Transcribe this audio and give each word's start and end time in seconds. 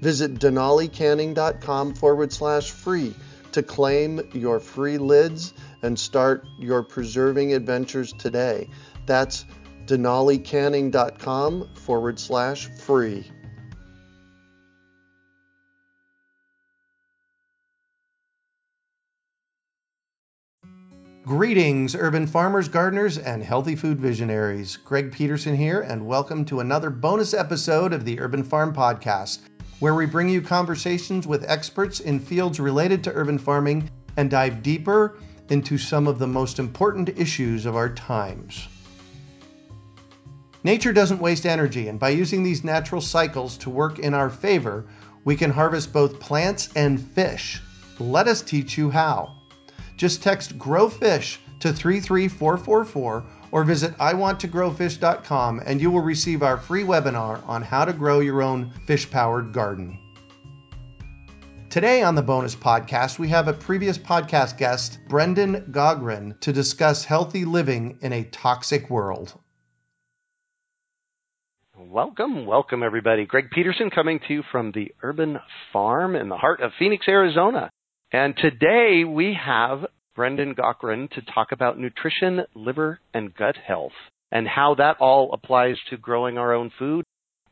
Visit 0.00 0.34
denalicanning.com 0.34 1.94
forward 1.94 2.32
slash 2.32 2.70
free 2.70 3.14
to 3.52 3.62
claim 3.62 4.20
your 4.34 4.60
free 4.60 4.98
lids 4.98 5.54
and 5.82 5.98
start 5.98 6.46
your 6.58 6.82
preserving 6.82 7.54
adventures 7.54 8.12
today. 8.12 8.68
That's 9.06 9.46
denalicanning.com 9.86 11.74
forward 11.74 12.18
slash 12.18 12.68
free. 12.80 13.30
Greetings, 21.24 21.96
urban 21.96 22.28
farmers, 22.28 22.68
gardeners, 22.68 23.18
and 23.18 23.42
healthy 23.42 23.74
food 23.74 23.98
visionaries. 23.98 24.76
Greg 24.76 25.10
Peterson 25.10 25.56
here, 25.56 25.80
and 25.80 26.06
welcome 26.06 26.44
to 26.44 26.60
another 26.60 26.88
bonus 26.88 27.34
episode 27.34 27.92
of 27.92 28.04
the 28.04 28.20
Urban 28.20 28.44
Farm 28.44 28.72
Podcast, 28.72 29.40
where 29.78 29.94
we 29.94 30.06
bring 30.06 30.28
you 30.28 30.40
conversations 30.40 31.26
with 31.26 31.48
experts 31.48 32.00
in 32.00 32.18
fields 32.20 32.58
related 32.58 33.04
to 33.04 33.12
urban 33.12 33.38
farming 33.38 33.90
and 34.16 34.30
dive 34.30 34.62
deeper 34.62 35.18
into 35.48 35.78
some 35.78 36.06
of 36.06 36.18
the 36.18 36.26
most 36.26 36.58
important 36.58 37.10
issues 37.18 37.66
of 37.66 37.76
our 37.76 37.88
times. 37.90 38.68
Nature 40.64 40.92
doesn't 40.92 41.20
waste 41.20 41.46
energy, 41.46 41.88
and 41.88 42.00
by 42.00 42.08
using 42.08 42.42
these 42.42 42.64
natural 42.64 43.00
cycles 43.00 43.56
to 43.58 43.70
work 43.70 43.98
in 43.98 44.14
our 44.14 44.30
favor, 44.30 44.86
we 45.24 45.36
can 45.36 45.50
harvest 45.50 45.92
both 45.92 46.18
plants 46.18 46.70
and 46.74 47.00
fish. 47.00 47.62
Let 48.00 48.26
us 48.26 48.42
teach 48.42 48.76
you 48.76 48.90
how. 48.90 49.36
Just 49.96 50.22
text 50.22 50.58
Grow 50.58 50.88
Fish 50.88 51.38
to 51.60 51.72
33444 51.72 53.24
or 53.52 53.64
visit 53.64 53.96
iwanttogrowfish.com 53.98 55.62
and 55.64 55.80
you 55.80 55.90
will 55.90 56.02
receive 56.02 56.42
our 56.42 56.58
free 56.58 56.82
webinar 56.82 57.46
on 57.48 57.62
how 57.62 57.84
to 57.84 57.92
grow 57.92 58.20
your 58.20 58.42
own 58.42 58.72
fish 58.86 59.10
powered 59.10 59.52
garden. 59.52 59.98
Today 61.68 62.02
on 62.02 62.14
the 62.14 62.22
bonus 62.22 62.54
podcast, 62.54 63.18
we 63.18 63.28
have 63.28 63.48
a 63.48 63.52
previous 63.52 63.98
podcast 63.98 64.56
guest, 64.56 64.98
Brendan 65.08 65.72
Gaughran, 65.72 66.40
to 66.40 66.52
discuss 66.52 67.04
healthy 67.04 67.44
living 67.44 67.98
in 68.00 68.14
a 68.14 68.24
toxic 68.24 68.88
world. 68.88 69.34
Welcome, 71.76 72.46
welcome 72.46 72.82
everybody. 72.82 73.26
Greg 73.26 73.50
Peterson 73.50 73.90
coming 73.90 74.20
to 74.26 74.32
you 74.32 74.42
from 74.50 74.72
the 74.72 74.92
Urban 75.02 75.38
Farm 75.72 76.16
in 76.16 76.30
the 76.30 76.36
heart 76.36 76.62
of 76.62 76.72
Phoenix, 76.78 77.06
Arizona. 77.08 77.68
And 78.10 78.34
today 78.36 79.04
we 79.04 79.34
have 79.34 79.86
Brendan 80.16 80.54
Gaughran 80.54 81.10
to 81.10 81.20
talk 81.20 81.52
about 81.52 81.78
nutrition, 81.78 82.40
liver, 82.54 82.98
and 83.14 83.34
gut 83.34 83.56
health 83.56 83.92
and 84.32 84.48
how 84.48 84.74
that 84.74 84.96
all 84.98 85.32
applies 85.32 85.76
to 85.90 85.96
growing 85.96 86.38
our 86.38 86.52
own 86.52 86.70
food. 86.78 87.04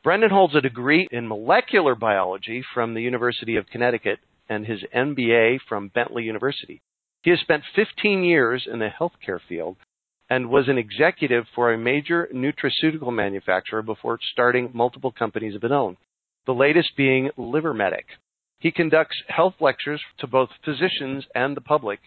Brendan 0.03 0.31
holds 0.31 0.55
a 0.55 0.61
degree 0.61 1.07
in 1.11 1.29
molecular 1.29 1.95
biology 1.95 2.63
from 2.75 2.95
the 2.95 3.03
University 3.03 3.57
of 3.57 3.67
Connecticut 3.67 4.19
and 4.49 4.67
his 4.67 4.81
MBA 4.95 5.59
from 5.69 5.89
Bentley 5.89 6.25
University. 6.25 6.81
He 7.23 7.31
has 7.31 7.41
spent 7.41 7.63
15 7.75 8.25
years 8.25 8.67
in 8.71 8.81
the 8.81 8.89
healthcare 8.89 9.41
field 9.49 9.77
and 10.29 10.51
was 10.51 10.69
an 10.69 10.79
executive 10.79 11.45
for 11.55 11.73
a 11.73 11.79
major 11.79 12.29
nutraceutical 12.35 13.13
manufacturer 13.13 13.83
before 13.83 14.19
starting 14.33 14.71
multiple 14.73 15.13
companies 15.13 15.55
of 15.55 15.63
his 15.63 15.73
own, 15.73 15.97
the 16.47 16.53
latest 16.53 16.97
being 16.97 17.31
LiverMedic. 17.39 18.05
He 18.59 18.71
conducts 18.71 19.17
health 19.29 19.55
lectures 19.61 20.03
to 20.19 20.27
both 20.27 20.49
physicians 20.65 21.25
and 21.35 21.57
the 21.57 21.61
public. 21.61 22.01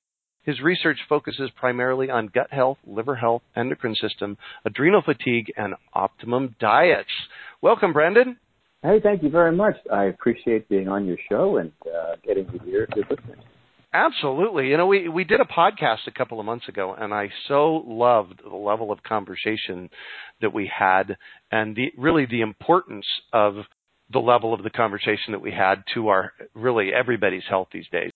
His 0.48 0.62
research 0.62 0.98
focuses 1.10 1.50
primarily 1.58 2.10
on 2.10 2.32
gut 2.34 2.48
health, 2.52 2.78
liver 2.88 3.16
health, 3.16 3.42
endocrine 3.54 3.96
system, 3.96 4.38
adrenal 4.64 5.02
fatigue, 5.02 5.52
and 5.58 5.76
optimum 5.94 6.56
diets. 6.58 7.10
Welcome, 7.62 7.92
Brendan. 7.92 8.38
Hey, 8.82 9.02
thank 9.04 9.24
you 9.24 9.30
very 9.30 9.54
much. 9.54 9.76
I 9.92 10.06
appreciate 10.06 10.70
being 10.70 10.88
on 10.88 11.06
your 11.06 11.18
show 11.30 11.58
and 11.58 11.74
uh, 11.86 12.16
getting 12.26 12.46
to 12.46 12.60
hear 12.60 12.88
your 12.96 13.06
listeners. 13.10 13.40
Absolutely. 13.94 14.70
You 14.70 14.78
know, 14.78 14.88
we, 14.88 15.10
we 15.10 15.26
did 15.26 15.42
a 15.42 15.46
podcast 15.46 16.08
a 16.08 16.12
couple 16.12 16.40
of 16.40 16.46
months 16.46 16.70
ago, 16.70 16.96
and 16.98 17.14
I 17.14 17.30
so 17.50 17.84
loved 17.86 18.42
the 18.42 18.56
level 18.56 18.94
of 18.94 19.04
conversation 19.04 19.90
that 20.40 20.54
we 20.54 20.72
had 20.74 21.18
and 21.52 21.76
the, 21.76 21.92
really 21.98 22.26
the 22.26 22.42
importance 22.42 23.06
of 23.34 23.56
the 24.14 24.20
level 24.20 24.54
of 24.54 24.64
the 24.64 24.70
conversation 24.70 25.34
that 25.34 25.42
we 25.42 25.52
had 25.52 25.84
to 25.94 26.08
our 26.08 26.32
really 26.54 26.92
everybody's 26.94 27.44
health 27.50 27.68
these 27.74 27.88
days. 27.92 28.12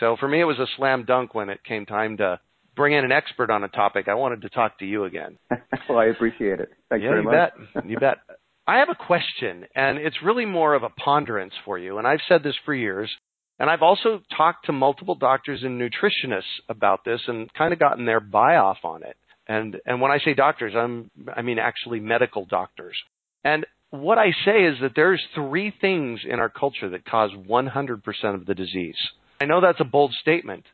So 0.00 0.16
for 0.18 0.28
me, 0.28 0.40
it 0.40 0.44
was 0.44 0.58
a 0.58 0.66
slam 0.76 1.04
dunk 1.04 1.34
when 1.34 1.48
it 1.50 1.64
came 1.64 1.86
time 1.86 2.16
to 2.18 2.40
bring 2.76 2.92
in 2.92 3.04
an 3.04 3.12
expert 3.12 3.50
on 3.50 3.64
a 3.64 3.68
topic. 3.68 4.08
I 4.08 4.14
wanted 4.14 4.42
to 4.42 4.48
talk 4.48 4.78
to 4.78 4.86
you 4.86 5.04
again. 5.04 5.38
well, 5.88 5.98
I 5.98 6.06
appreciate 6.06 6.60
it. 6.60 6.70
Thanks 6.88 7.02
yeah, 7.02 7.10
very 7.10 7.22
you 7.22 7.30
much. 7.30 7.52
bet. 7.74 7.84
You 7.88 7.98
bet. 7.98 8.18
I 8.66 8.78
have 8.78 8.90
a 8.90 8.94
question, 8.94 9.64
and 9.74 9.98
it's 9.98 10.22
really 10.22 10.44
more 10.44 10.74
of 10.74 10.82
a 10.82 10.90
ponderance 10.90 11.54
for 11.64 11.78
you. 11.78 11.98
And 11.98 12.06
I've 12.06 12.20
said 12.28 12.42
this 12.42 12.54
for 12.64 12.74
years. 12.74 13.10
And 13.58 13.68
I've 13.68 13.82
also 13.82 14.20
talked 14.36 14.66
to 14.66 14.72
multiple 14.72 15.16
doctors 15.16 15.64
and 15.64 15.80
nutritionists 15.80 16.42
about 16.68 17.04
this 17.04 17.20
and 17.26 17.52
kind 17.54 17.72
of 17.72 17.78
gotten 17.78 18.04
their 18.04 18.20
buy 18.20 18.56
off 18.56 18.78
on 18.84 19.02
it. 19.02 19.16
And 19.48 19.80
and 19.86 20.00
when 20.00 20.12
I 20.12 20.18
say 20.18 20.34
doctors, 20.34 20.74
I'm 20.76 21.10
I 21.34 21.42
mean 21.42 21.58
actually 21.58 21.98
medical 21.98 22.44
doctors. 22.44 22.96
And 23.42 23.66
what 23.90 24.18
I 24.18 24.30
say 24.44 24.64
is 24.64 24.76
that 24.82 24.92
there's 24.94 25.22
three 25.34 25.72
things 25.80 26.20
in 26.28 26.38
our 26.38 26.50
culture 26.50 26.90
that 26.90 27.06
cause 27.06 27.30
100% 27.32 28.34
of 28.34 28.46
the 28.46 28.54
disease. 28.54 28.98
I 29.40 29.44
know 29.44 29.60
that's 29.60 29.80
a 29.80 29.84
bold 29.84 30.12
statement, 30.20 30.64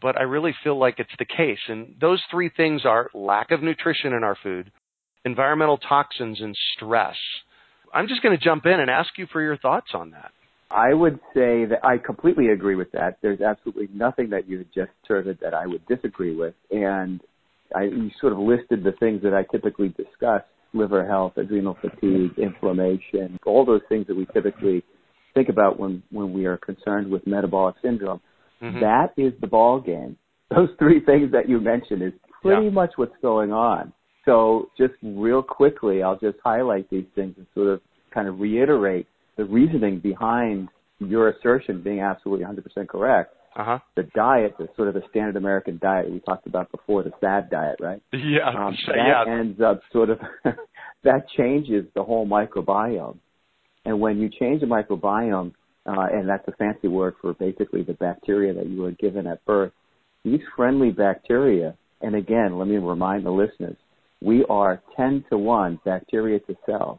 but 0.00 0.18
I 0.18 0.22
really 0.22 0.54
feel 0.64 0.78
like 0.78 0.98
it's 0.98 1.10
the 1.18 1.24
case. 1.24 1.58
And 1.68 1.96
those 2.00 2.22
three 2.30 2.50
things 2.54 2.82
are 2.84 3.10
lack 3.14 3.50
of 3.50 3.62
nutrition 3.62 4.12
in 4.12 4.24
our 4.24 4.36
food, 4.42 4.70
environmental 5.24 5.78
toxins, 5.78 6.40
and 6.40 6.54
stress. 6.74 7.16
I'm 7.92 8.08
just 8.08 8.22
going 8.22 8.36
to 8.36 8.42
jump 8.42 8.66
in 8.66 8.80
and 8.80 8.90
ask 8.90 9.10
you 9.18 9.26
for 9.32 9.42
your 9.42 9.56
thoughts 9.56 9.88
on 9.94 10.10
that. 10.10 10.32
I 10.70 10.92
would 10.92 11.20
say 11.34 11.66
that 11.66 11.84
I 11.84 11.98
completely 11.98 12.48
agree 12.48 12.74
with 12.74 12.90
that. 12.92 13.18
There's 13.22 13.40
absolutely 13.40 13.88
nothing 13.94 14.30
that 14.30 14.48
you 14.48 14.64
just 14.74 14.90
asserted 15.04 15.38
that 15.42 15.54
I 15.54 15.66
would 15.66 15.86
disagree 15.86 16.34
with. 16.34 16.54
And 16.70 17.20
I, 17.74 17.84
you 17.84 18.10
sort 18.20 18.32
of 18.32 18.40
listed 18.40 18.82
the 18.82 18.92
things 18.92 19.22
that 19.22 19.34
I 19.34 19.44
typically 19.52 19.88
discuss 19.90 20.42
liver 20.72 21.06
health, 21.06 21.36
adrenal 21.36 21.78
fatigue, 21.80 22.36
inflammation, 22.38 23.38
all 23.46 23.64
those 23.64 23.82
things 23.88 24.06
that 24.08 24.16
we 24.16 24.26
typically 24.34 24.82
think 25.34 25.48
about 25.48 25.78
when, 25.78 26.02
when 26.10 26.32
we 26.32 26.46
are 26.46 26.56
concerned 26.56 27.10
with 27.10 27.26
metabolic 27.26 27.76
syndrome. 27.82 28.20
Mm-hmm. 28.62 28.80
That 28.80 29.12
is 29.16 29.32
the 29.40 29.46
ball 29.46 29.80
game. 29.80 30.16
Those 30.54 30.68
three 30.78 31.04
things 31.04 31.32
that 31.32 31.48
you 31.48 31.60
mentioned 31.60 32.02
is 32.02 32.12
pretty 32.42 32.64
yeah. 32.64 32.70
much 32.70 32.92
what's 32.96 33.16
going 33.20 33.52
on. 33.52 33.92
So 34.24 34.70
just 34.78 34.94
real 35.02 35.42
quickly, 35.42 36.02
I'll 36.02 36.18
just 36.18 36.38
highlight 36.42 36.88
these 36.90 37.04
things 37.14 37.34
and 37.36 37.46
sort 37.54 37.68
of 37.68 37.80
kind 38.12 38.28
of 38.28 38.40
reiterate 38.40 39.06
the 39.36 39.44
reasoning 39.44 39.98
behind 39.98 40.68
your 40.98 41.28
assertion 41.28 41.82
being 41.82 42.00
absolutely 42.00 42.46
100% 42.46 42.88
correct. 42.88 43.34
Uh-huh. 43.56 43.78
The 43.96 44.04
diet, 44.14 44.54
the 44.58 44.68
sort 44.74 44.88
of 44.88 44.94
the 44.94 45.02
standard 45.10 45.36
American 45.36 45.78
diet 45.80 46.10
we 46.10 46.20
talked 46.20 46.46
about 46.46 46.72
before, 46.72 47.04
the 47.04 47.12
SAD 47.20 47.50
diet, 47.50 47.76
right? 47.80 48.02
Yeah. 48.12 48.48
Um, 48.48 48.76
that 48.86 48.96
yeah. 48.96 49.32
ends 49.32 49.60
up 49.60 49.80
sort 49.92 50.10
of 50.10 50.18
that 51.04 51.28
changes 51.36 51.86
the 51.94 52.02
whole 52.02 52.26
microbiome. 52.26 53.18
And 53.84 54.00
when 54.00 54.18
you 54.18 54.28
change 54.28 54.60
the 54.60 54.66
microbiome, 54.66 55.52
uh, 55.86 56.06
and 56.12 56.28
that's 56.28 56.46
a 56.48 56.52
fancy 56.52 56.88
word 56.88 57.14
for 57.20 57.34
basically 57.34 57.82
the 57.82 57.92
bacteria 57.94 58.54
that 58.54 58.66
you 58.66 58.80
were 58.82 58.92
given 58.92 59.26
at 59.26 59.44
birth, 59.44 59.72
these 60.24 60.40
friendly 60.56 60.90
bacteria, 60.90 61.76
and 62.00 62.14
again, 62.14 62.58
let 62.58 62.66
me 62.66 62.76
remind 62.76 63.26
the 63.26 63.30
listeners, 63.30 63.76
we 64.22 64.44
are 64.48 64.82
10 64.96 65.24
to 65.30 65.36
1 65.36 65.80
bacteria 65.84 66.40
to 66.40 66.56
cells. 66.64 66.98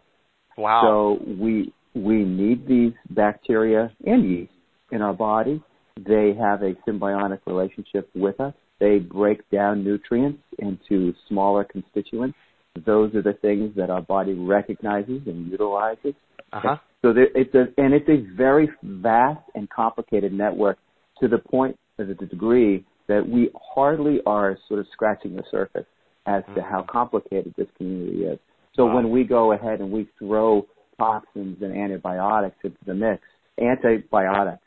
Wow. 0.57 1.17
So 1.19 1.33
we 1.41 1.73
we 1.95 2.25
need 2.25 2.67
these 2.67 2.91
bacteria 3.09 3.89
and 4.05 4.29
yeast 4.29 4.51
in 4.91 5.01
our 5.01 5.13
body, 5.13 5.61
They 5.97 6.33
have 6.37 6.61
a 6.61 6.73
symbiotic 6.87 7.39
relationship 7.45 8.09
with 8.13 8.39
us. 8.41 8.53
They 8.79 8.99
break 8.99 9.49
down 9.49 9.83
nutrients 9.83 10.43
into 10.59 11.13
smaller 11.29 11.63
constituents. 11.63 12.37
Those 12.85 13.15
are 13.15 13.21
the 13.21 13.33
things 13.33 13.73
that 13.77 13.89
our 13.89 14.01
body 14.01 14.33
recognizes 14.33 15.21
and 15.25 15.49
utilizes. 15.49 16.13
Uh-huh. 16.55 16.77
So 17.01 17.13
there, 17.13 17.27
it's 17.35 17.53
a, 17.53 17.65
and 17.77 17.93
it's 17.93 18.09
a 18.09 18.25
very 18.35 18.69
vast 18.81 19.41
and 19.53 19.69
complicated 19.69 20.33
network 20.33 20.77
to 21.19 21.27
the 21.27 21.37
point, 21.37 21.77
to 21.99 22.05
the 22.05 22.15
degree 22.15 22.85
that 23.07 23.27
we 23.27 23.51
hardly 23.73 24.19
are 24.25 24.57
sort 24.67 24.79
of 24.79 24.87
scratching 24.91 25.35
the 25.35 25.43
surface 25.51 25.85
as 26.25 26.43
to 26.55 26.61
how 26.61 26.79
Mm-hmm. 26.81 26.91
complicated 26.91 27.53
this 27.57 27.67
community 27.77 28.23
is. 28.23 28.39
So 28.75 28.85
Wow. 28.85 28.95
when 28.95 29.11
we 29.11 29.23
go 29.23 29.51
ahead 29.51 29.79
and 29.79 29.91
we 29.91 30.07
throw 30.17 30.65
toxins 30.97 31.61
and 31.61 31.77
antibiotics 31.77 32.55
into 32.63 32.77
the 32.85 32.95
mix, 32.95 33.21
antibiotics, 33.61 34.63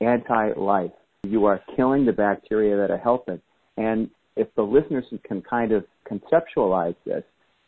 anti-life, 0.00 0.92
you 1.24 1.44
are 1.44 1.60
killing 1.76 2.06
the 2.06 2.12
bacteria 2.12 2.76
that 2.76 2.90
are 2.90 2.98
helping. 2.98 3.40
And 3.76 4.08
if 4.36 4.48
the 4.56 4.62
listeners 4.62 5.04
can 5.24 5.42
kind 5.42 5.72
of 5.72 5.84
conceptualize 6.10 6.96
this, 7.04 7.22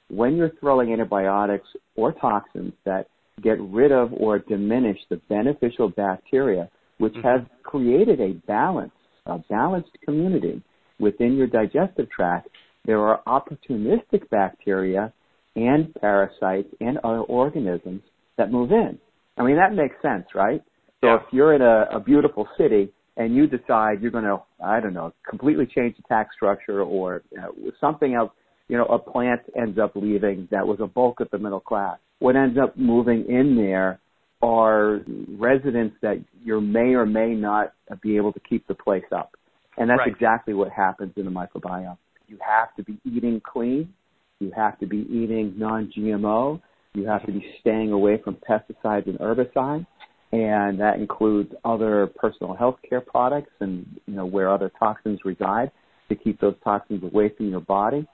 when 0.08 0.36
you're 0.36 0.52
throwing 0.60 0.92
antibiotics 0.92 1.68
or 1.94 2.12
toxins 2.12 2.72
that 2.84 3.08
get 3.42 3.60
rid 3.60 3.92
of 3.92 4.12
or 4.14 4.38
diminish 4.38 4.98
the 5.10 5.16
beneficial 5.28 5.88
bacteria, 5.88 6.68
which 6.98 7.14
Mhm. 7.14 7.22
have 7.22 7.46
created 7.62 8.20
a 8.20 8.32
balance, 8.46 8.92
a 9.26 9.38
balanced 9.50 10.00
community 10.02 10.62
within 10.98 11.36
your 11.36 11.46
digestive 11.46 12.08
tract, 12.08 12.48
there 12.84 13.00
are 13.00 13.20
opportunistic 13.26 14.28
bacteria 14.30 15.12
and 15.56 15.94
parasites 15.96 16.72
and 16.80 16.98
other 16.98 17.20
organisms 17.20 18.02
that 18.36 18.50
move 18.50 18.72
in. 18.72 18.98
I 19.36 19.42
mean, 19.42 19.56
that 19.56 19.74
makes 19.74 20.00
sense, 20.00 20.34
right? 20.34 20.62
So 21.00 21.08
Yeah. 21.08 21.16
if 21.16 21.32
you're 21.32 21.52
in 21.54 21.62
a, 21.62 21.88
a 21.90 22.00
beautiful 22.00 22.48
city 22.56 22.90
and 23.16 23.34
you 23.34 23.46
decide 23.46 24.00
you're 24.00 24.10
going 24.10 24.24
to, 24.24 24.40
I 24.62 24.80
don't 24.80 24.94
know, 24.94 25.12
completely 25.28 25.66
change 25.66 25.96
the 25.96 26.02
tax 26.02 26.34
structure 26.34 26.82
or 26.82 27.22
know, 27.32 27.52
something 27.80 28.14
else, 28.14 28.32
you 28.68 28.76
know, 28.76 28.86
a 28.86 28.98
plant 28.98 29.42
ends 29.56 29.78
up 29.78 29.92
leaving 29.94 30.48
that 30.50 30.66
was 30.66 30.78
a 30.80 30.86
bulk 30.86 31.20
of 31.20 31.30
the 31.30 31.38
middle 31.38 31.60
class. 31.60 31.98
What 32.18 32.36
ends 32.36 32.58
up 32.58 32.76
moving 32.76 33.26
in 33.28 33.56
there 33.56 34.00
are 34.42 35.00
residents 35.38 35.96
that 36.02 36.18
you 36.44 36.60
may 36.60 36.94
or 36.94 37.06
may 37.06 37.34
not 37.34 37.72
be 38.02 38.16
able 38.16 38.32
to 38.32 38.40
keep 38.40 38.66
the 38.66 38.74
place 38.74 39.04
up. 39.12 39.36
And 39.78 39.88
that's 39.88 39.98
Right. 39.98 40.08
exactly 40.08 40.54
what 40.54 40.70
happens 40.70 41.12
in 41.16 41.24
the 41.24 41.30
microbiome. 41.30 41.98
You 42.28 42.38
have 42.40 42.74
to 42.76 42.82
be 42.82 42.98
eating 43.04 43.40
clean. 43.40 43.92
You 44.40 44.50
have 44.50 44.78
to 44.80 44.86
be 44.86 45.06
eating 45.14 45.54
non-GMO. 45.56 46.60
You 46.94 47.06
have 47.06 47.24
to 47.26 47.32
be 47.32 47.54
staying 47.60 47.92
away 47.92 48.18
from 48.18 48.36
pesticides 48.36 49.06
and 49.06 49.18
herbicides. 49.18 49.86
And 50.32 50.80
that 50.80 50.98
includes 50.98 51.54
other 51.64 52.08
personal 52.08 52.54
health 52.54 52.78
care 52.88 53.00
products 53.00 53.52
and, 53.60 53.86
you 54.06 54.14
know, 54.14 54.26
where 54.26 54.50
other 54.50 54.70
toxins 54.78 55.24
reside 55.24 55.70
to 56.08 56.14
keep 56.14 56.40
those 56.40 56.56
toxins 56.64 57.02
away 57.04 57.28
from 57.28 57.48
your 57.48 57.60
body 57.60 58.06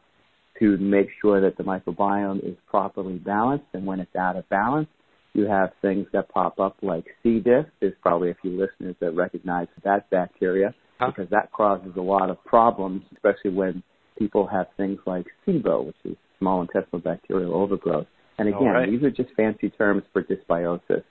to 0.58 0.76
make 0.78 1.08
sure 1.20 1.40
that 1.40 1.56
the 1.56 1.62
microbiome 1.64 2.44
is 2.44 2.56
properly 2.68 3.18
balanced. 3.18 3.66
And 3.72 3.86
when 3.86 4.00
it's 4.00 4.14
out 4.16 4.36
of 4.36 4.48
balance, 4.48 4.88
you 5.32 5.46
have 5.46 5.70
things 5.80 6.06
that 6.12 6.28
pop 6.28 6.60
up 6.60 6.76
like 6.82 7.06
C. 7.22 7.40
diff. 7.40 7.66
There's 7.80 7.94
probably 8.02 8.30
a 8.30 8.36
few 8.42 8.50
listeners 8.50 8.96
that 9.00 9.12
recognize 9.12 9.68
that 9.84 10.08
bacteria 10.10 10.74
Huh? 10.98 11.08
because 11.08 11.30
that 11.30 11.50
causes 11.52 11.92
a 11.96 12.00
lot 12.00 12.30
of 12.30 12.42
problems, 12.44 13.02
especially 13.12 13.50
when 13.50 13.82
people 14.18 14.46
have 14.46 14.66
things 14.76 15.00
like 15.06 15.26
SIBO, 15.46 15.86
which 15.86 15.96
is 16.04 16.16
small 16.38 16.60
intestinal 16.60 17.00
bacterial 17.00 17.54
overgrowth. 17.54 18.06
And 18.38 18.48
again, 18.48 18.64
right. 18.64 18.90
these 18.90 19.02
are 19.02 19.10
just 19.10 19.30
fancy 19.36 19.70
terms 19.70 20.02
for 20.12 20.22
dysbiosis. 20.22 21.02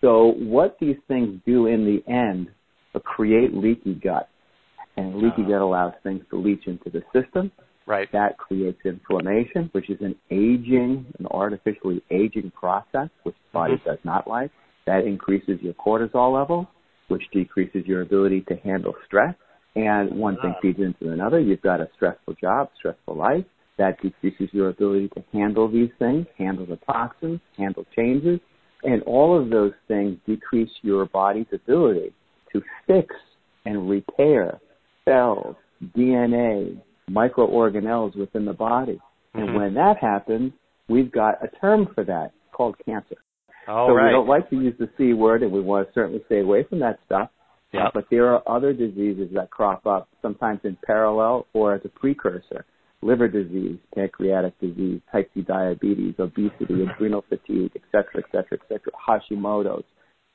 So 0.00 0.32
what 0.38 0.78
these 0.80 0.96
things 1.06 1.40
do 1.46 1.66
in 1.66 1.84
the 1.84 2.02
end 2.12 2.48
are 2.94 3.00
create 3.00 3.54
leaky 3.54 3.94
gut. 3.94 4.28
And 4.96 5.16
leaky 5.16 5.42
Ah. 5.44 5.48
gut 5.48 5.62
allows 5.62 5.92
things 6.02 6.24
to 6.30 6.36
leach 6.36 6.66
into 6.66 6.90
the 6.90 7.02
system. 7.12 7.52
Right. 7.86 8.10
That 8.12 8.38
creates 8.38 8.80
inflammation, 8.84 9.68
which 9.72 9.90
is 9.90 10.00
an 10.00 10.14
aging, 10.30 11.06
an 11.18 11.26
artificially 11.30 12.02
aging 12.10 12.52
process, 12.52 13.08
which 13.22 13.34
the 13.34 13.52
body 13.52 13.76
Mhm. 13.76 13.84
does 13.84 13.98
not 14.04 14.28
like. 14.28 14.50
That 14.86 15.04
increases 15.04 15.60
your 15.62 15.74
cortisol 15.74 16.32
level, 16.32 16.68
which 17.08 17.28
decreases 17.30 17.86
your 17.86 18.02
ability 18.02 18.42
to 18.42 18.56
handle 18.56 18.96
stress. 19.04 19.34
And 19.76 20.18
one 20.18 20.36
thing 20.38 20.52
Ah. 20.56 20.60
feeds 20.60 20.80
into 20.80 21.10
another. 21.10 21.38
You've 21.38 21.62
got 21.62 21.80
a 21.80 21.88
stressful 21.94 22.34
job, 22.34 22.70
stressful 22.76 23.14
life. 23.14 23.44
That 23.76 24.00
decreases 24.00 24.52
your 24.52 24.68
ability 24.68 25.08
to 25.10 25.22
handle 25.32 25.68
these 25.68 25.92
things, 25.98 26.26
handle 26.36 26.66
the 26.66 26.76
toxins, 26.76 27.40
handle 27.56 27.86
changes. 27.96 28.40
And 28.82 29.02
all 29.02 29.36
of 29.36 29.50
those 29.50 29.74
things 29.88 30.18
decrease 30.26 30.72
your 30.82 31.06
body's 31.06 31.52
ability 31.52 32.12
to 32.52 32.62
fix 32.86 33.14
and 33.64 33.88
repair 33.88 34.58
cells, 35.04 35.56
DNA, 35.94 36.76
microorganelles 37.10 38.16
within 38.16 38.44
the 38.44 38.52
body. 38.52 39.00
And 39.34 39.50
Mhm. 39.50 39.56
when 39.56 39.74
that 39.74 39.98
happens, 39.98 40.52
we've 40.88 41.10
got 41.10 41.42
a 41.42 41.48
term 41.48 41.86
for 41.86 42.04
that 42.04 42.32
called 42.52 42.76
cancer. 42.84 43.16
All 43.68 43.88
so 43.88 43.94
right. 43.94 44.06
we 44.06 44.12
don't 44.12 44.28
like 44.28 44.48
to 44.50 44.56
use 44.56 44.76
the 44.78 44.88
C 44.96 45.12
word, 45.12 45.42
and 45.42 45.52
we 45.52 45.60
want 45.60 45.86
to 45.86 45.92
certainly 45.92 46.22
stay 46.26 46.40
away 46.40 46.64
from 46.64 46.80
that 46.80 46.98
stuff. 47.04 47.30
Yeah. 47.72 47.86
Uh, 47.86 47.90
but 47.94 48.06
there 48.10 48.26
are 48.34 48.42
other 48.48 48.72
diseases 48.72 49.30
that 49.32 49.50
crop 49.50 49.86
up, 49.86 50.08
sometimes 50.22 50.60
in 50.64 50.76
parallel 50.84 51.46
or 51.52 51.74
as 51.74 51.84
a 51.84 51.88
precursor. 51.88 52.64
Liver 53.02 53.28
disease, 53.28 53.78
pancreatic 53.94 54.58
disease, 54.60 55.00
type 55.10 55.30
2 55.32 55.42
diabetes, 55.42 56.14
obesity, 56.18 56.82
adrenal 56.82 57.22
fatigue, 57.28 57.70
et 57.74 57.82
cetera, 57.90 58.18
et 58.18 58.30
cetera, 58.30 58.58
et 58.60 58.68
cetera, 58.68 58.92
Hashimoto's. 59.08 59.84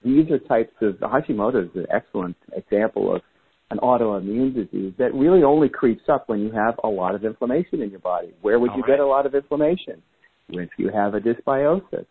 These 0.03 0.31
are 0.31 0.39
types 0.39 0.73
of, 0.81 0.95
Hashimoto's 0.95 1.69
is 1.71 1.75
an 1.75 1.87
excellent 1.91 2.37
example 2.53 3.13
of 3.13 3.21
an 3.71 3.79
autoimmune 3.79 4.53
disease 4.53 4.93
that 4.97 5.13
really 5.13 5.43
only 5.43 5.69
creeps 5.69 6.03
up 6.07 6.29
when 6.29 6.39
you 6.39 6.51
have 6.51 6.75
a 6.83 6.87
lot 6.87 7.15
of 7.15 7.25
inflammation 7.25 7.81
in 7.81 7.89
your 7.89 7.99
body. 7.99 8.33
Where 8.41 8.59
would 8.59 8.71
All 8.71 8.77
you 8.77 8.83
right. 8.83 8.91
get 8.91 8.99
a 8.99 9.07
lot 9.07 9.25
of 9.25 9.33
inflammation? 9.33 10.01
If 10.49 10.69
you 10.77 10.89
have 10.89 11.15
a 11.15 11.19
dysbiosis. 11.19 12.05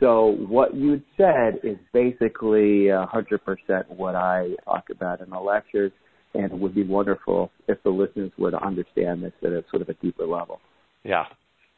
So 0.00 0.36
what 0.48 0.74
you 0.74 1.02
said 1.16 1.60
is 1.62 1.76
basically 1.92 2.88
a 2.88 3.06
100% 3.06 3.88
what 3.90 4.14
I 4.14 4.54
talk 4.64 4.84
about 4.90 5.20
in 5.20 5.30
the 5.30 5.38
lectures, 5.38 5.92
and 6.34 6.44
it 6.44 6.52
would 6.52 6.74
be 6.74 6.84
wonderful 6.84 7.50
if 7.68 7.82
the 7.82 7.90
listeners 7.90 8.30
were 8.38 8.50
to 8.50 8.62
understand 8.62 9.22
this 9.22 9.32
at 9.42 9.52
a 9.52 9.64
sort 9.70 9.82
of 9.82 9.88
a 9.88 9.94
deeper 9.94 10.26
level. 10.26 10.60
Yeah. 11.02 11.24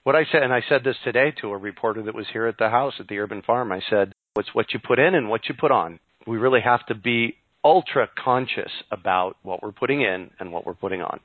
What 0.05 0.17
I 0.17 0.25
said, 0.33 0.43
and 0.43 0.53
I 0.53 0.63
said 0.69 0.85
this 0.85 0.97
today 1.05 1.33
to 1.41 1.49
a 1.49 1.57
reporter 1.57 2.03
that 2.05 2.15
was 2.15 2.27
here 2.33 2.47
at 2.47 2.59
the 2.59 2.71
house 2.71 2.95
at 2.99 3.09
the 3.09 3.19
urban 3.19 3.43
farm. 3.43 3.71
I 3.73 3.81
said, 3.91 4.13
it's 4.37 4.55
what 4.55 4.73
you 4.73 4.81
put 4.81 4.99
in 4.99 5.15
and 5.15 5.29
what 5.29 5.49
you 5.49 5.55
put 5.59 5.71
on. 5.71 5.99
We 6.27 6.39
really 6.39 6.61
have 6.61 6.87
to 6.87 6.95
be 6.95 7.37
ultra 7.65 8.09
conscious 8.23 8.71
about 8.91 9.37
what 9.43 9.63
we're 9.63 9.73
putting 9.73 10.03
in 10.03 10.31
and 10.41 10.53
what 10.53 10.67
we're 10.67 10.75
putting 10.75 11.03
on." 11.03 11.21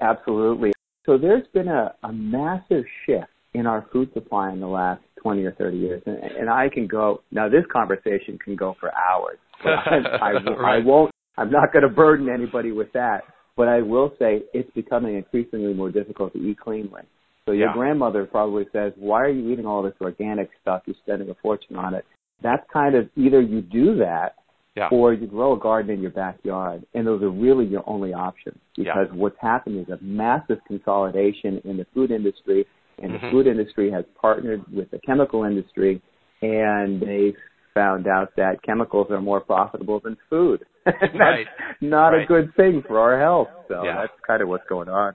Absolutely. 0.00 0.72
So 1.06 1.18
there's 1.18 1.46
been 1.52 1.68
a, 1.68 1.94
a 2.02 2.12
massive 2.12 2.84
shift 3.06 3.26
in 3.54 3.66
our 3.66 3.86
food 3.92 4.12
supply 4.14 4.52
in 4.52 4.60
the 4.60 4.66
last 4.66 5.02
20 5.22 5.44
or 5.44 5.52
30 5.52 5.76
years. 5.76 6.02
And, 6.06 6.16
and 6.18 6.50
I 6.50 6.68
can 6.68 6.86
go, 6.86 7.22
now 7.30 7.48
this 7.48 7.64
conversation 7.72 8.38
can 8.42 8.56
go 8.56 8.76
for 8.80 8.90
hours. 8.96 9.38
But 9.62 9.72
I, 9.72 10.32
I, 10.32 10.76
I 10.76 10.78
won't, 10.78 11.10
I'm 11.36 11.50
not 11.50 11.72
going 11.72 11.82
to 11.82 11.88
burden 11.90 12.28
anybody 12.30 12.72
with 12.72 12.92
that. 12.92 13.24
But 13.56 13.68
I 13.68 13.82
will 13.82 14.14
say 14.18 14.42
it's 14.54 14.70
becoming 14.74 15.16
increasingly 15.16 15.74
more 15.74 15.90
difficult 15.90 16.32
to 16.32 16.38
eat 16.38 16.58
cleanly. 16.58 17.02
So 17.44 17.52
your 17.52 17.68
Yeah. 17.68 17.74
grandmother 17.74 18.24
probably 18.24 18.64
says, 18.72 18.92
why 18.96 19.20
are 19.20 19.28
you 19.28 19.50
eating 19.52 19.66
all 19.66 19.82
this 19.82 19.94
organic 20.00 20.48
stuff? 20.62 20.82
You're 20.86 20.96
spending 21.02 21.28
a 21.28 21.34
fortune 21.42 21.76
on 21.76 21.92
it. 21.94 22.06
That's 22.42 22.62
kind 22.72 22.94
of 22.94 23.10
either 23.16 23.40
you 23.40 23.60
do 23.60 23.96
that 23.96 24.36
Yeah. 24.76 24.88
or 24.92 25.12
you 25.12 25.26
grow 25.26 25.54
a 25.54 25.58
garden 25.58 25.90
in 25.92 26.00
your 26.00 26.12
backyard. 26.12 26.86
And 26.94 27.04
those 27.06 27.22
are 27.22 27.28
really 27.28 27.66
your 27.66 27.82
only 27.88 28.14
options 28.14 28.58
Yeah. 28.76 28.94
because 28.94 29.12
what's 29.12 29.36
happened 29.40 29.80
is 29.80 29.88
a 29.88 29.98
massive 30.00 30.58
consolidation 30.66 31.60
in 31.64 31.76
the 31.76 31.84
food 31.92 32.10
industry 32.12 32.64
and 33.02 33.10
Mhm. 33.12 33.20
the 33.20 33.30
food 33.30 33.46
industry 33.48 33.90
has 33.90 34.04
partnered 34.20 34.62
with 34.72 34.88
the 34.92 35.00
chemical 35.00 35.42
industry 35.44 36.00
and 36.42 37.00
they've 37.00 37.36
found 37.74 38.06
out 38.06 38.34
that 38.36 38.62
chemicals 38.62 39.10
are 39.10 39.20
more 39.20 39.40
profitable 39.40 39.98
than 40.00 40.16
food. 40.28 40.64
that's 40.84 41.14
Right. 41.14 41.48
not 41.80 42.10
Right. 42.12 42.22
a 42.22 42.26
good 42.26 42.54
thing 42.54 42.82
for 42.82 42.98
our 43.00 43.18
health. 43.18 43.48
So 43.68 43.82
Yeah. 43.84 43.96
that's 43.96 44.20
kind 44.20 44.40
of 44.40 44.48
what's 44.48 44.66
going 44.68 44.88
on. 44.88 45.14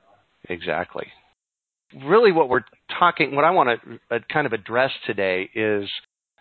Exactly. 0.50 1.08
Really, 2.04 2.32
what 2.34 2.50
we're 2.50 2.66
talking, 2.90 3.36
what 3.36 3.46
I 3.46 3.52
want 3.52 3.70
to 3.82 4.00
uh, 4.12 4.20
kind 4.30 4.46
of 4.46 4.54
address 4.54 4.92
today 5.06 5.50
is 5.54 5.90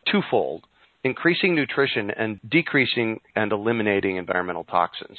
twofold 0.06 0.66
increasing 1.04 1.54
nutrition 1.54 2.10
and 2.10 2.40
decreasing 2.50 3.20
and 3.36 3.52
eliminating 3.52 4.16
environmental 4.16 4.64
toxins. 4.64 5.18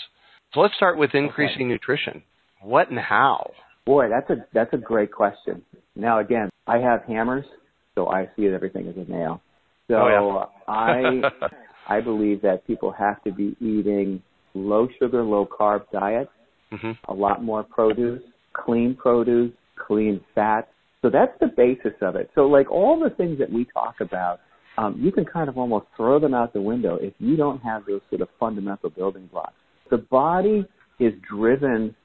So 0.53 0.59
let's 0.59 0.75
start 0.75 0.97
with 0.97 1.13
increasing 1.13 1.69
nutrition. 1.69 2.23
What 2.61 2.89
and 2.89 2.99
how? 2.99 3.51
Boy, 3.85 4.09
that's 4.09 4.29
a 4.29 4.45
that's 4.53 4.73
a 4.73 4.77
great 4.77 5.11
question. 5.11 5.61
Now 5.95 6.19
again, 6.19 6.49
I 6.65 6.79
have 6.79 7.03
hammers, 7.03 7.45
so 7.93 8.07
I 8.07 8.29
see 8.35 8.47
everything 8.47 8.87
as 8.87 8.95
a 8.97 9.09
nail. 9.09 9.41
So 9.87 9.95
Oh, 9.97 10.49
I 10.67 11.21
I 11.87 12.01
believe 12.01 12.41
that 12.41 12.65
people 12.65 12.91
have 12.91 13.23
to 13.23 13.31
be 13.31 13.55
eating 13.59 14.23
low 14.55 14.87
sugar, 14.99 15.23
low 15.23 15.45
carb 15.45 15.83
diets, 15.91 16.31
hmm 16.71 16.93
a 17.07 17.13
lot 17.13 17.43
more 17.43 17.63
produce, 17.63 18.23
clean 18.53 18.95
produce, 18.95 19.51
clean 19.87 20.19
fats. 20.33 20.67
So 21.03 21.11
that's 21.11 21.37
the 21.39 21.47
basis 21.55 21.93
of 22.01 22.15
it. 22.15 22.31
So 22.33 22.47
like 22.47 22.71
all 22.71 22.99
the 22.99 23.11
things 23.15 23.37
that 23.37 23.51
we 23.51 23.65
talk 23.65 23.95
about, 23.99 24.39
um, 24.77 24.99
you 24.99 25.11
can 25.11 25.25
kind 25.25 25.49
of 25.49 25.57
almost 25.57 25.85
throw 25.95 26.19
them 26.19 26.33
out 26.33 26.53
the 26.53 26.61
window 26.61 26.97
if 27.01 27.13
you 27.19 27.35
don't 27.35 27.61
have 27.61 27.85
those 27.85 28.01
sort 28.09 28.21
of 28.21 28.27
fundamental 28.39 28.89
building 28.89 29.29
blocks. 29.31 29.53
The 29.89 29.97
body 29.97 30.65
is 30.99 31.13
driven 31.29 31.95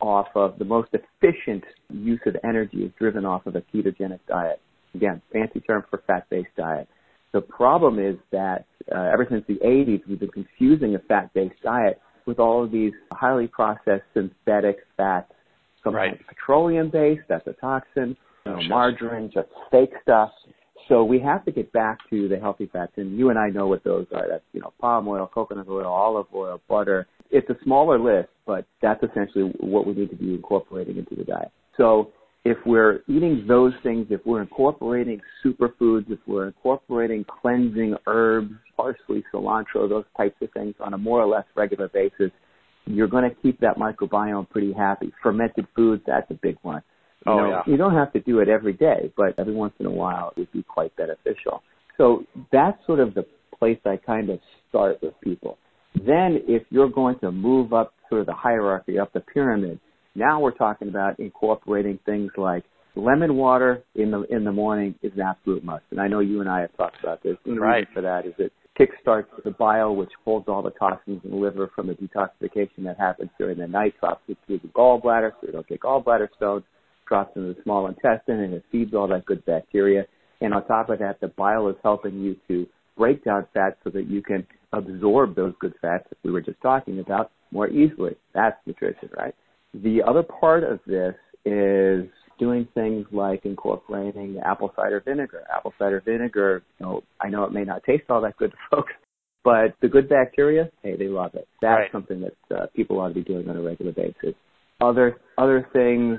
off 0.00 0.28
of 0.34 0.58
the 0.58 0.64
most 0.64 0.90
efficient 0.92 1.64
use 1.90 2.20
of 2.26 2.36
energy 2.44 2.78
is 2.78 2.92
driven 2.98 3.24
off 3.24 3.46
of 3.46 3.56
a 3.56 3.60
ketogenic 3.60 4.20
diet. 4.28 4.60
Again, 4.94 5.20
fancy 5.32 5.60
term 5.60 5.84
for 5.90 6.02
fat-based 6.06 6.54
diet. 6.56 6.88
The 7.32 7.40
problem 7.40 7.98
is 7.98 8.16
that 8.30 8.66
uh, 8.94 9.10
ever 9.12 9.26
since 9.28 9.44
the 9.48 9.56
80s, 9.64 10.02
we've 10.08 10.20
been 10.20 10.30
confusing 10.30 10.94
a 10.94 10.98
fat-based 11.00 11.60
diet 11.62 12.00
with 12.26 12.38
all 12.38 12.62
of 12.62 12.70
these 12.70 12.92
highly 13.12 13.48
processed 13.48 14.04
synthetic 14.12 14.78
fats. 14.96 15.32
Sometimes 15.82 16.12
right. 16.12 16.26
petroleum-based, 16.28 17.22
that's 17.28 17.46
a 17.46 17.52
toxin. 17.54 18.16
You 18.46 18.52
know, 18.52 18.62
margarine, 18.68 19.30
just 19.32 19.48
fake 19.70 19.92
stuff. 20.02 20.30
So 20.88 21.02
we 21.02 21.18
have 21.20 21.44
to 21.46 21.52
get 21.52 21.72
back 21.72 21.98
to 22.10 22.28
the 22.28 22.38
healthy 22.38 22.68
fats, 22.70 22.92
and 22.96 23.18
you 23.18 23.30
and 23.30 23.38
I 23.38 23.48
know 23.48 23.66
what 23.66 23.84
those 23.84 24.06
are. 24.14 24.28
That's 24.28 24.44
you 24.52 24.60
know 24.60 24.72
palm 24.80 25.08
oil, 25.08 25.30
coconut 25.32 25.68
oil, 25.68 25.86
olive 25.86 26.26
oil, 26.34 26.60
butter. 26.68 27.06
It's 27.30 27.48
a 27.48 27.56
smaller 27.64 27.98
list, 27.98 28.28
but 28.46 28.66
that's 28.82 29.02
essentially 29.02 29.52
what 29.60 29.86
we 29.86 29.94
need 29.94 30.10
to 30.10 30.16
be 30.16 30.34
incorporating 30.34 30.98
into 30.98 31.14
the 31.14 31.24
diet. 31.24 31.50
So 31.76 32.12
if 32.44 32.58
we're 32.66 33.00
eating 33.08 33.46
those 33.48 33.72
things, 33.82 34.06
if 34.10 34.20
we're 34.26 34.42
incorporating 34.42 35.20
superfoods, 35.44 36.10
if 36.10 36.18
we're 36.26 36.48
incorporating 36.48 37.24
cleansing 37.24 37.96
herbs, 38.06 38.52
parsley, 38.76 39.24
cilantro, 39.32 39.88
those 39.88 40.04
types 40.16 40.36
of 40.42 40.50
things 40.52 40.74
on 40.80 40.92
a 40.92 40.98
more 40.98 41.22
or 41.22 41.26
less 41.26 41.44
regular 41.54 41.88
basis, 41.88 42.30
you're 42.86 43.08
going 43.08 43.28
to 43.28 43.34
keep 43.36 43.58
that 43.60 43.78
microbiome 43.78 44.48
pretty 44.50 44.74
happy. 44.74 45.10
Fermented 45.22 45.66
foods, 45.74 46.02
that's 46.06 46.30
a 46.30 46.34
big 46.34 46.56
one. 46.60 46.82
You 47.26 47.32
oh, 47.32 47.36
know, 47.38 47.48
yeah. 47.48 47.62
you 47.66 47.76
don't 47.76 47.94
have 47.94 48.12
to 48.12 48.20
do 48.20 48.40
it 48.40 48.48
every 48.48 48.74
day, 48.74 49.12
but 49.16 49.38
every 49.38 49.54
once 49.54 49.74
in 49.78 49.86
a 49.86 49.90
while 49.90 50.32
it 50.36 50.40
would 50.40 50.52
be 50.52 50.62
quite 50.62 50.94
beneficial. 50.96 51.62
So 51.96 52.24
that's 52.52 52.78
sort 52.86 53.00
of 53.00 53.14
the 53.14 53.24
place 53.58 53.78
I 53.86 53.96
kind 53.96 54.30
of 54.30 54.40
start 54.68 54.98
with 55.02 55.14
people. 55.22 55.58
Then 55.94 56.42
if 56.48 56.64
you're 56.70 56.90
going 56.90 57.18
to 57.20 57.30
move 57.30 57.72
up 57.72 57.94
sort 58.08 58.20
of 58.20 58.26
the 58.26 58.34
hierarchy, 58.34 58.98
up 58.98 59.12
the 59.12 59.20
pyramid, 59.20 59.78
now 60.14 60.40
we're 60.40 60.52
talking 60.52 60.88
about 60.88 61.18
incorporating 61.18 61.98
things 62.04 62.30
like 62.36 62.64
lemon 62.96 63.36
water 63.36 63.82
in 63.94 64.10
the 64.10 64.22
in 64.30 64.44
the 64.44 64.52
morning 64.52 64.94
is 65.02 65.12
an 65.14 65.22
absolute 65.22 65.64
must. 65.64 65.84
And 65.90 66.00
I 66.00 66.08
know 66.08 66.20
you 66.20 66.40
and 66.40 66.48
I 66.48 66.60
have 66.60 66.76
talked 66.76 66.96
about 67.02 67.22
this. 67.22 67.36
And 67.44 67.56
the 67.56 67.60
right. 67.60 67.78
reason 67.78 67.94
for 67.94 68.02
that 68.02 68.26
is 68.26 68.34
it 68.38 68.52
kickstarts 68.78 69.26
the 69.44 69.50
bile, 69.52 69.94
which 69.94 70.10
holds 70.24 70.48
all 70.48 70.62
the 70.62 70.70
toxins 70.70 71.20
in 71.24 71.30
the 71.30 71.36
liver 71.36 71.70
from 71.74 71.86
the 71.86 71.94
detoxification 71.94 72.84
that 72.84 72.98
happens 72.98 73.30
during 73.38 73.58
the 73.58 73.66
night, 73.66 73.94
drops 74.00 74.22
it 74.28 74.36
through 74.46 74.58
the 74.58 74.68
gallbladder, 74.68 75.30
so 75.40 75.46
you 75.46 75.52
don't 75.52 75.66
get 75.68 75.80
gallbladder 75.80 76.28
stones, 76.36 76.64
drops 77.06 77.36
into 77.36 77.54
the 77.54 77.62
small 77.62 77.86
intestine, 77.86 78.40
and 78.40 78.54
it 78.54 78.64
feeds 78.70 78.94
all 78.94 79.08
that 79.08 79.24
good 79.24 79.44
bacteria. 79.44 80.04
And 80.40 80.52
on 80.52 80.66
top 80.66 80.90
of 80.90 80.98
that, 80.98 81.20
the 81.20 81.28
bile 81.28 81.68
is 81.68 81.76
helping 81.82 82.20
you 82.20 82.36
to 82.48 82.66
break 82.96 83.24
down 83.24 83.46
fats 83.54 83.76
so 83.84 83.90
that 83.90 84.08
you 84.08 84.22
can 84.22 84.46
absorb 84.72 85.34
those 85.34 85.54
good 85.60 85.74
fats 85.80 86.04
that 86.08 86.18
we 86.22 86.30
were 86.30 86.40
just 86.40 86.60
talking 86.60 87.00
about 87.00 87.30
more 87.50 87.68
easily. 87.68 88.16
That's 88.34 88.56
nutrition, 88.66 89.10
right? 89.16 89.34
The 89.72 90.02
other 90.06 90.22
part 90.22 90.64
of 90.64 90.80
this 90.86 91.14
is 91.44 92.08
doing 92.38 92.66
things 92.74 93.06
like 93.12 93.44
incorporating 93.44 94.40
apple 94.44 94.72
cider 94.76 95.00
vinegar. 95.04 95.44
Apple 95.54 95.72
cider 95.78 96.02
vinegar, 96.04 96.62
you 96.78 96.86
know, 96.86 97.02
I 97.20 97.28
know 97.28 97.44
it 97.44 97.52
may 97.52 97.64
not 97.64 97.84
taste 97.84 98.04
all 98.08 98.20
that 98.22 98.36
good 98.36 98.50
to 98.50 98.56
folks, 98.70 98.92
but 99.44 99.74
the 99.82 99.88
good 99.88 100.08
bacteria, 100.08 100.70
hey, 100.82 100.96
they 100.96 101.08
love 101.08 101.34
it. 101.34 101.46
That's 101.60 101.80
right. 101.80 101.92
something 101.92 102.20
that 102.22 102.56
uh, 102.56 102.66
people 102.74 103.00
ought 103.00 103.08
to 103.08 103.14
be 103.14 103.22
doing 103.22 103.48
on 103.48 103.56
a 103.56 103.62
regular 103.62 103.92
basis. 103.92 104.34
Other 104.84 105.16
other 105.38 105.66
things, 105.72 106.18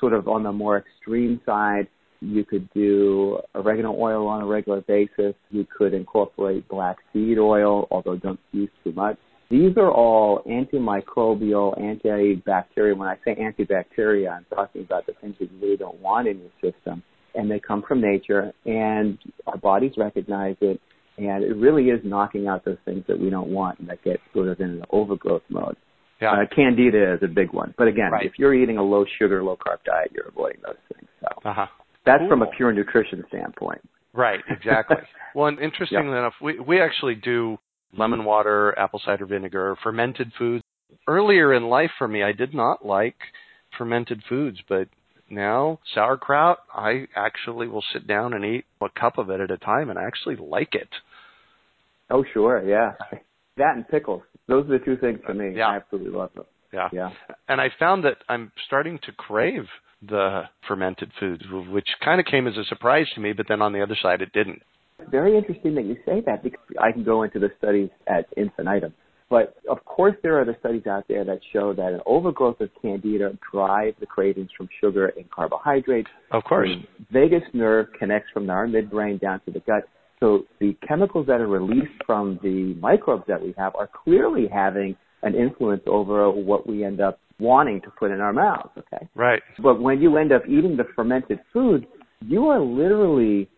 sort 0.00 0.12
of 0.12 0.26
on 0.26 0.42
the 0.42 0.52
more 0.52 0.78
extreme 0.78 1.40
side, 1.44 1.86
you 2.20 2.44
could 2.44 2.68
do 2.72 3.38
oregano 3.54 3.92
oil 3.92 4.26
on 4.26 4.42
a 4.42 4.46
regular 4.46 4.80
basis. 4.80 5.34
You 5.50 5.66
could 5.76 5.92
incorporate 5.92 6.66
black 6.68 6.96
seed 7.12 7.38
oil, 7.38 7.86
although 7.90 8.16
don't 8.16 8.40
use 8.52 8.70
too 8.82 8.92
much. 8.92 9.18
These 9.50 9.76
are 9.76 9.92
all 9.92 10.42
antimicrobial, 10.48 11.78
antibacterial. 11.78 12.96
When 12.96 13.08
I 13.08 13.16
say 13.24 13.36
antibacteria, 13.36 14.32
I'm 14.32 14.46
talking 14.52 14.82
about 14.82 15.06
the 15.06 15.12
things 15.20 15.36
you 15.38 15.48
really 15.60 15.76
don't 15.76 16.00
want 16.00 16.26
in 16.26 16.38
your 16.38 16.72
system. 16.72 17.02
And 17.34 17.50
they 17.50 17.60
come 17.60 17.84
from 17.86 18.00
nature, 18.00 18.50
and 18.64 19.18
our 19.46 19.58
bodies 19.58 19.92
recognize 19.98 20.56
it, 20.62 20.80
and 21.18 21.44
it 21.44 21.54
really 21.54 21.90
is 21.90 22.00
knocking 22.02 22.48
out 22.48 22.64
those 22.64 22.78
things 22.86 23.04
that 23.08 23.20
we 23.20 23.28
don't 23.28 23.50
want 23.50 23.78
and 23.78 23.88
that 23.90 24.02
get 24.02 24.18
sort 24.32 24.48
of 24.48 24.58
in 24.58 24.70
an 24.70 24.84
overgrowth 24.90 25.42
mode. 25.50 25.76
Yeah. 26.20 26.32
Uh, 26.32 26.54
candida 26.54 27.14
is 27.14 27.22
a 27.22 27.28
big 27.28 27.52
one. 27.52 27.74
But 27.76 27.88
again, 27.88 28.10
right. 28.10 28.24
if 28.24 28.38
you're 28.38 28.54
eating 28.54 28.78
a 28.78 28.82
low 28.82 29.04
sugar, 29.18 29.42
low 29.42 29.56
carb 29.56 29.84
diet, 29.84 30.12
you're 30.14 30.28
avoiding 30.28 30.60
those 30.64 30.76
things. 30.92 31.08
So 31.20 31.50
uh-huh. 31.50 31.66
that's 32.04 32.20
cool. 32.20 32.28
from 32.28 32.42
a 32.42 32.46
pure 32.56 32.72
nutrition 32.72 33.22
standpoint. 33.28 33.82
Right, 34.14 34.40
exactly. 34.48 34.96
well, 35.34 35.48
and 35.48 35.58
interestingly 35.58 36.08
yep. 36.08 36.18
enough, 36.18 36.34
we, 36.40 36.58
we 36.58 36.80
actually 36.80 37.16
do 37.16 37.58
lemon 37.96 38.24
water, 38.24 38.76
apple 38.78 39.00
cider 39.04 39.26
vinegar, 39.26 39.76
fermented 39.82 40.32
foods. 40.38 40.64
Earlier 41.06 41.52
in 41.52 41.64
life 41.64 41.90
for 41.98 42.08
me, 42.08 42.22
I 42.22 42.32
did 42.32 42.54
not 42.54 42.84
like 42.84 43.16
fermented 43.76 44.22
foods, 44.28 44.58
but 44.68 44.88
now 45.28 45.80
sauerkraut, 45.94 46.58
I 46.72 47.06
actually 47.14 47.68
will 47.68 47.84
sit 47.92 48.06
down 48.06 48.32
and 48.32 48.44
eat 48.44 48.64
a 48.80 48.88
cup 48.88 49.18
of 49.18 49.30
it 49.30 49.40
at 49.40 49.50
a 49.50 49.58
time 49.58 49.90
and 49.90 49.98
I 49.98 50.04
actually 50.04 50.36
like 50.36 50.74
it. 50.74 50.88
Oh, 52.10 52.24
sure, 52.32 52.62
yeah. 52.66 52.92
That 53.58 53.74
and 53.74 53.88
pickles. 53.88 54.22
Those 54.48 54.64
are 54.66 54.78
the 54.78 54.84
two 54.84 54.96
things 54.96 55.18
for 55.24 55.34
me. 55.34 55.56
Yeah. 55.56 55.68
I 55.68 55.76
absolutely 55.76 56.12
love 56.12 56.30
them. 56.34 56.44
Yeah. 56.72 56.88
Yeah. 56.92 57.10
And 57.48 57.60
I 57.60 57.70
found 57.78 58.04
that 58.04 58.18
I'm 58.28 58.52
starting 58.66 58.98
to 59.04 59.12
crave 59.12 59.64
the 60.06 60.42
fermented 60.68 61.10
foods, 61.18 61.42
which 61.70 61.88
kind 62.04 62.20
of 62.20 62.26
came 62.26 62.46
as 62.46 62.56
a 62.56 62.64
surprise 62.64 63.06
to 63.14 63.20
me, 63.20 63.32
but 63.32 63.46
then 63.48 63.62
on 63.62 63.72
the 63.72 63.82
other 63.82 63.96
side, 64.00 64.20
it 64.22 64.32
didn't. 64.32 64.62
Very 65.10 65.36
interesting 65.36 65.74
that 65.74 65.84
you 65.84 65.96
say 66.04 66.22
that 66.26 66.42
because 66.42 66.60
I 66.80 66.92
can 66.92 67.04
go 67.04 67.22
into 67.22 67.38
the 67.38 67.50
studies 67.58 67.90
at 68.06 68.26
infinitum. 68.36 68.94
But 69.28 69.56
of 69.68 69.84
course, 69.84 70.14
there 70.22 70.40
are 70.40 70.44
the 70.44 70.54
studies 70.60 70.86
out 70.86 71.04
there 71.08 71.24
that 71.24 71.40
show 71.52 71.72
that 71.72 71.92
an 71.92 72.00
overgrowth 72.06 72.60
of 72.60 72.70
candida 72.80 73.36
drives 73.50 73.96
the 73.98 74.06
cravings 74.06 74.50
from 74.56 74.68
sugar 74.80 75.08
and 75.16 75.28
carbohydrates. 75.30 76.08
Of 76.30 76.44
course. 76.44 76.68
The 76.70 77.06
vagus 77.10 77.42
nerve 77.52 77.88
connects 77.98 78.30
from 78.32 78.48
our 78.50 78.66
midbrain 78.66 79.20
down 79.20 79.40
to 79.46 79.50
the 79.50 79.60
gut. 79.60 79.88
So 80.20 80.44
the 80.60 80.76
chemicals 80.86 81.26
that 81.26 81.40
are 81.40 81.46
released 81.46 82.02
from 82.06 82.38
the 82.42 82.74
microbes 82.80 83.24
that 83.28 83.42
we 83.42 83.54
have 83.58 83.74
are 83.76 83.88
clearly 84.04 84.48
having 84.52 84.96
an 85.22 85.34
influence 85.34 85.82
over 85.86 86.30
what 86.30 86.66
we 86.66 86.84
end 86.84 87.00
up 87.00 87.18
wanting 87.38 87.82
to 87.82 87.90
put 87.90 88.10
in 88.10 88.20
our 88.20 88.32
mouths, 88.32 88.70
okay? 88.78 89.08
Right. 89.14 89.42
But 89.62 89.80
when 89.80 90.00
you 90.00 90.16
end 90.16 90.32
up 90.32 90.42
eating 90.46 90.76
the 90.76 90.84
fermented 90.94 91.40
food, 91.52 91.86
you 92.24 92.46
are 92.46 92.60
literally 92.60 93.48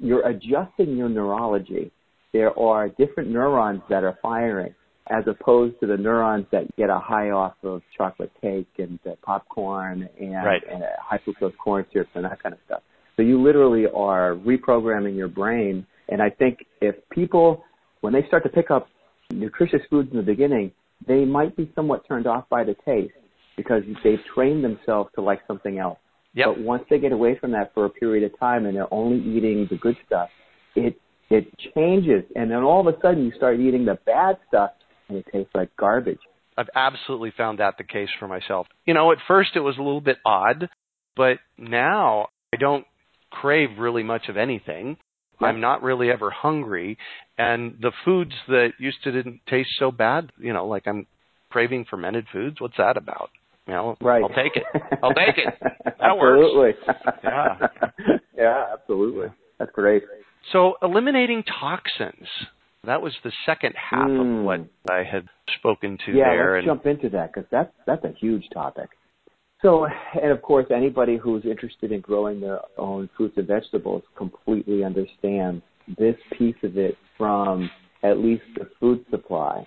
you're 0.00 0.26
adjusting 0.26 0.96
your 0.96 1.08
neurology. 1.08 1.90
There 2.32 2.56
are 2.58 2.88
different 2.88 3.30
neurons 3.30 3.82
that 3.88 4.04
are 4.04 4.18
firing 4.22 4.74
as 5.10 5.24
opposed 5.26 5.80
to 5.80 5.86
the 5.86 5.96
neurons 5.96 6.46
that 6.52 6.64
get 6.76 6.90
a 6.90 6.98
high 6.98 7.30
off 7.30 7.54
of 7.62 7.80
chocolate 7.96 8.30
cake 8.40 8.68
and 8.78 8.98
uh, 9.06 9.12
popcorn 9.22 10.08
and, 10.20 10.34
right. 10.34 10.62
and 10.70 10.82
uh, 10.82 10.86
high 11.00 11.18
fructose 11.26 11.56
corn 11.56 11.86
syrup 11.92 12.08
and 12.14 12.24
that 12.24 12.42
kind 12.42 12.52
of 12.52 12.58
stuff. 12.66 12.82
So 13.16 13.22
you 13.22 13.42
literally 13.42 13.86
are 13.86 14.34
reprogramming 14.34 15.16
your 15.16 15.28
brain. 15.28 15.86
And 16.08 16.22
I 16.22 16.30
think 16.30 16.64
if 16.80 16.96
people, 17.10 17.64
when 18.00 18.12
they 18.12 18.26
start 18.26 18.42
to 18.44 18.48
pick 18.48 18.70
up 18.70 18.88
nutritious 19.30 19.80
foods 19.90 20.10
in 20.10 20.16
the 20.16 20.22
beginning, 20.22 20.72
they 21.06 21.24
might 21.24 21.56
be 21.56 21.70
somewhat 21.74 22.06
turned 22.08 22.26
off 22.26 22.48
by 22.48 22.64
the 22.64 22.74
taste 22.84 23.12
because 23.56 23.82
they've 24.02 24.20
trained 24.34 24.64
themselves 24.64 25.10
to 25.14 25.20
like 25.20 25.40
something 25.46 25.78
else. 25.78 25.98
Yep. 26.34 26.46
But 26.46 26.60
once 26.60 26.84
they 26.88 26.98
get 26.98 27.12
away 27.12 27.38
from 27.38 27.52
that 27.52 27.72
for 27.74 27.84
a 27.84 27.90
period 27.90 28.30
of 28.30 28.38
time 28.38 28.66
and 28.66 28.76
they're 28.76 28.92
only 28.92 29.18
eating 29.18 29.66
the 29.70 29.76
good 29.76 29.96
stuff, 30.06 30.28
it 30.76 30.98
it 31.30 31.46
changes, 31.74 32.24
and 32.34 32.50
then 32.50 32.62
all 32.62 32.86
of 32.86 32.94
a 32.94 32.98
sudden 33.02 33.24
you 33.24 33.32
start 33.36 33.60
eating 33.60 33.84
the 33.84 33.98
bad 34.06 34.38
stuff, 34.48 34.70
and 35.08 35.18
it 35.18 35.26
tastes 35.30 35.50
like 35.54 35.68
garbage. 35.76 36.20
I've 36.56 36.70
absolutely 36.74 37.32
found 37.36 37.58
that 37.58 37.74
the 37.76 37.84
case 37.84 38.08
for 38.18 38.26
myself. 38.26 38.66
You 38.86 38.94
know, 38.94 39.12
at 39.12 39.18
first 39.28 39.50
it 39.54 39.60
was 39.60 39.76
a 39.76 39.82
little 39.82 40.00
bit 40.00 40.16
odd, 40.24 40.70
but 41.16 41.38
now 41.58 42.28
I 42.54 42.56
don't 42.56 42.86
crave 43.30 43.78
really 43.78 44.02
much 44.02 44.28
of 44.28 44.38
anything. 44.38 44.96
Yeah. 45.40 45.48
I'm 45.48 45.60
not 45.60 45.82
really 45.82 46.10
ever 46.10 46.30
hungry, 46.30 46.98
and 47.36 47.76
the 47.80 47.92
foods 48.04 48.32
that 48.48 48.70
used 48.78 49.02
to 49.04 49.12
didn't 49.12 49.40
taste 49.48 49.70
so 49.78 49.90
bad, 49.90 50.30
you 50.38 50.52
know, 50.52 50.66
like 50.66 50.86
I'm 50.86 51.06
craving 51.50 51.86
fermented 51.88 52.26
foods. 52.32 52.60
What's 52.60 52.76
that 52.78 52.96
about? 52.96 53.30
You 53.66 53.74
know, 53.74 53.96
right. 54.00 54.22
I'll 54.22 54.28
take 54.30 54.56
it. 54.56 54.64
I'll 55.02 55.14
take 55.14 55.36
it. 55.38 55.54
That 55.98 56.12
absolutely. 56.12 56.56
works. 56.58 56.78
Yeah. 57.24 57.56
yeah, 58.36 58.64
absolutely. 58.72 59.28
That's 59.58 59.70
great. 59.72 60.02
So 60.52 60.74
eliminating 60.82 61.42
toxins. 61.60 62.28
That 62.84 63.02
was 63.02 63.12
the 63.24 63.32
second 63.44 63.74
half 63.76 64.08
Mm. 64.08 64.38
of 64.40 64.44
what 64.44 64.60
I 64.90 65.02
had 65.02 65.26
spoken 65.58 65.98
to 66.06 66.12
yeah, 66.12 66.30
there. 66.30 66.54
let's 66.54 66.66
and 66.68 66.78
jump 66.78 66.86
into 66.86 67.08
that 67.10 67.32
because 67.34 67.48
that's 67.50 67.72
that's 67.86 68.04
a 68.04 68.12
huge 68.18 68.44
topic. 68.54 68.88
So, 69.62 69.86
and 70.20 70.30
of 70.30 70.40
course, 70.42 70.66
anybody 70.74 71.16
who's 71.16 71.44
interested 71.44 71.90
in 71.90 72.00
growing 72.00 72.40
their 72.40 72.60
own 72.76 73.08
fruits 73.16 73.36
and 73.36 73.46
vegetables 73.46 74.02
completely 74.16 74.84
understands 74.84 75.62
this 75.98 76.14
piece 76.36 76.56
of 76.62 76.76
it 76.76 76.96
from 77.16 77.68
at 78.02 78.18
least 78.18 78.44
the 78.56 78.68
food 78.78 79.04
supply. 79.10 79.66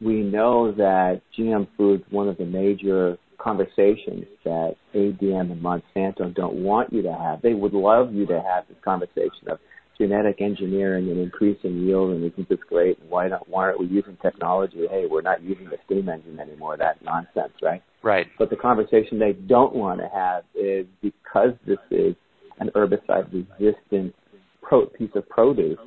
We 0.00 0.22
know 0.22 0.72
that 0.72 1.22
GM 1.36 1.66
foods, 1.76 2.04
one 2.10 2.28
of 2.28 2.38
the 2.38 2.44
major 2.44 3.18
conversations 3.38 4.26
that 4.44 4.76
ADM 4.94 5.50
and 5.50 5.62
Monsanto 5.62 6.32
don't 6.34 6.62
want 6.62 6.92
you 6.92 7.02
to 7.02 7.12
have. 7.12 7.42
They 7.42 7.54
would 7.54 7.72
love 7.72 8.14
you 8.14 8.26
to 8.26 8.40
have 8.40 8.68
this 8.68 8.76
conversation 8.84 9.48
of 9.48 9.58
genetic 9.98 10.40
engineering 10.40 11.10
and 11.10 11.18
increasing 11.18 11.78
yield 11.78 12.12
and 12.12 12.22
we 12.22 12.30
think 12.30 12.48
it's 12.50 12.62
great. 12.68 12.98
Why 13.08 13.28
not? 13.28 13.48
Why 13.48 13.64
aren't 13.64 13.80
we 13.80 13.86
using 13.86 14.16
technology? 14.22 14.86
Hey, 14.88 15.06
we're 15.10 15.22
not 15.22 15.42
using 15.42 15.66
the 15.66 15.78
steam 15.86 16.08
engine 16.08 16.38
anymore. 16.38 16.76
That 16.76 17.02
nonsense, 17.04 17.52
right? 17.60 17.82
Right. 18.02 18.26
But 18.38 18.50
the 18.50 18.56
conversation 18.56 19.18
they 19.18 19.32
don't 19.32 19.74
want 19.74 20.00
to 20.00 20.08
have 20.12 20.44
is 20.54 20.86
because 21.00 21.50
this 21.66 21.78
is 21.90 22.14
an 22.58 22.70
herbicide-resistant 22.74 24.14
pro- 24.60 24.86
piece 24.86 25.10
of 25.14 25.28
produce 25.28 25.78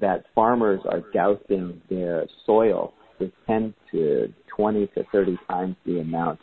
that 0.00 0.24
farmers 0.34 0.80
are 0.88 1.00
dousing 1.12 1.80
their 1.88 2.26
soil 2.44 2.92
with 3.18 3.30
10 3.46 3.74
to 3.92 4.32
20 4.54 4.86
to 4.88 5.04
30 5.10 5.38
times 5.48 5.76
the 5.86 6.00
amount 6.00 6.38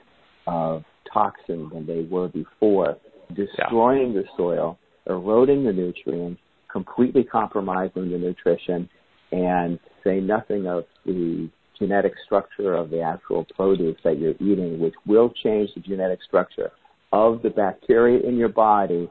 of 0.48 0.84
toxin 1.12 1.70
than 1.72 1.86
they 1.86 2.08
were 2.10 2.28
before, 2.30 2.98
destroying 3.36 4.14
yeah. 4.14 4.22
the 4.22 4.28
soil, 4.36 4.80
eroding 5.08 5.64
the 5.64 5.72
nutrients, 5.72 6.42
completely 6.72 7.24
compromising 7.24 8.12
the 8.12 8.18
nutrition, 8.18 8.90
and 9.32 9.80
say 10.04 10.20
nothing 10.20 10.68
of 10.68 10.86
the 11.06 11.50
genetic 11.84 12.14
structure 12.26 12.76
of 12.76 12.90
the 12.90 13.02
actual 13.02 13.46
produce 13.56 13.98
that 14.04 14.18
you're 14.18 14.36
eating, 14.40 14.80
which 14.80 14.94
will 15.06 15.30
change 15.44 15.70
the 15.76 15.82
genetic 15.82 16.20
structure 16.24 16.72
of 17.12 17.42
the 17.42 17.50
bacteria 17.50 18.26
in 18.28 18.38
your 18.38 18.50
body. 18.50 19.10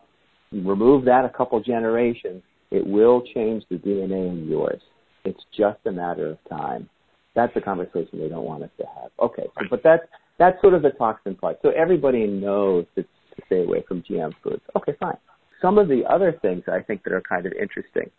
Remove 0.52 1.04
that 1.04 1.24
a 1.24 1.28
couple 1.28 1.60
generations, 1.62 2.42
it 2.70 2.86
will 2.86 3.22
change 3.34 3.62
the 3.70 3.76
DNA 3.76 4.30
in 4.30 4.48
yours. 4.48 4.80
It's 5.24 5.40
just 5.56 5.78
a 5.86 5.92
matter 5.92 6.30
of 6.30 6.38
time. 6.48 6.88
That's 7.34 7.52
the 7.54 7.60
conversation 7.60 8.18
they 8.18 8.28
don't 8.28 8.44
want 8.44 8.62
us 8.62 8.70
to 8.78 8.86
have. 8.86 9.10
Okay, 9.20 9.44
so, 9.58 9.66
but 9.70 9.82
that's 9.82 10.02
that's 10.38 10.60
sort 10.60 10.74
of 10.74 10.82
the 10.82 10.90
toxin 10.90 11.34
part. 11.34 11.58
So 11.62 11.70
everybody 11.70 12.26
knows 12.26 12.86
to, 12.96 13.02
to 13.02 13.42
stay 13.46 13.62
away 13.62 13.84
from 13.86 14.02
GM 14.02 14.32
foods. 14.42 14.62
Okay, 14.76 14.92
fine. 14.98 15.16
Some 15.60 15.78
of 15.78 15.88
the 15.88 16.02
other 16.08 16.38
things 16.42 16.64
I 16.66 16.80
think 16.80 17.04
that 17.04 17.12
are 17.12 17.22
kind 17.22 17.46
of 17.46 17.52
interesting 17.52 18.10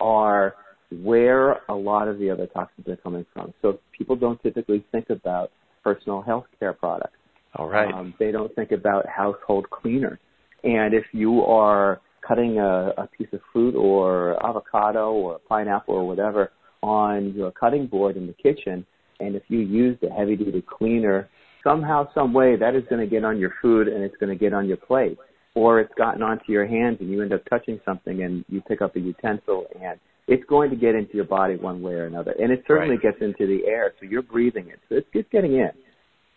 are 0.00 0.54
where 0.90 1.60
a 1.68 1.74
lot 1.74 2.08
of 2.08 2.18
the 2.18 2.30
other 2.30 2.46
toxins 2.46 2.86
are 2.88 2.96
coming 2.96 3.26
from. 3.32 3.52
So 3.62 3.78
people 3.96 4.16
don't 4.16 4.40
typically 4.42 4.84
think 4.92 5.10
about 5.10 5.50
personal 5.82 6.22
health 6.22 6.46
care 6.58 6.72
products. 6.72 7.16
All 7.56 7.68
right. 7.68 7.92
Um, 7.92 8.14
they 8.18 8.32
don't 8.32 8.54
think 8.54 8.72
about 8.72 9.06
household 9.06 9.70
cleaners. 9.70 10.18
And 10.64 10.94
if 10.94 11.04
you 11.12 11.42
are 11.42 12.00
cutting 12.26 12.58
a, 12.58 12.92
a 12.96 13.08
piece 13.16 13.28
of 13.32 13.40
fruit 13.52 13.74
or 13.74 14.44
avocado 14.44 15.12
or 15.12 15.38
pineapple 15.48 15.94
or 15.94 16.06
whatever 16.06 16.50
on 16.82 17.32
your 17.34 17.52
cutting 17.52 17.86
board 17.86 18.16
in 18.16 18.26
the 18.26 18.32
kitchen, 18.32 18.84
and 19.20 19.36
if 19.36 19.42
you 19.48 19.60
use 19.60 19.96
the 20.02 20.10
heavy 20.10 20.36
duty 20.36 20.64
cleaner, 20.66 21.28
somehow, 21.62 22.08
some 22.14 22.32
way, 22.32 22.56
that 22.56 22.74
is 22.74 22.82
going 22.90 23.00
to 23.00 23.06
get 23.06 23.24
on 23.24 23.38
your 23.38 23.54
food 23.62 23.88
and 23.88 24.02
it's 24.02 24.16
going 24.18 24.30
to 24.30 24.38
get 24.38 24.52
on 24.52 24.66
your 24.66 24.76
plate. 24.76 25.18
Or 25.54 25.80
it's 25.80 25.94
gotten 25.96 26.22
onto 26.22 26.50
your 26.50 26.66
hands 26.66 26.98
and 27.00 27.08
you 27.08 27.22
end 27.22 27.32
up 27.32 27.42
touching 27.48 27.80
something 27.84 28.24
and 28.24 28.44
you 28.48 28.60
pick 28.62 28.82
up 28.82 28.96
a 28.96 29.00
utensil 29.00 29.66
and 29.80 30.00
it's 30.26 30.44
going 30.48 30.70
to 30.70 30.76
get 30.76 30.94
into 30.94 31.14
your 31.14 31.24
body 31.24 31.56
one 31.56 31.82
way 31.82 31.92
or 31.92 32.06
another. 32.06 32.34
And 32.38 32.50
it 32.50 32.64
certainly 32.66 32.96
right. 32.96 33.02
gets 33.02 33.18
into 33.20 33.46
the 33.46 33.66
air, 33.66 33.92
so 34.00 34.06
you're 34.06 34.22
breathing 34.22 34.68
it. 34.68 34.80
So 34.88 34.96
it's, 34.96 35.06
it's 35.12 35.28
getting 35.30 35.54
in. 35.54 35.70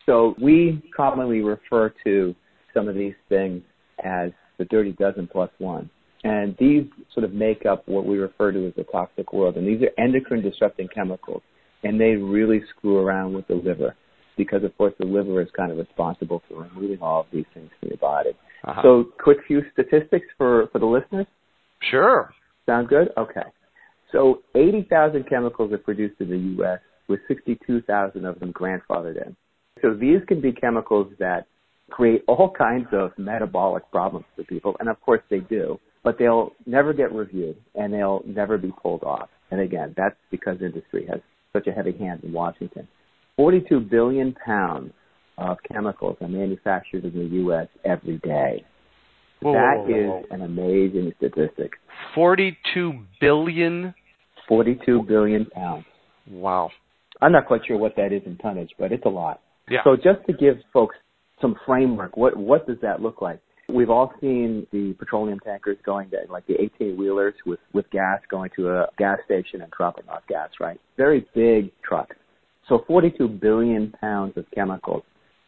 So 0.06 0.36
we 0.42 0.82
commonly 0.96 1.42
refer 1.42 1.94
to 2.04 2.36
some 2.74 2.88
of 2.88 2.96
these 2.96 3.16
things 3.30 3.62
as 4.04 4.32
the 4.58 4.66
dirty 4.66 4.94
dozen 4.94 5.28
plus 5.28 5.50
one. 5.58 5.90
And 6.24 6.56
these 6.60 6.84
sort 7.14 7.24
of 7.24 7.34
make 7.34 7.66
up 7.66 7.88
what 7.88 8.06
we 8.06 8.18
refer 8.18 8.52
to 8.52 8.68
as 8.68 8.74
the 8.76 8.84
toxic 8.84 9.32
world. 9.32 9.56
And 9.56 9.68
these 9.68 9.82
are 9.82 10.04
endocrine 10.04 10.42
disrupting 10.42 10.90
chemicals. 10.94 11.42
And 11.84 12.00
they 12.00 12.16
really 12.16 12.62
screw 12.70 12.98
around 12.98 13.34
with 13.34 13.48
the 13.48 13.56
liver 13.56 13.96
because, 14.36 14.64
of 14.64 14.76
course, 14.78 14.94
the 15.00 15.06
liver 15.06 15.42
is 15.42 15.48
kind 15.56 15.72
of 15.72 15.78
responsible 15.78 16.42
for 16.48 16.64
removing 16.64 17.00
all 17.02 17.22
of 17.22 17.28
these 17.32 17.46
things 17.54 17.70
from 17.80 17.90
your 17.90 17.98
body. 17.98 18.32
Uh-huh. 18.64 18.82
So, 18.82 19.06
quick 19.22 19.38
few 19.48 19.62
statistics 19.74 20.26
for, 20.38 20.68
for 20.72 20.80
the 20.80 20.86
listeners. 20.86 21.28
Sure. 21.92 22.34
Sound 22.66 22.88
good? 22.90 23.10
Okay. 23.18 23.44
So 24.12 24.42
80,000 24.56 25.28
chemicals 25.28 25.72
are 25.74 25.78
produced 25.78 26.22
in 26.22 26.30
the 26.30 26.38
U.S., 26.38 26.80
with 27.08 27.20
62,000 27.28 28.26
of 28.26 28.40
them 28.40 28.52
grandfathered 28.54 29.26
in. 29.26 29.36
So 29.82 29.94
these 29.94 30.20
can 30.28 30.42
be 30.42 30.52
chemicals 30.52 31.12
that 31.20 31.48
create 31.90 32.24
all 32.28 32.52
kinds 32.52 32.88
of 32.92 33.12
metabolic 33.18 33.90
problems 33.92 34.26
for 34.36 34.44
people, 34.44 34.76
and 34.80 34.90
of 34.90 35.00
course 35.02 35.22
they 35.30 35.40
do, 35.40 35.80
but 36.04 36.18
they'll 36.20 36.52
never 36.66 36.94
get 36.94 37.14
reviewed 37.14 37.56
and 37.76 37.94
they'll 37.94 38.22
never 38.26 38.58
be 38.58 38.74
pulled 38.82 39.04
off. 39.04 39.30
And 39.52 39.62
again, 39.62 39.94
that's 39.96 40.18
because 40.32 40.58
industry 40.62 41.08
has 41.10 41.22
such 41.54 41.68
a 41.68 41.72
heavy 41.72 41.98
hand 41.98 42.24
in 42.24 42.34
Washington. 42.34 42.88
42 43.38 43.80
billion 43.82 44.36
pounds 44.46 44.92
of 45.38 45.58
chemicals 45.72 46.18
are 46.22 46.28
manufactured 46.28 47.06
in 47.06 47.14
the 47.14 47.36
U.S. 47.38 47.68
every 47.86 48.18
day. 48.18 48.66
Whoa, 49.42 49.54
that 49.54 49.78
whoa, 49.78 49.86
whoa, 49.86 50.20
is 50.20 50.26
an 50.32 50.42
amazing 50.42 51.14
statistic. 51.18 51.74
42 52.16 53.00
billion? 53.22 53.94
42 54.48 55.04
billion 55.08 55.46
pounds. 55.46 55.86
Wow. 56.30 56.70
I'm 57.22 57.32
not 57.32 57.46
quite 57.48 57.62
sure 57.68 57.78
what 57.78 57.96
that 57.98 58.14
is 58.14 58.22
in 58.26 58.38
tonnage, 58.38 58.72
but 58.78 58.92
it's 58.92 59.06
a 59.06 59.10
lot. 59.10 59.42
Yeah. 59.70 59.80
So 59.84 59.96
just 59.96 60.26
to 60.28 60.34
give 60.34 60.58
folks 60.72 60.96
some 61.42 61.56
framework, 61.66 62.16
what 62.18 62.38
what 62.38 62.68
does 62.68 62.78
that 62.82 63.02
look 63.02 63.22
like? 63.22 63.40
We've 63.70 63.90
all 63.90 64.14
seen 64.22 64.66
the 64.72 64.94
petroleum 64.98 65.40
tankers 65.40 65.78
going 65.86 66.10
to 66.12 66.20
like 66.30 66.48
the 66.48 66.56
18 66.80 66.96
wheelers 66.98 67.34
with 67.46 67.60
with 67.74 67.90
gas 67.92 68.22
going 68.30 68.50
to 68.56 68.70
a 68.70 68.88
gas 68.98 69.20
station 69.26 69.62
and 69.62 69.70
dropping 69.72 70.08
off 70.10 70.24
gas, 70.30 70.52
right? 70.60 70.80
Very 70.96 71.28
big 71.36 71.72
trucks. 71.84 72.16
So 72.70 72.86
42 72.88 73.28
billion 73.28 73.92
pounds 74.00 74.38
of 74.38 74.46
chemicals 74.54 75.04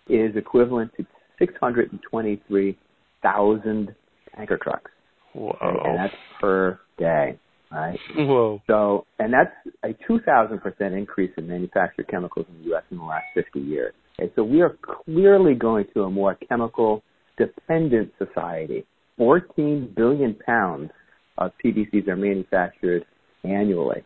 is 0.07 0.35
equivalent 0.35 0.91
to 0.97 1.05
623,000 1.37 3.95
tanker 4.35 4.57
trucks. 4.61 4.91
Whoa. 5.33 5.55
And 5.61 5.97
that's 5.97 6.13
per 6.41 6.77
day, 6.97 7.39
right? 7.71 7.99
Whoa. 8.15 8.61
So, 8.67 9.05
and 9.19 9.33
that's 9.33 9.53
a 9.83 9.89
2,000% 10.09 10.97
increase 10.97 11.31
in 11.37 11.47
manufactured 11.47 12.07
chemicals 12.07 12.45
in 12.49 12.59
the 12.59 12.69
U.S. 12.69 12.83
in 12.91 12.97
the 12.97 13.03
last 13.03 13.25
50 13.33 13.59
years. 13.59 13.93
Okay, 14.19 14.31
so 14.35 14.43
we 14.43 14.61
are 14.61 14.77
clearly 15.05 15.55
going 15.55 15.85
to 15.93 16.03
a 16.03 16.09
more 16.09 16.35
chemical 16.47 17.03
dependent 17.37 18.11
society. 18.17 18.85
14 19.17 19.93
billion 19.95 20.35
pounds 20.45 20.91
of 21.37 21.51
PVCs 21.63 22.07
are 22.07 22.15
manufactured 22.15 23.05
annually. 23.43 24.03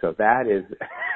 So 0.00 0.14
that 0.18 0.46
is 0.46 0.64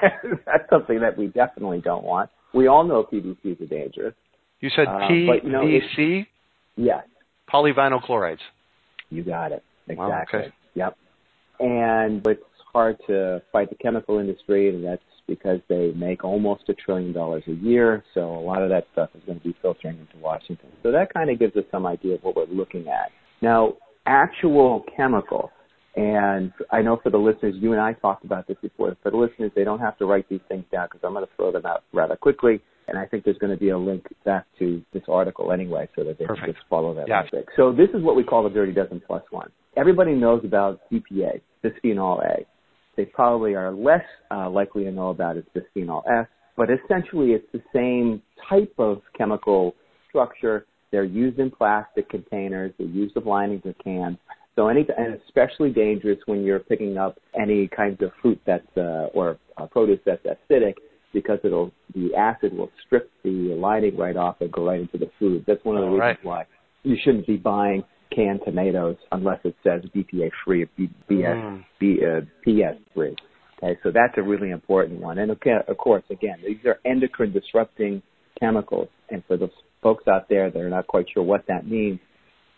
that's 0.46 0.68
something 0.70 1.00
that 1.00 1.16
we 1.16 1.28
definitely 1.28 1.80
don't 1.80 2.04
want. 2.04 2.30
We 2.54 2.66
all 2.66 2.84
know 2.84 3.04
PVCs 3.04 3.60
are 3.60 3.66
dangerous. 3.66 4.14
You 4.60 4.70
said 4.74 4.86
PVC? 4.86 5.44
Uh, 5.44 5.48
know, 5.48 5.66
yes. 6.76 7.04
Polyvinyl 7.52 8.02
chlorides. 8.02 8.40
You 9.10 9.24
got 9.24 9.52
it. 9.52 9.62
Exactly. 9.88 10.06
Wow, 10.06 10.24
okay. 10.28 10.54
Yep. 10.74 10.96
And 11.60 12.26
it's 12.26 12.42
hard 12.72 12.96
to 13.06 13.42
fight 13.52 13.68
the 13.70 13.76
chemical 13.76 14.18
industry, 14.18 14.68
and 14.68 14.84
that's 14.84 15.02
because 15.26 15.60
they 15.68 15.92
make 15.92 16.24
almost 16.24 16.68
a 16.68 16.74
trillion 16.74 17.12
dollars 17.12 17.44
a 17.46 17.52
year. 17.52 18.02
So 18.14 18.20
a 18.20 18.40
lot 18.40 18.62
of 18.62 18.70
that 18.70 18.86
stuff 18.92 19.10
is 19.14 19.22
going 19.26 19.38
to 19.38 19.44
be 19.44 19.54
filtering 19.62 19.98
into 19.98 20.16
Washington. 20.18 20.70
So 20.82 20.90
that 20.90 21.12
kind 21.14 21.30
of 21.30 21.38
gives 21.38 21.56
us 21.56 21.64
some 21.70 21.86
idea 21.86 22.14
of 22.16 22.22
what 22.22 22.36
we're 22.36 22.46
looking 22.46 22.88
at. 22.88 23.12
Now, 23.42 23.74
actual 24.06 24.84
chemicals 24.96 25.50
and 25.96 26.52
I 26.70 26.82
know 26.82 27.00
for 27.02 27.10
the 27.10 27.18
listeners, 27.18 27.54
you 27.58 27.72
and 27.72 27.80
I 27.80 27.94
talked 27.94 28.24
about 28.24 28.46
this 28.46 28.56
before. 28.62 28.96
For 29.02 29.10
the 29.10 29.16
listeners, 29.16 29.50
they 29.56 29.64
don't 29.64 29.80
have 29.80 29.98
to 29.98 30.06
write 30.06 30.28
these 30.28 30.40
things 30.48 30.64
down 30.70 30.86
because 30.86 31.00
I'm 31.02 31.12
going 31.12 31.26
to 31.26 31.30
throw 31.36 31.50
them 31.50 31.66
out 31.66 31.82
rather 31.92 32.16
quickly. 32.16 32.60
And 32.86 32.98
I 32.98 33.06
think 33.06 33.24
there's 33.24 33.38
going 33.38 33.52
to 33.52 33.58
be 33.58 33.70
a 33.70 33.78
link 33.78 34.04
back 34.24 34.46
to 34.58 34.82
this 34.92 35.02
article 35.08 35.52
anyway 35.52 35.88
so 35.96 36.04
that 36.04 36.18
they 36.18 36.26
Perfect. 36.26 36.44
can 36.44 36.54
just 36.54 36.66
follow 36.68 36.94
that 36.94 37.08
yeah. 37.08 37.20
logic. 37.20 37.48
So 37.56 37.72
this 37.72 37.88
is 37.94 38.02
what 38.02 38.16
we 38.16 38.24
call 38.24 38.42
the 38.44 38.50
dirty 38.50 38.72
dozen 38.72 39.00
plus 39.04 39.22
one. 39.30 39.50
Everybody 39.76 40.14
knows 40.14 40.42
about 40.44 40.80
BPA, 40.92 41.40
bisphenol 41.64 42.24
A. 42.24 42.46
They 42.96 43.04
probably 43.04 43.54
are 43.54 43.72
less 43.72 44.04
uh, 44.30 44.50
likely 44.50 44.84
to 44.84 44.92
know 44.92 45.10
about 45.10 45.36
is 45.36 45.44
bisphenol 45.56 46.02
S, 46.10 46.26
but 46.56 46.68
essentially 46.70 47.30
it's 47.30 47.46
the 47.52 47.62
same 47.74 48.22
type 48.48 48.74
of 48.78 49.02
chemical 49.16 49.74
structure. 50.08 50.66
They're 50.90 51.04
used 51.04 51.38
in 51.38 51.50
plastic 51.50 52.08
containers. 52.08 52.72
They're 52.78 52.88
used 52.88 53.16
of 53.16 53.26
linings 53.26 53.62
of 53.64 53.76
cans. 53.82 54.18
So 54.56 54.68
any, 54.68 54.86
and 54.96 55.18
especially 55.26 55.70
dangerous 55.70 56.18
when 56.26 56.42
you're 56.42 56.58
picking 56.58 56.98
up 56.98 57.18
any 57.40 57.68
kinds 57.68 58.02
of 58.02 58.10
fruit 58.20 58.40
that's, 58.46 58.66
uh, 58.76 59.08
or 59.14 59.38
uh, 59.56 59.66
produce 59.66 60.00
that's 60.04 60.24
acidic 60.26 60.74
because 61.12 61.38
it'll, 61.44 61.72
the 61.94 62.14
acid 62.14 62.52
will 62.56 62.70
strip 62.86 63.10
the 63.24 63.54
lining 63.58 63.96
right 63.96 64.16
off 64.16 64.36
and 64.40 64.50
go 64.52 64.66
right 64.66 64.80
into 64.80 64.98
the 64.98 65.10
food. 65.18 65.44
That's 65.46 65.64
one 65.64 65.76
of 65.76 65.82
the 65.82 65.88
All 65.88 65.94
reasons 65.94 66.18
right. 66.24 66.24
why 66.24 66.46
you 66.82 66.96
shouldn't 67.02 67.26
be 67.26 67.36
buying 67.36 67.84
canned 68.14 68.40
tomatoes 68.44 68.96
unless 69.12 69.38
it 69.44 69.54
says 69.62 69.82
BPA 69.94 70.30
free 70.44 70.64
or 70.64 70.66
B, 70.76 70.90
BS, 71.08 71.36
Mm. 71.36 71.64
B, 71.78 72.00
uh, 72.04 72.20
PS 72.44 72.78
free. 72.94 73.16
Okay, 73.62 73.78
so 73.82 73.90
that's 73.90 74.14
a 74.16 74.22
really 74.22 74.50
important 74.50 75.00
one. 75.00 75.18
And 75.18 75.30
okay, 75.32 75.52
of 75.68 75.76
course, 75.76 76.02
again, 76.10 76.38
these 76.44 76.64
are 76.64 76.78
endocrine 76.84 77.32
disrupting 77.32 78.02
chemicals. 78.40 78.88
And 79.10 79.22
for 79.26 79.36
those 79.36 79.50
folks 79.82 80.04
out 80.08 80.28
there 80.28 80.50
that 80.50 80.58
are 80.58 80.70
not 80.70 80.86
quite 80.86 81.06
sure 81.12 81.22
what 81.22 81.44
that 81.48 81.66
means, 81.66 82.00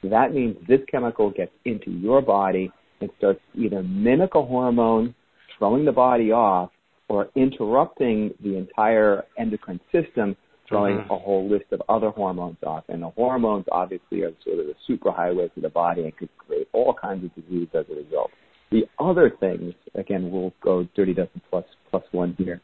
that 0.09 0.35
means 0.35 0.57
this 0.67 0.81
chemical 0.91 1.31
gets 1.31 1.53
into 1.65 1.91
your 1.91 2.21
body 2.23 2.71
and 3.01 3.11
starts 3.19 3.41
either 3.55 3.83
mimic 3.83 4.35
a 4.35 4.43
hormone, 4.43 5.15
throwing 5.59 5.85
the 5.85 5.93
body 5.93 6.33
off, 6.33 6.71
or 7.09 7.29
interrupting 7.35 8.33
the 8.43 8.57
entire 8.57 9.25
endocrine 9.37 9.81
system, 9.91 10.37
throwing 10.67 10.99
Mhm. 10.99 11.11
a 11.11 11.19
whole 11.19 11.47
list 11.49 11.71
of 11.73 11.83
other 11.89 12.11
hormones 12.11 12.57
off. 12.65 12.85
And 12.89 13.03
the 13.03 13.11
hormones 13.11 13.67
obviously 13.71 14.23
are 14.23 14.33
sort 14.45 14.61
of 14.61 14.67
the 14.67 14.77
superhighways 14.89 15.55
of 15.57 15.63
the 15.63 15.69
body 15.69 16.05
and 16.05 16.17
could 16.17 16.31
create 16.39 16.69
all 16.73 16.95
kinds 16.95 17.25
of 17.25 17.35
disease 17.35 17.69
as 17.75 17.85
a 17.91 17.95
result. 17.95 18.31
The 18.71 18.89
other 18.99 19.29
things, 19.29 19.75
again, 19.95 20.31
we'll 20.31 20.55
go 20.63 20.85
dirty 20.95 21.13
dozen 21.13 21.43
plus 21.51 21.65
plus 21.91 22.05
one 22.13 22.35
here. 22.39 22.61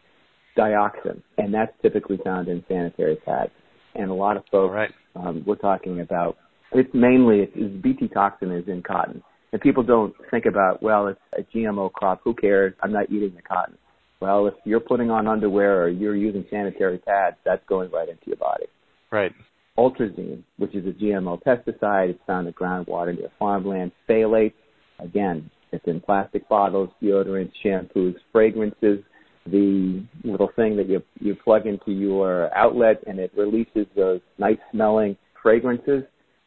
Dioxin, 0.57 1.23
and 1.37 1.53
that's 1.53 1.73
typically 1.83 2.17
found 2.17 2.49
in 2.49 2.65
sanitary 2.67 3.17
pads. 3.17 3.53
And 3.95 4.11
a 4.11 4.15
lot 4.15 4.37
of 4.37 4.45
folks, 4.47 4.75
right. 4.75 4.91
um, 5.15 5.45
we're 5.47 5.55
talking 5.57 6.01
about, 6.01 6.37
it's 6.73 6.91
mainly, 6.95 7.41
it's, 7.41 7.53
it's 7.55 7.83
BT 7.83 8.09
toxin 8.09 8.53
is 8.53 8.69
in 8.69 8.83
cotton. 8.83 9.23
And 9.53 9.61
people 9.61 9.83
don't 9.83 10.15
think 10.31 10.45
about, 10.47 10.83
well, 10.83 11.07
it's 11.09 11.21
a 11.37 11.43
GMO 11.57 11.91
crop. 11.93 12.21
Who 12.25 12.35
cares? 12.35 12.75
I'm 12.83 12.93
not 12.93 13.11
eating 13.11 13.33
the 13.35 13.43
cotton. 13.43 13.79
Well, 14.21 14.47
if 14.47 14.55
you're 14.65 14.81
putting 14.81 15.11
on 15.11 15.27
underwear 15.27 15.83
or 15.83 15.89
you're 15.89 16.17
using 16.17 16.45
sanitary 16.51 16.99
pads, 16.99 17.37
that's 17.45 17.63
going 17.69 17.91
right 17.91 18.09
into 18.09 18.23
your 18.27 18.37
body. 18.37 18.67
Right. 19.11 19.33
Atrazine, 19.79 20.43
which 20.59 20.75
is 20.75 20.85
a 20.87 20.91
GMO 20.91 21.41
pesticide, 21.43 22.11
it's 22.11 22.21
found 22.27 22.49
in 22.49 22.53
groundwater 22.53 23.17
near 23.17 23.31
farmland. 23.39 23.93
Phthalates, 24.09 24.55
again, 24.99 25.51
it's 25.73 25.87
in 25.87 26.01
plastic 26.01 26.49
bottles, 26.49 26.91
deodorants, 27.03 27.53
shampoos, 27.65 28.17
fragrances. 28.33 28.99
The 29.47 30.05
little 30.25 30.51
thing 30.57 30.77
that 30.77 30.89
you 30.89 31.03
you 31.21 31.35
plug 31.35 31.67
into 31.67 31.93
your 31.93 32.55
outlet 32.55 33.03
and 33.07 33.19
it 33.19 33.33
releases 33.37 33.87
those 33.97 34.21
nice 34.37 34.59
smelling 34.73 35.17
fragrances. 35.43 36.03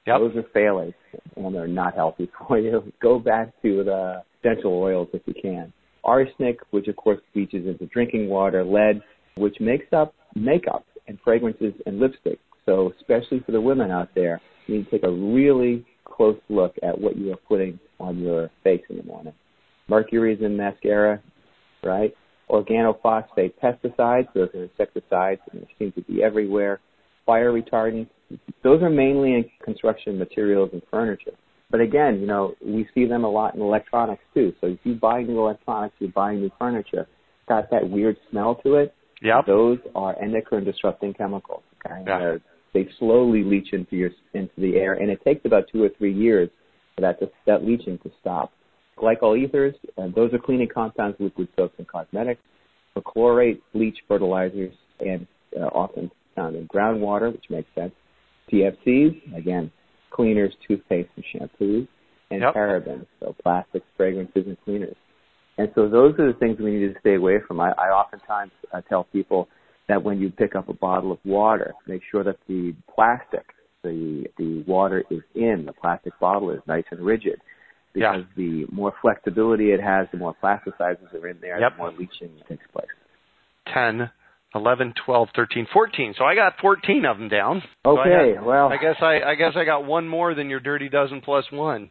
Yep. 0.08 0.20
Those 0.20 0.36
are 0.38 0.44
phthalates, 0.44 0.94
and 1.36 1.54
they're 1.54 1.68
not 1.68 1.96
healthy 1.96 2.30
for 2.48 2.58
you. 2.58 2.92
Go 3.02 3.20
back 3.20 3.50
to 3.62 3.84
the 3.84 4.24
essential 4.40 4.74
oils 4.74 5.08
if 5.14 5.22
you 5.26 5.34
can. 5.40 5.72
Arsenic, 6.04 6.60
which 6.72 6.88
of 6.88 6.96
course 6.96 7.20
leaches 7.36 7.68
into 7.68 7.86
drinking 7.88 8.28
water. 8.28 8.64
Lead, 8.64 9.02
which 9.38 9.56
makes 9.60 9.86
up 9.94 10.14
makeup 10.36 10.86
and 11.08 11.20
fragrances 11.24 11.74
and 11.86 12.00
lipstick. 12.00 12.40
So 12.66 12.94
especially 13.00 13.42
for 13.46 13.52
the 13.52 13.62
women 13.62 13.92
out 13.92 14.10
there, 14.16 14.42
you 14.68 14.78
need 14.78 14.86
to 14.86 14.92
take 14.92 15.04
a 15.04 15.12
really 15.12 15.86
close 16.06 16.38
look 16.50 16.76
at 16.84 17.00
what 17.00 17.18
you 17.18 17.32
are 17.34 17.38
putting 17.48 17.80
on 18.00 18.20
your 18.20 18.50
face 18.64 18.82
in 18.90 18.98
the 18.98 19.04
morning. 19.04 19.34
Mercury 19.88 20.34
is 20.34 20.42
in 20.42 20.56
mascara, 20.58 21.22
right? 21.84 22.16
Organophosphate 22.50 23.54
pesticides, 23.64 24.28
those 24.34 24.50
are 24.54 24.64
insecticides 24.64 25.42
and 25.52 25.62
they 25.62 25.68
seem 25.80 25.92
to 25.94 26.02
be 26.02 26.24
everywhere. 26.24 26.80
Fire 27.26 27.52
retardants, 27.52 28.10
those 28.64 28.82
are 28.82 28.90
mainly 28.90 29.34
in 29.34 29.46
construction 29.64 30.18
materials 30.18 30.70
and 30.74 30.82
furniture. 30.90 31.34
But 31.70 31.80
again, 31.80 32.20
you 32.20 32.28
know, 32.28 32.54
we 32.66 32.88
see 32.94 33.06
them 33.06 33.24
a 33.24 33.30
lot 33.30 33.56
in 33.56 33.62
electronics 33.62 34.24
too. 34.34 34.54
So 34.60 34.68
if 34.68 34.80
you 34.84 34.96
buy 34.96 35.24
new 35.24 35.40
electronics, 35.40 35.96
you 36.00 36.10
buy 36.10 36.36
new 36.36 36.52
furniture, 36.60 37.02
it's 37.02 37.48
got 37.48 37.70
that 37.72 37.90
weird 37.90 38.18
smell 38.30 38.56
to 38.64 38.76
it. 38.76 38.94
Yep. 39.22 39.46
Those 39.46 39.78
are 39.96 40.22
endocrine 40.22 40.66
disrupting 40.66 41.14
chemicals. 41.14 41.64
Okay. 41.86 42.04
Yeah. 42.06 42.38
They 42.74 42.90
slowly 43.00 43.44
leach 43.44 43.70
into 43.74 43.96
your 43.96 44.12
into 44.34 44.54
the 44.58 44.78
air, 44.78 44.94
and 44.94 45.10
it 45.10 45.22
takes 45.24 45.46
about 45.46 45.66
two 45.72 45.84
or 45.84 45.90
three 45.98 46.14
years 46.14 46.50
for 46.96 47.02
that 47.02 47.20
to, 47.20 47.30
that 47.46 47.66
leaching 47.66 47.98
to 48.00 48.12
stop. 48.22 48.52
Glycol 48.98 49.38
ethers, 49.38 49.76
uh, 49.98 50.08
those 50.16 50.34
are 50.34 50.40
cleaning 50.40 50.70
compounds, 50.74 51.18
liquid 51.20 51.48
soaps, 51.56 51.76
and 51.78 51.88
cosmetics. 51.88 52.42
Perchlorate, 52.96 53.60
bleach, 53.74 53.98
fertilizers, 54.08 54.74
and 55.00 55.28
uh, 55.60 55.66
often 55.66 56.12
found 56.36 56.56
in 56.56 56.68
groundwater, 56.68 57.32
which 57.32 57.46
makes 57.50 57.70
sense. 57.76 57.94
PFCs, 58.52 59.36
again, 59.36 59.72
cleaners, 60.12 60.54
toothpaste, 60.68 61.10
and 61.16 61.26
shampoos, 61.34 61.88
and 62.30 62.42
Yep. 62.42 62.54
parabens, 62.54 63.06
so 63.20 63.36
plastics, 63.42 63.86
fragrances, 63.98 64.48
and 64.48 64.58
cleaners. 64.64 64.96
And 65.58 65.72
so 65.76 65.88
those 65.90 66.18
are 66.20 66.28
the 66.32 66.38
things 66.40 66.60
we 66.60 66.72
need 66.72 66.94
to 66.94 67.00
stay 67.00 67.16
away 67.16 67.40
from. 67.48 67.60
I, 67.60 67.72
I 67.72 67.90
oftentimes 67.90 68.52
uh, 68.74 68.82
tell 68.82 69.04
people 69.06 69.48
that 69.88 70.02
when 70.02 70.20
you 70.20 70.30
pick 70.30 70.56
up 70.56 70.70
a 70.70 70.74
bottle 70.74 71.12
of 71.12 71.20
water, 71.26 71.74
make 71.88 72.02
sure 72.10 72.24
that 72.24 72.38
the 72.48 72.74
plastic, 72.94 73.46
the 73.84 74.26
the 74.38 74.64
water 74.68 75.04
is 75.10 75.22
in, 75.36 75.66
the 75.66 75.74
plastic 75.74 76.18
bottle 76.20 76.50
is 76.52 76.60
nice 76.68 76.86
and 76.92 77.02
rigid. 77.02 77.42
Yeah. 77.94 78.14
Because 78.14 78.26
the 78.38 78.66
more 78.72 78.94
flexibility 79.02 79.72
it 79.72 79.82
has, 79.82 80.08
the 80.12 80.18
more 80.18 80.34
plasticizers 80.42 81.14
are 81.14 81.28
in 81.28 81.38
there, 81.42 81.60
Yep. 81.60 81.74
the 81.74 81.78
more 81.78 81.92
leaching 81.92 82.32
takes 82.48 82.66
place. 82.72 82.88
10, 83.74 84.10
11, 84.54 84.94
12, 85.06 85.30
13, 85.36 85.68
14. 85.74 86.16
So 86.18 86.26
I 86.26 86.36
got 86.36 86.54
14 86.62 87.06
of 87.06 87.18
them 87.18 87.30
down. 87.30 87.62
So 87.84 87.98
I 87.98 88.10
Okay, 88.10 88.40
well, 88.40 88.70
I 88.70 88.78
guess 88.78 88.96
I, 89.02 89.22
I 89.22 89.36
guess 89.36 89.54
I 89.56 89.64
got 89.64 89.86
one 89.86 90.08
more 90.08 90.34
than 90.36 90.50
your 90.50 90.60
dirty 90.60 90.90
dozen 90.90 91.22
plus 91.22 91.46
one. 91.52 91.90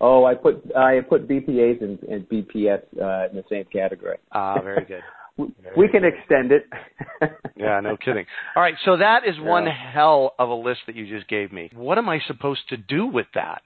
oh, 0.00 0.24
I 0.24 0.34
put 0.34 0.62
I 0.76 1.00
put 1.00 1.26
BPA's 1.26 1.80
and, 1.80 1.98
and 2.02 2.28
BPS 2.28 2.82
uh, 3.00 3.30
in 3.30 3.36
the 3.36 3.44
same 3.50 3.64
category. 3.72 4.18
Ah, 4.32 4.60
very 4.60 4.84
good. 4.84 5.02
we, 5.38 5.46
we 5.76 5.88
can 5.88 6.02
extend 6.04 6.52
it. 6.52 6.66
Yeah, 7.58 7.80
no 7.80 7.96
kidding. 7.96 8.26
All 8.54 8.62
right, 8.62 8.74
so 8.84 8.98
that 8.98 9.20
is 9.26 9.40
one 9.40 9.64
Yeah. 9.64 9.72
hell 9.94 10.34
of 10.38 10.50
a 10.50 10.54
list 10.54 10.80
that 10.88 10.94
you 10.94 11.06
just 11.08 11.26
gave 11.26 11.50
me. 11.54 11.70
What 11.74 11.96
am 11.96 12.06
I 12.06 12.20
supposed 12.26 12.68
to 12.68 12.76
do 12.76 13.06
with 13.06 13.24
that? 13.34 13.62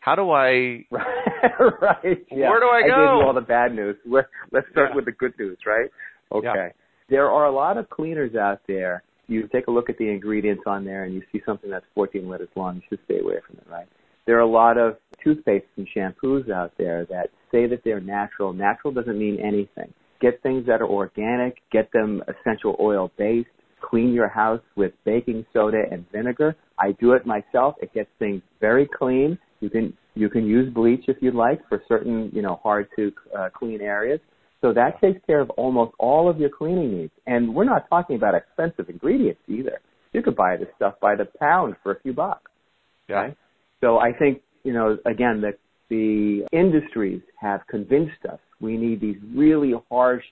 How 0.00 0.14
do 0.14 0.30
I? 0.30 0.86
right. 0.90 2.24
Yeah. 2.30 2.48
Where 2.48 2.60
do 2.60 2.66
I 2.66 2.80
go? 2.80 2.94
I 2.94 2.96
gave 2.96 3.20
you 3.20 3.26
all 3.26 3.34
the 3.34 3.42
bad 3.42 3.74
news. 3.74 3.96
Let's 4.06 4.26
start 4.72 4.90
Yeah. 4.90 4.96
with 4.96 5.04
the 5.04 5.12
good 5.12 5.34
news, 5.38 5.58
right? 5.66 5.90
Okay. 6.32 6.70
There 7.08 7.30
are 7.30 7.46
a 7.46 7.52
lot 7.52 7.78
of 7.78 7.88
cleaners 7.88 8.34
out 8.34 8.60
there. 8.66 9.02
You 9.28 9.48
take 9.48 9.68
a 9.68 9.70
look 9.70 9.88
at 9.88 9.98
the 9.98 10.08
ingredients 10.08 10.64
on 10.66 10.84
there 10.84 11.04
and 11.04 11.14
you 11.14 11.22
see 11.32 11.40
something 11.46 11.70
that's 11.70 11.84
14 11.94 12.28
letters 12.28 12.48
long, 12.56 12.76
you 12.76 12.82
should 12.88 12.98
stay 13.04 13.20
away 13.20 13.36
from 13.46 13.58
it, 13.58 13.66
right? 13.70 13.86
There 14.26 14.36
are 14.36 14.40
a 14.40 14.48
lot 14.48 14.76
of 14.76 14.96
toothpaste 15.22 15.66
and 15.76 15.86
shampoos 15.94 16.50
out 16.50 16.72
there 16.78 17.04
that 17.06 17.30
say 17.52 17.66
that 17.68 17.82
they're 17.84 18.00
natural. 18.00 18.52
Natural 18.52 18.92
doesn't 18.92 19.18
mean 19.18 19.38
anything. 19.40 19.92
Get 20.20 20.42
things 20.42 20.66
that 20.66 20.80
are 20.80 20.88
organic, 20.88 21.58
get 21.70 21.90
them 21.92 22.22
essential 22.26 22.76
oil 22.80 23.12
based, 23.16 23.48
clean 23.80 24.12
your 24.12 24.28
house 24.28 24.62
with 24.74 24.92
baking 25.04 25.46
soda 25.52 25.82
and 25.90 26.10
vinegar. 26.10 26.56
I 26.78 26.92
do 26.92 27.12
it 27.12 27.24
myself. 27.26 27.76
It 27.80 27.94
gets 27.94 28.10
things 28.18 28.42
very 28.60 28.88
clean. 28.98 29.38
You 29.60 29.70
can 29.70 29.92
you 30.14 30.28
can 30.28 30.46
use 30.46 30.72
bleach 30.72 31.04
if 31.08 31.18
you'd 31.20 31.34
like 31.34 31.60
for 31.68 31.82
certain 31.86 32.30
you 32.32 32.42
know 32.42 32.58
hard 32.62 32.88
to 32.96 33.12
uh, 33.36 33.48
clean 33.54 33.80
areas. 33.80 34.20
So 34.60 34.72
that 34.72 35.00
takes 35.00 35.20
care 35.26 35.40
of 35.40 35.50
almost 35.50 35.92
all 35.98 36.28
of 36.28 36.40
your 36.40 36.50
cleaning 36.50 36.96
needs. 36.96 37.12
And 37.26 37.54
we're 37.54 37.64
not 37.64 37.88
talking 37.88 38.16
about 38.16 38.34
expensive 38.34 38.88
ingredients 38.88 39.40
either. 39.48 39.80
You 40.12 40.22
could 40.22 40.36
buy 40.36 40.56
this 40.56 40.68
stuff 40.76 40.94
by 41.00 41.14
the 41.14 41.26
pound 41.38 41.76
for 41.82 41.92
a 41.92 42.00
few 42.00 42.12
bucks. 42.12 42.50
Yeah. 43.08 43.16
Right? 43.16 43.36
So 43.80 43.98
I 43.98 44.12
think, 44.12 44.40
you 44.64 44.72
know, 44.72 44.96
again, 45.04 45.42
that 45.42 45.58
the 45.90 46.46
industries 46.52 47.20
have 47.40 47.60
convinced 47.68 48.24
us 48.30 48.38
we 48.60 48.76
need 48.76 49.00
these 49.00 49.16
really 49.34 49.74
harsh, 49.90 50.24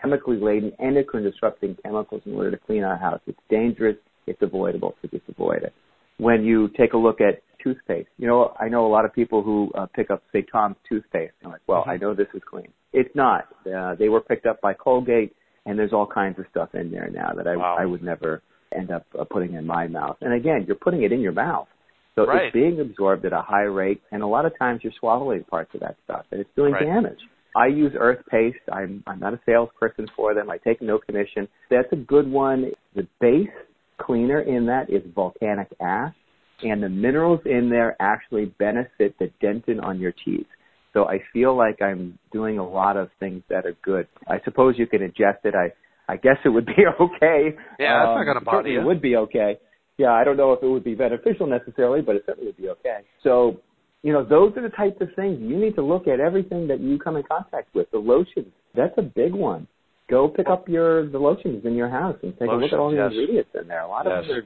chemically 0.00 0.38
laden, 0.38 0.72
endocrine 0.78 1.24
disrupting 1.24 1.76
chemicals 1.82 2.22
in 2.26 2.34
order 2.34 2.50
to 2.50 2.58
clean 2.58 2.84
our 2.84 2.96
house. 2.96 3.20
It's 3.26 3.38
dangerous. 3.48 3.96
It's 4.26 4.40
avoidable. 4.42 4.94
So 5.00 5.08
just 5.08 5.28
avoid 5.28 5.62
it. 5.62 5.72
When 6.18 6.44
you 6.44 6.68
take 6.78 6.92
a 6.92 6.98
look 6.98 7.20
at 7.20 7.42
toothpaste, 7.62 8.08
you 8.18 8.26
know, 8.26 8.54
I 8.58 8.68
know 8.68 8.86
a 8.86 8.92
lot 8.92 9.04
of 9.04 9.12
people 9.12 9.42
who 9.42 9.70
uh, 9.74 9.86
pick 9.86 10.10
up, 10.10 10.22
say, 10.32 10.42
Tom's 10.50 10.76
toothpaste. 10.88 11.32
I'm 11.44 11.50
like, 11.50 11.60
well, 11.66 11.84
Mhm. 11.84 11.88
I 11.88 11.96
know 11.96 12.14
this 12.14 12.28
is 12.34 12.42
clean. 12.44 12.68
It's 12.92 13.14
not. 13.14 13.48
Uh, 13.66 13.94
they 13.94 14.08
were 14.08 14.20
picked 14.20 14.46
up 14.46 14.60
by 14.60 14.74
Colgate, 14.74 15.34
and 15.66 15.78
there's 15.78 15.92
all 15.92 16.06
kinds 16.06 16.38
of 16.38 16.46
stuff 16.50 16.74
in 16.74 16.90
there 16.90 17.08
now 17.10 17.32
that 17.34 17.46
I, 17.46 17.56
Wow. 17.56 17.76
I 17.78 17.84
would 17.86 18.02
never 18.02 18.42
end 18.72 18.90
up 18.90 19.04
uh, 19.18 19.24
putting 19.24 19.54
in 19.54 19.66
my 19.66 19.86
mouth. 19.88 20.16
And 20.20 20.32
again, 20.32 20.64
you're 20.66 20.76
putting 20.76 21.02
it 21.02 21.12
in 21.12 21.20
your 21.20 21.32
mouth. 21.32 21.68
So 22.16 22.26
Right. 22.26 22.46
it's 22.46 22.52
being 22.52 22.80
absorbed 22.80 23.24
at 23.24 23.32
a 23.32 23.40
high 23.40 23.62
rate, 23.62 24.02
and 24.10 24.22
a 24.22 24.26
lot 24.26 24.44
of 24.44 24.56
times 24.58 24.82
you're 24.82 24.92
swallowing 24.98 25.44
parts 25.44 25.72
of 25.74 25.80
that 25.80 25.96
stuff, 26.04 26.26
and 26.30 26.40
it's 26.40 26.50
doing 26.56 26.72
Right. 26.72 26.84
damage. 26.84 27.20
I 27.56 27.66
use 27.66 27.92
Earth 27.98 28.24
Paste. 28.30 28.58
I'm, 28.70 29.02
I'm 29.08 29.18
not 29.18 29.34
a 29.34 29.40
salesperson 29.44 30.06
for 30.14 30.34
them. 30.34 30.50
I 30.50 30.58
take 30.58 30.80
no 30.80 30.98
commission. 30.98 31.48
That's 31.68 31.92
a 31.92 31.96
good 31.96 32.30
one. 32.30 32.72
The 32.94 33.06
base 33.20 33.50
cleaner 33.98 34.40
in 34.40 34.66
that 34.66 34.88
is 34.88 35.02
volcanic 35.14 35.68
ash, 35.80 36.14
and 36.62 36.82
the 36.82 36.88
minerals 36.88 37.40
in 37.44 37.70
there 37.70 37.96
actually 38.00 38.46
benefit 38.58 39.18
the 39.18 39.30
dentin 39.42 39.82
on 39.82 39.98
your 39.98 40.12
teeth. 40.24 40.46
So 40.92 41.04
I 41.06 41.22
feel 41.32 41.56
like 41.56 41.80
I'm 41.80 42.18
doing 42.32 42.58
a 42.58 42.68
lot 42.68 42.96
of 42.96 43.10
things 43.20 43.42
that 43.48 43.64
are 43.66 43.76
good. 43.82 44.08
I 44.28 44.40
suppose 44.44 44.74
you 44.76 44.86
can 44.86 45.00
ingest 45.00 45.44
it. 45.44 45.54
I 45.54 45.72
I 46.10 46.16
guess 46.16 46.36
it 46.44 46.48
would 46.48 46.66
be 46.66 46.72
okay. 47.00 47.54
Yeah, 47.78 47.98
that's 47.98 48.06
not 48.06 48.18
Um, 48.18 48.26
gonna 48.26 48.40
bother 48.40 48.58
certainly 48.58 48.72
you. 48.72 48.80
It 48.80 48.84
would 48.84 49.00
be 49.00 49.16
okay. 49.16 49.58
Yeah, 49.96 50.12
I 50.12 50.24
don't 50.24 50.36
know 50.36 50.52
if 50.52 50.62
it 50.62 50.66
would 50.66 50.82
be 50.82 50.94
beneficial 50.94 51.46
necessarily, 51.46 52.00
but 52.00 52.16
it 52.16 52.24
certainly 52.26 52.46
would 52.46 52.56
be 52.56 52.70
okay. 52.70 53.00
So, 53.22 53.60
you 54.02 54.12
know, 54.12 54.24
those 54.24 54.56
are 54.56 54.62
the 54.62 54.74
types 54.74 54.96
of 55.00 55.08
things 55.14 55.38
you 55.40 55.56
need 55.58 55.74
to 55.76 55.82
look 55.82 56.08
at 56.08 56.20
everything 56.20 56.66
that 56.68 56.80
you 56.80 56.98
come 56.98 57.16
in 57.16 57.22
contact 57.22 57.74
with. 57.74 57.90
The 57.90 57.98
lotions, 57.98 58.50
that's 58.74 58.96
a 58.96 59.02
big 59.02 59.34
one. 59.34 59.68
Go 60.08 60.26
pick 60.26 60.48
up 60.48 60.68
your 60.68 61.08
the 61.08 61.18
lotions 61.18 61.64
in 61.64 61.74
your 61.74 61.88
house 61.88 62.16
and 62.22 62.32
take 62.38 62.48
a 62.48 62.52
look 62.52 62.72
at 62.72 62.78
all 62.78 62.90
the 62.90 62.96
yes. 62.96 63.10
ingredients 63.12 63.50
in 63.60 63.68
there. 63.68 63.82
A 63.82 63.88
lot 63.88 64.06
of 64.06 64.26
them 64.26 64.36
are, 64.36 64.42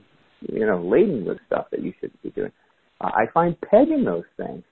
you 0.52 0.66
know, 0.66 0.82
laden 0.82 1.24
with 1.24 1.38
stuff 1.46 1.66
that 1.70 1.82
you 1.82 1.92
shouldn't 2.00 2.22
be 2.22 2.30
doing. 2.30 2.52
Uh, 3.00 3.10
I 3.14 3.26
find 3.32 3.60
PEG 3.60 3.88
in 3.88 4.04
those 4.04 4.24
things. 4.36 4.62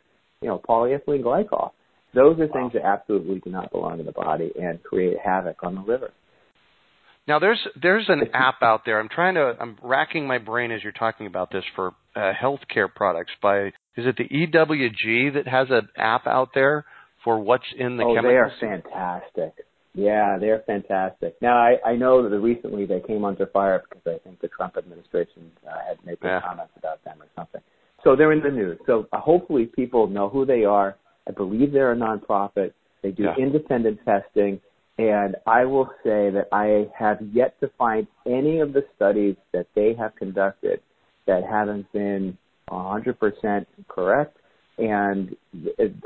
You 0.41 0.49
know, 0.49 0.61
polyethylene 0.69 1.23
glycol. 1.23 1.71
Those 2.15 2.39
are 2.41 2.49
things 2.49 2.73
that 2.75 2.85
absolutely 2.85 3.41
do 3.41 3.51
not 3.51 3.71
belong 3.71 4.01
in 4.01 4.07
the 4.07 4.13
body 4.13 4.53
and 4.61 4.83
create 4.83 5.17
havoc 5.25 5.63
on 5.63 5.77
the 5.77 5.81
liver. 5.81 6.11
Now 7.27 7.39
there's 7.39 7.61
there's 7.81 8.07
an 8.09 8.31
app 8.35 8.63
out 8.63 8.83
there. 8.85 8.99
I'm 8.99 9.09
trying 9.09 9.35
to 9.35 9.57
I'm 9.61 9.79
racking 9.83 10.27
my 10.27 10.39
brain 10.39 10.73
as 10.73 10.83
you're 10.83 10.93
talking 10.93 11.27
about 11.27 11.51
this 11.53 11.65
for 11.77 11.93
uh, 12.17 12.33
healthcare 12.41 12.93
products. 12.93 13.31
By 13.41 13.67
is 13.97 14.07
it 14.07 14.17
the 14.17 14.25
EWG 14.25 15.35
that 15.35 15.47
has 15.47 15.69
an 15.71 15.89
app 15.97 16.27
out 16.27 16.51
there 16.55 16.85
for 17.25 17.39
what's 17.39 17.65
in 17.79 17.97
the 17.97 18.05
oh, 18.05 18.15
chemicals? 18.15 18.53
they 18.61 18.67
are 18.67 18.81
fantastic. 18.83 19.65
Yeah, 19.95 20.39
they're 20.39 20.63
fantastic. 20.67 21.37
Now, 21.43 21.57
I, 21.57 21.77
I 21.85 21.97
know 21.97 22.27
that 22.29 22.39
recently 22.39 22.87
they 22.87 23.01
came 23.01 23.25
under 23.25 23.47
fire 23.47 23.83
because 23.89 24.03
I 24.07 24.19
think 24.25 24.41
the 24.41 24.49
Trump 24.49 24.77
administration 24.77 25.51
uh, 25.69 25.73
had 25.87 26.05
made 26.05 26.19
some 26.21 26.31
Yeah. 26.31 26.41
comments 26.41 26.73
about 26.79 27.05
them 27.05 27.21
or 27.21 27.27
something. 27.37 27.61
So 28.03 28.17
they're 28.17 28.33
in 28.33 28.43
the 28.43 28.51
news. 28.51 28.79
So 28.87 29.07
uh, 29.13 29.19
hopefully 29.21 29.67
people 29.67 30.07
know 30.07 30.29
who 30.29 30.47
they 30.47 30.65
are. 30.65 30.97
I 31.29 31.33
believe 31.33 31.73
they're 31.73 31.93
a 31.93 31.97
nonprofit. 31.97 32.73
They 33.03 33.11
do 33.11 33.25
Yeah. 33.25 33.37
independent 33.37 34.01
testing. 34.05 34.61
And 34.99 35.37
I 35.47 35.65
will 35.65 35.91
say 36.03 36.31
that 36.31 36.49
I 36.53 36.89
have 36.99 37.19
yet 37.33 37.59
to 37.61 37.69
find 37.79 38.07
any 38.27 38.61
of 38.61 38.73
the 38.73 38.85
studies 38.97 39.37
that 39.53 39.67
they 39.75 39.95
have 39.95 40.15
conducted 40.17 40.81
that 41.27 41.45
haven't 41.45 41.91
been 41.93 42.37
100% 42.71 43.67
correct. 43.89 44.37
And 44.79 45.37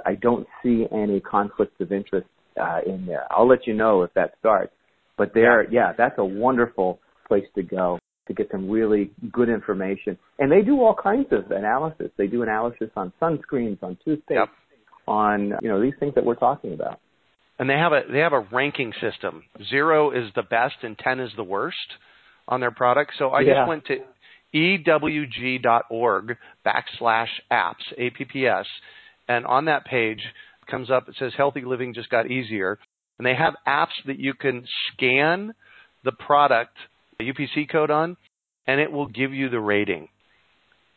I 0.04 0.14
don't 0.16 0.46
see 0.62 0.86
any 0.90 1.20
conflicts 1.20 1.80
of 1.80 1.92
interest 1.92 2.26
uh, 2.60 2.80
in 2.86 3.06
there. 3.06 3.24
I'll 3.30 3.48
let 3.48 3.66
you 3.66 3.74
know 3.74 4.02
if 4.02 4.12
that 4.14 4.34
starts. 4.40 4.72
But 5.18 5.32
there, 5.34 5.68
yeah, 5.70 5.92
that's 5.96 6.16
a 6.18 6.24
wonderful 6.24 6.98
place 7.28 7.44
to 7.54 7.62
go 7.62 7.98
to 8.28 8.34
get 8.34 8.48
some 8.50 8.68
really 8.68 9.10
good 9.32 9.48
information. 9.48 10.18
And 10.38 10.50
they 10.50 10.62
do 10.62 10.82
all 10.82 10.94
kinds 11.00 11.28
of 11.30 11.50
analysis. 11.50 12.10
They 12.18 12.26
do 12.26 12.42
analysis 12.42 12.90
on 12.96 13.12
sunscreens, 13.20 13.82
on 13.82 13.96
toothpaste, 14.04 14.38
Yep. 14.38 14.48
on 15.06 15.54
you 15.62 15.68
know 15.68 15.80
these 15.80 15.94
things 16.00 16.14
that 16.16 16.24
we're 16.24 16.34
talking 16.34 16.72
about. 16.74 16.98
and 17.58 17.70
they 17.70 17.74
have 17.78 17.92
a 17.92 18.02
they 18.10 18.18
have 18.18 18.32
a 18.34 18.40
ranking 18.52 18.92
system. 19.00 19.44
Zero 19.70 20.10
is 20.10 20.30
the 20.34 20.42
best 20.42 20.74
and 20.82 20.98
ten 20.98 21.20
is 21.20 21.30
the 21.36 21.44
worst 21.44 21.96
on 22.48 22.60
their 22.60 22.70
product. 22.72 23.12
So 23.18 23.30
I 23.30 23.40
Yeah. 23.40 23.54
just 23.54 23.68
went 23.68 23.84
to 23.86 24.00
ewg.org 24.54 26.36
backslash 26.64 27.28
apps 27.50 27.94
apps, 27.98 28.66
and 29.28 29.46
on 29.46 29.64
that 29.66 29.84
page 29.84 30.22
comes 30.66 30.90
up. 30.90 31.08
It 31.08 31.16
says 31.18 31.32
healthy 31.36 31.62
living 31.64 31.94
just 31.94 32.10
got 32.10 32.30
easier, 32.30 32.78
and 33.18 33.26
they 33.26 33.34
have 33.34 33.54
apps 33.66 33.96
that 34.06 34.18
you 34.18 34.34
can 34.34 34.64
scan 34.92 35.54
the 36.04 36.12
product 36.12 36.76
the 37.18 37.32
UPC 37.32 37.70
code 37.70 37.90
on, 37.90 38.16
and 38.66 38.80
it 38.80 38.92
will 38.92 39.06
give 39.06 39.32
you 39.32 39.48
the 39.48 39.60
rating 39.60 40.08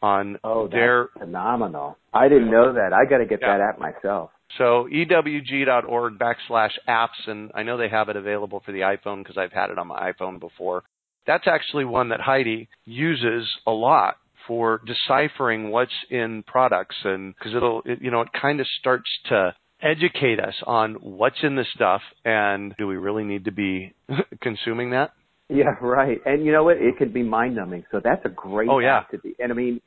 on 0.01 0.38
Oh, 0.43 0.63
that's 0.63 0.73
their 0.73 1.10
phenomenal! 1.17 1.97
I 2.13 2.27
didn't 2.27 2.51
know 2.51 2.73
that. 2.73 2.93
I 2.93 3.05
got 3.05 3.19
to 3.19 3.25
get 3.25 3.39
Yeah. 3.41 3.58
that 3.58 3.62
app 3.63 3.79
myself. 3.79 4.32
So 4.58 4.88
ewg.org 4.91 6.17
backslash 6.17 6.71
apps, 6.88 7.27
and 7.27 7.51
I 7.53 7.63
know 7.63 7.77
they 7.77 7.89
have 7.89 8.10
it 8.10 8.15
available 8.15 8.62
for 8.65 8.71
the 8.71 8.79
iPhone 8.82 9.19
because 9.23 9.38
I've 9.38 9.51
had 9.51 9.69
it 9.69 9.77
on 9.77 9.88
my 9.88 10.12
iPhone 10.12 10.39
before. 10.39 10.84
That's 11.27 11.47
actually 11.47 11.86
one 11.86 12.10
that 12.10 12.19
Heidi 12.21 12.67
uses 12.86 13.47
a 13.67 13.71
lot 13.71 14.17
for 14.49 14.81
deciphering 14.88 15.69
what's 15.69 15.93
in 16.09 16.43
products, 16.47 16.95
and 17.03 17.35
because 17.35 17.53
it'll, 17.55 17.83
it, 17.85 17.99
you 18.01 18.09
know, 18.09 18.21
it 18.21 18.29
kind 18.33 18.59
of 18.59 18.65
starts 18.79 19.07
to 19.29 19.53
educate 19.81 20.39
us 20.39 20.55
on 20.65 20.95
what's 20.95 21.38
in 21.43 21.55
the 21.55 21.65
stuff, 21.75 22.01
and 22.25 22.73
do 22.79 22.88
we 22.88 22.97
really 22.97 23.23
need 23.23 23.45
to 23.45 23.51
be 23.51 23.93
consuming 24.41 24.89
that? 24.89 25.12
Yeah, 25.49 25.75
right. 25.81 26.17
And 26.25 26.43
you 26.45 26.51
know 26.51 26.63
what? 26.63 26.77
It 26.77 26.97
could 26.97 27.13
be 27.13 27.23
mind 27.23 27.55
numbing. 27.55 27.83
So 27.91 28.01
that's 28.03 28.25
a 28.25 28.29
great 28.29 28.69
Oh, 28.69 28.79
yeah. 28.79 29.03
to 29.12 29.19
be. 29.19 29.35
And 29.39 29.51
I 29.51 29.55
mean, 29.55 29.81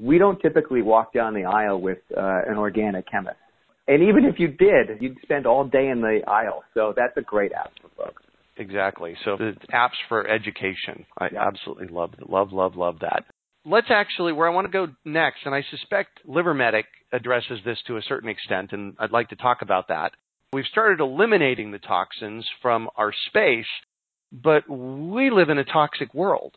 we 0.00 0.18
don't 0.18 0.40
typically 0.40 0.82
walk 0.82 1.12
down 1.12 1.34
the 1.34 1.44
aisle 1.44 1.80
with 1.80 1.98
uh, 2.16 2.42
an 2.48 2.56
organic 2.58 3.08
chemist. 3.10 3.36
And 3.86 4.02
even 4.02 4.24
if 4.24 4.38
you 4.38 4.48
did, 4.48 5.00
you'd 5.00 5.16
spend 5.22 5.46
all 5.46 5.64
day 5.64 5.88
in 5.88 6.00
the 6.00 6.20
aisle. 6.26 6.62
So 6.74 6.92
that's 6.94 7.16
a 7.16 7.22
great 7.22 7.52
app 7.52 7.70
for 7.80 8.04
folks. 8.04 8.22
Exactly. 8.58 9.16
So 9.24 9.36
the 9.36 9.54
apps 9.72 9.96
for 10.08 10.28
education. 10.28 11.06
I 11.16 11.28
absolutely 11.38 11.86
love, 11.88 12.10
love, 12.28 12.52
love, 12.52 12.76
love 12.76 12.98
that. 13.00 13.24
Let's 13.68 13.90
actually, 13.90 14.32
where 14.32 14.48
I 14.48 14.54
want 14.54 14.66
to 14.66 14.72
go 14.72 14.88
next, 15.04 15.40
and 15.44 15.54
I 15.54 15.62
suspect 15.70 16.26
LiverMedic 16.26 16.84
addresses 17.12 17.60
this 17.66 17.78
to 17.86 17.98
a 17.98 18.02
certain 18.02 18.30
extent, 18.30 18.72
and 18.72 18.94
I'd 18.98 19.12
like 19.12 19.28
to 19.28 19.36
talk 19.36 19.58
about 19.60 19.88
that. 19.88 20.12
We've 20.54 20.64
started 20.64 21.00
eliminating 21.00 21.70
the 21.70 21.78
toxins 21.78 22.48
from 22.62 22.88
our 22.96 23.12
space, 23.26 23.66
but 24.32 24.68
we 24.70 25.28
live 25.28 25.50
in 25.50 25.58
a 25.58 25.64
toxic 25.64 26.14
world. 26.14 26.56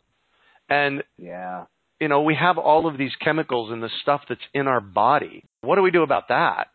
And, 0.70 1.02
Yeah. 1.18 1.66
you 2.00 2.08
know, 2.08 2.22
we 2.22 2.34
have 2.34 2.56
all 2.56 2.86
of 2.86 2.96
these 2.96 3.14
chemicals 3.16 3.70
and 3.70 3.82
the 3.82 3.90
stuff 4.00 4.22
that's 4.26 4.46
in 4.54 4.66
our 4.66 4.80
body. 4.80 5.44
What 5.60 5.76
do 5.76 5.82
we 5.82 5.90
do 5.90 6.02
about 6.02 6.28
that? 6.28 6.68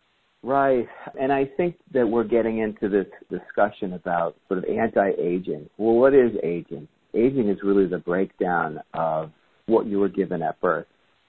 Right. 0.43 0.87
And 1.19 1.33
I 1.33 1.45
think 1.45 1.77
that 1.93 2.07
we're 2.07 2.23
getting 2.23 2.59
into 2.59 2.89
this 2.89 3.07
discussion 3.31 3.93
about 3.93 4.35
sort 4.47 4.59
of 4.59 4.65
anti-aging. 4.65 5.67
Well, 5.77 5.95
what 5.95 6.13
is 6.13 6.31
aging? 6.43 6.87
Aging 7.15 7.49
is 7.49 7.63
really 7.63 7.87
the 7.87 7.97
breakdown 7.97 8.79
of 8.93 9.31
what 9.67 9.85
you 9.85 9.99
were 9.99 10.09
given 10.09 10.41
at 10.41 10.59
birth. 10.59 10.87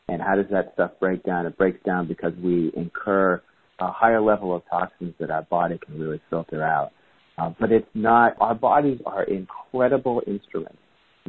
And 0.09 0.22
how 0.22 0.37
does 0.37 0.46
that 0.51 0.72
stuff 0.74 0.92
break 0.98 1.22
down? 1.22 1.46
It 1.46 1.59
breaks 1.59 1.83
down 1.85 2.09
because 2.09 2.33
we 2.42 2.72
incur 2.74 3.42
a 3.79 3.92
higher 3.92 4.20
level 4.20 4.57
of 4.57 4.62
toxins 4.70 5.14
that 5.20 5.31
our 5.31 5.42
body 5.42 5.79
can 5.85 6.01
really 6.01 6.20
filter 6.31 6.64
out. 6.64 6.92
Uh, 7.37 7.53
but 7.61 7.70
it's 7.70 7.88
not, 7.94 8.35
our 8.40 8.55
bodies 8.55 9.01
are 9.07 9.22
incredible 9.24 10.22
instruments. 10.27 10.79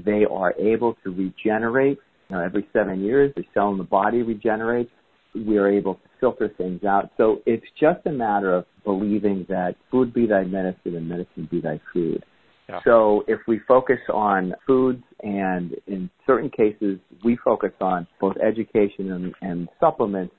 They 0.03 0.25
are 0.29 0.53
able 0.57 0.95
to 1.03 1.11
regenerate. 1.11 1.99
You 2.29 2.37
know, 2.37 2.43
every 2.43 2.67
seven 2.73 3.01
years, 3.03 3.33
the 3.35 3.43
cell 3.53 3.69
in 3.71 3.77
the 3.77 3.83
body 3.83 4.21
regenerates 4.21 4.91
we 5.35 5.57
are 5.57 5.69
able 5.69 5.95
to 5.95 6.01
filter 6.19 6.51
things 6.57 6.83
out. 6.83 7.11
So 7.17 7.41
it's 7.45 7.65
just 7.79 8.05
a 8.05 8.11
matter 8.11 8.53
of 8.53 8.65
believing 8.83 9.45
that 9.49 9.75
food 9.91 10.13
be 10.13 10.25
thy 10.25 10.43
medicine 10.43 10.95
and 10.95 11.07
medicine 11.07 11.47
be 11.49 11.61
thy 11.61 11.79
food. 11.93 12.23
Yeah. 12.69 12.79
So 12.85 13.23
if 13.27 13.39
we 13.47 13.59
focus 13.67 13.97
on 14.13 14.53
foods 14.67 15.03
and 15.23 15.75
in 15.87 16.09
certain 16.27 16.51
cases 16.51 16.99
we 17.23 17.37
focus 17.43 17.71
on 17.81 18.05
both 18.21 18.35
education 18.37 19.11
and, 19.11 19.33
and 19.41 19.69
supplements, 19.79 20.33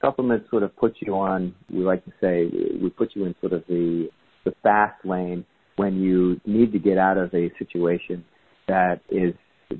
supplements 0.00 0.50
sort 0.50 0.64
of 0.64 0.76
put 0.76 0.96
you 1.00 1.14
on, 1.14 1.54
we 1.72 1.84
like 1.84 2.04
to 2.04 2.12
say, 2.20 2.50
we 2.82 2.90
put 2.90 3.14
you 3.14 3.24
in 3.24 3.34
sort 3.40 3.52
of 3.52 3.62
the, 3.68 4.08
the 4.44 4.52
fast 4.62 5.04
lane 5.04 5.44
when 5.76 6.00
you 6.00 6.40
need 6.44 6.72
to 6.72 6.78
get 6.78 6.98
out 6.98 7.18
of 7.18 7.32
a 7.32 7.50
situation 7.58 8.24
that 8.66 9.00
is 9.08 9.34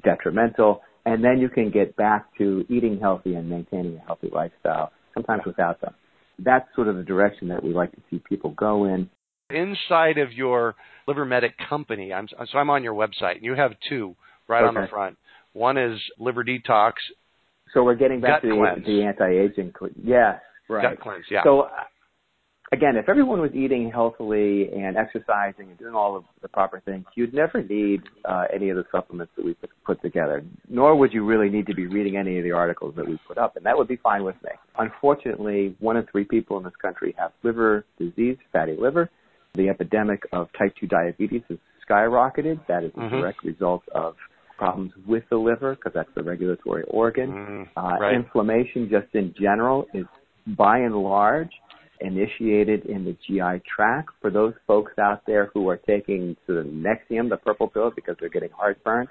detrimental 0.05 0.83
and 1.07 1.25
then 1.25 1.39
you 1.39 1.49
can 1.49 1.71
get 1.71 1.97
back 1.97 2.27
to 2.37 2.65
eating 2.69 2.99
healthy 3.01 3.35
and 3.35 3.49
maintaining 3.49 3.97
a 3.97 4.01
healthy 4.01 4.29
lifestyle, 4.33 4.93
sometimes 5.15 5.43
without 5.47 5.81
them. 5.81 5.95
That's 6.39 6.67
sort 6.75 6.89
of 6.89 6.97
the 6.97 7.03
direction 7.03 7.49
that 7.49 7.63
we 7.63 7.73
like 7.73 7.93
to 7.93 8.01
see 8.11 8.21
people 8.29 8.51
go 8.51 8.85
in. 8.85 9.09
Inside 9.51 10.19
of 10.19 10.33
your 10.33 10.75
LiverMedic 11.07 11.53
company, 11.69 12.13
I'm, 12.13 12.27
so 12.29 12.59
I'm 12.59 12.69
on 12.69 12.83
your 12.83 12.95
website, 12.95 13.37
and 13.37 13.45
you 13.45 13.55
have 13.55 13.73
two 13.89 14.17
right 14.49 14.65
on 14.65 14.75
the 14.75 14.89
front. 14.91 15.17
One 15.53 15.79
is 15.79 16.01
Liver 16.19 16.43
Detox, 16.43 16.95
So 17.73 17.85
we're 17.85 17.95
getting 17.95 18.21
back 18.21 18.43
to 18.43 18.49
the, 18.49 18.83
the 18.85 19.03
anti-aging. 19.05 19.73
cl- 19.79 19.93
Yes, 20.03 20.41
right. 20.69 20.83
Gut 20.83 21.01
Cleanse, 21.01 21.25
yeah. 21.31 21.45
So 21.45 21.69
again, 22.73 22.97
if 22.97 23.09
everyone 23.09 23.41
was 23.41 23.53
eating 23.55 23.89
healthily 23.89 24.69
and 24.73 24.97
exercising 24.97 25.69
and 25.69 25.79
doing 25.79 25.95
all 25.95 26.17
of 26.17 26.25
the 26.43 26.49
proper 26.49 26.81
things, 26.85 27.05
you'd 27.15 27.33
never 27.33 27.63
need 27.63 28.03
uh, 28.25 28.47
any 28.53 28.71
of 28.71 28.77
the 28.77 28.85
supplements 28.91 29.33
that 29.37 29.45
we 29.45 29.55
put, 29.55 29.71
put 29.85 30.03
together. 30.03 30.43
Nor 30.69 30.97
would 30.97 31.13
you 31.13 31.25
really 31.25 31.51
need 31.51 31.69
to 31.69 31.75
be 31.75 31.87
reading 31.87 32.17
any 32.17 32.37
of 32.39 32.43
the 32.43 32.51
articles 32.51 32.95
that 32.97 33.07
we 33.09 33.17
put 33.29 33.39
up, 33.39 33.55
and 33.57 33.65
that 33.65 33.79
would 33.79 33.87
be 33.87 33.97
fine 33.97 34.25
with 34.25 34.37
me. 34.43 34.51
Unfortunately, 34.77 35.77
one 35.79 35.97
in 35.97 36.05
three 36.11 36.25
people 36.25 36.59
in 36.59 36.65
this 36.65 36.75
country 36.83 37.15
have 37.17 37.31
liver 37.45 37.85
disease, 37.97 38.39
fatty 38.53 38.75
liver. 38.77 39.09
The 39.57 39.69
epidemic 39.69 40.23
of 40.33 40.49
type 40.59 40.75
2 40.79 40.87
diabetes 40.87 41.43
has 41.49 41.59
skyrocketed. 41.89 42.61
That 42.67 42.85
is 42.85 42.93
a 42.97 43.01
Mhm. 43.01 43.11
direct 43.11 43.43
result 43.43 43.83
of 43.93 44.17
problems 44.59 44.93
with 45.07 45.29
the 45.29 45.37
liver 45.37 45.75
because 45.75 45.93
that's 45.93 46.13
the 46.15 46.23
regulatory 46.23 46.85
organ. 46.85 47.33
Mm, 47.33 47.69
Uh, 47.77 47.99
right. 48.01 48.15
Inflammation, 48.15 48.89
just 48.89 49.15
in 49.15 49.35
general, 49.35 49.87
is 49.93 50.07
by 50.47 50.79
and 50.79 50.97
large 50.97 51.51
initiated 52.01 52.87
in 52.87 53.05
the 53.05 53.13
GI 53.27 53.59
tract. 53.61 54.11
For 54.21 54.31
those 54.31 54.55
folks 54.67 54.99
out 54.99 55.25
there 55.27 55.47
who 55.47 55.69
are 55.69 55.77
taking 55.77 56.37
sort 56.47 56.59
of 56.59 56.67
Nexium, 56.67 57.29
the 57.29 57.37
purple 57.37 57.69
pill, 57.69 57.91
because 57.91 58.17
they're 58.19 58.29
getting 58.29 58.51
heartburn, 58.51 59.09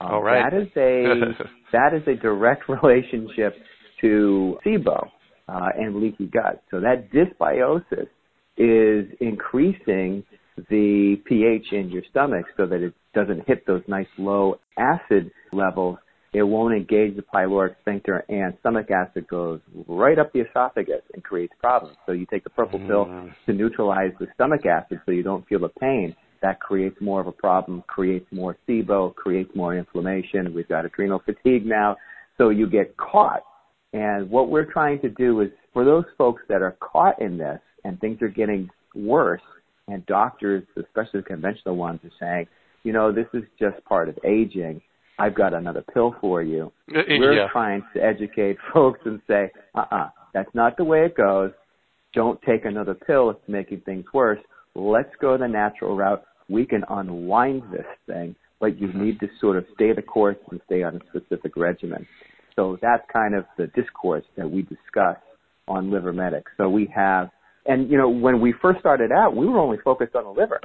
um, 0.00 0.14
Oh, 0.14 0.20
right. 0.20 0.50
that 0.50 0.54
is 0.54 0.68
a 0.76 1.34
that 1.72 1.94
is 1.94 2.06
a 2.06 2.14
direct 2.14 2.68
relationship 2.68 3.56
to 4.00 4.58
SIBO 4.64 5.10
uh, 5.48 5.70
and 5.76 5.96
leaky 5.96 6.26
gut. 6.26 6.62
So 6.70 6.80
that 6.80 7.10
dysbiosis 7.10 8.08
is 8.56 9.06
increasing 9.20 10.24
the 10.70 11.16
pH 11.24 11.72
in 11.72 11.90
your 11.90 12.02
stomach 12.10 12.46
so 12.56 12.66
that 12.66 12.80
it 12.80 12.94
doesn't 13.14 13.46
hit 13.46 13.66
those 13.66 13.82
nice 13.88 14.06
low 14.18 14.58
acid 14.78 15.30
levels. 15.52 15.98
It 16.32 16.42
won't 16.42 16.74
engage 16.74 17.16
the 17.16 17.22
pyloric 17.22 17.76
sphincter 17.80 18.24
and 18.28 18.54
stomach 18.60 18.90
acid 18.90 19.28
goes 19.28 19.60
right 19.86 20.18
up 20.18 20.32
the 20.32 20.40
esophagus 20.40 21.02
and 21.12 21.22
creates 21.22 21.52
problems. 21.60 21.96
So 22.06 22.12
you 22.12 22.26
take 22.26 22.44
the 22.44 22.50
purple 22.50 22.80
pill 22.80 23.06
Mm. 23.06 23.32
to 23.46 23.52
neutralize 23.52 24.12
the 24.18 24.26
stomach 24.34 24.66
acid 24.66 25.00
so 25.06 25.12
you 25.12 25.22
don't 25.22 25.46
feel 25.46 25.60
the 25.60 25.68
pain. 25.68 26.14
That 26.42 26.60
creates 26.60 27.00
more 27.00 27.20
of 27.20 27.26
a 27.26 27.32
problem, 27.32 27.82
creates 27.86 28.26
more 28.32 28.56
SIBO, 28.68 29.14
creates 29.14 29.54
more 29.54 29.74
inflammation. 29.74 30.52
We've 30.52 30.68
got 30.68 30.84
adrenal 30.84 31.20
fatigue 31.20 31.66
now. 31.66 31.96
So 32.36 32.50
you 32.50 32.66
get 32.68 32.96
caught. 32.96 33.44
And 33.92 34.28
what 34.28 34.50
we're 34.50 34.70
trying 34.70 35.00
to 35.00 35.08
do 35.08 35.40
is 35.40 35.50
for 35.72 35.84
those 35.84 36.04
folks 36.18 36.42
that 36.48 36.62
are 36.62 36.76
caught 36.80 37.20
in 37.22 37.38
this 37.38 37.60
and 37.84 38.00
things 38.00 38.20
are 38.22 38.28
getting 38.28 38.70
worse 38.94 39.42
and 39.88 40.04
doctors, 40.06 40.64
especially 40.76 41.20
the 41.20 41.26
conventional 41.26 41.76
ones, 41.76 42.00
are 42.04 42.10
saying, 42.18 42.46
you 42.82 42.92
know, 42.92 43.12
this 43.12 43.26
is 43.34 43.42
just 43.58 43.82
part 43.84 44.08
of 44.08 44.18
aging. 44.24 44.80
I've 45.18 45.34
got 45.34 45.54
another 45.54 45.84
pill 45.92 46.14
for 46.20 46.42
you. 46.42 46.72
Uh, 46.90 47.02
We're 47.08 47.34
yeah. 47.34 47.48
trying 47.52 47.82
to 47.94 48.02
educate 48.02 48.56
folks 48.74 49.00
and 49.04 49.20
say, 49.28 49.50
uh-uh, 49.74 50.08
that's 50.32 50.52
not 50.54 50.76
the 50.76 50.84
way 50.84 51.04
it 51.04 51.16
goes. 51.16 51.52
Don't 52.14 52.40
take 52.42 52.64
another 52.64 52.94
pill. 52.94 53.30
It's 53.30 53.40
making 53.48 53.80
things 53.80 54.04
worse. 54.12 54.40
Let's 54.74 55.10
go 55.20 55.36
the 55.36 55.48
natural 55.48 55.96
route. 55.96 56.24
We 56.48 56.66
can 56.66 56.84
unwind 56.88 57.62
this 57.72 57.86
thing, 58.06 58.34
but 58.60 58.78
you 58.78 58.92
need 58.92 59.20
to 59.20 59.28
sort 59.40 59.56
of 59.56 59.64
stay 59.74 59.92
the 59.92 60.02
course 60.02 60.36
and 60.50 60.60
stay 60.66 60.82
on 60.82 60.96
a 60.96 61.00
specific 61.08 61.56
regimen. 61.56 62.06
So 62.56 62.78
that's 62.82 63.02
kind 63.12 63.34
of 63.34 63.46
the 63.56 63.68
discourse 63.68 64.24
that 64.36 64.50
we 64.50 64.62
discuss 64.62 65.16
on 65.66 65.90
Liver 65.90 66.12
Medic. 66.12 66.44
So 66.56 66.68
we 66.68 66.92
have 66.94 67.30
And 67.66 67.90
you 67.90 67.96
know, 67.96 68.08
when 68.08 68.40
we 68.40 68.52
first 68.60 68.80
started 68.80 69.10
out, 69.12 69.34
we 69.36 69.46
were 69.46 69.58
only 69.58 69.78
focused 69.82 70.14
on 70.14 70.24
the 70.24 70.30
liver. 70.30 70.60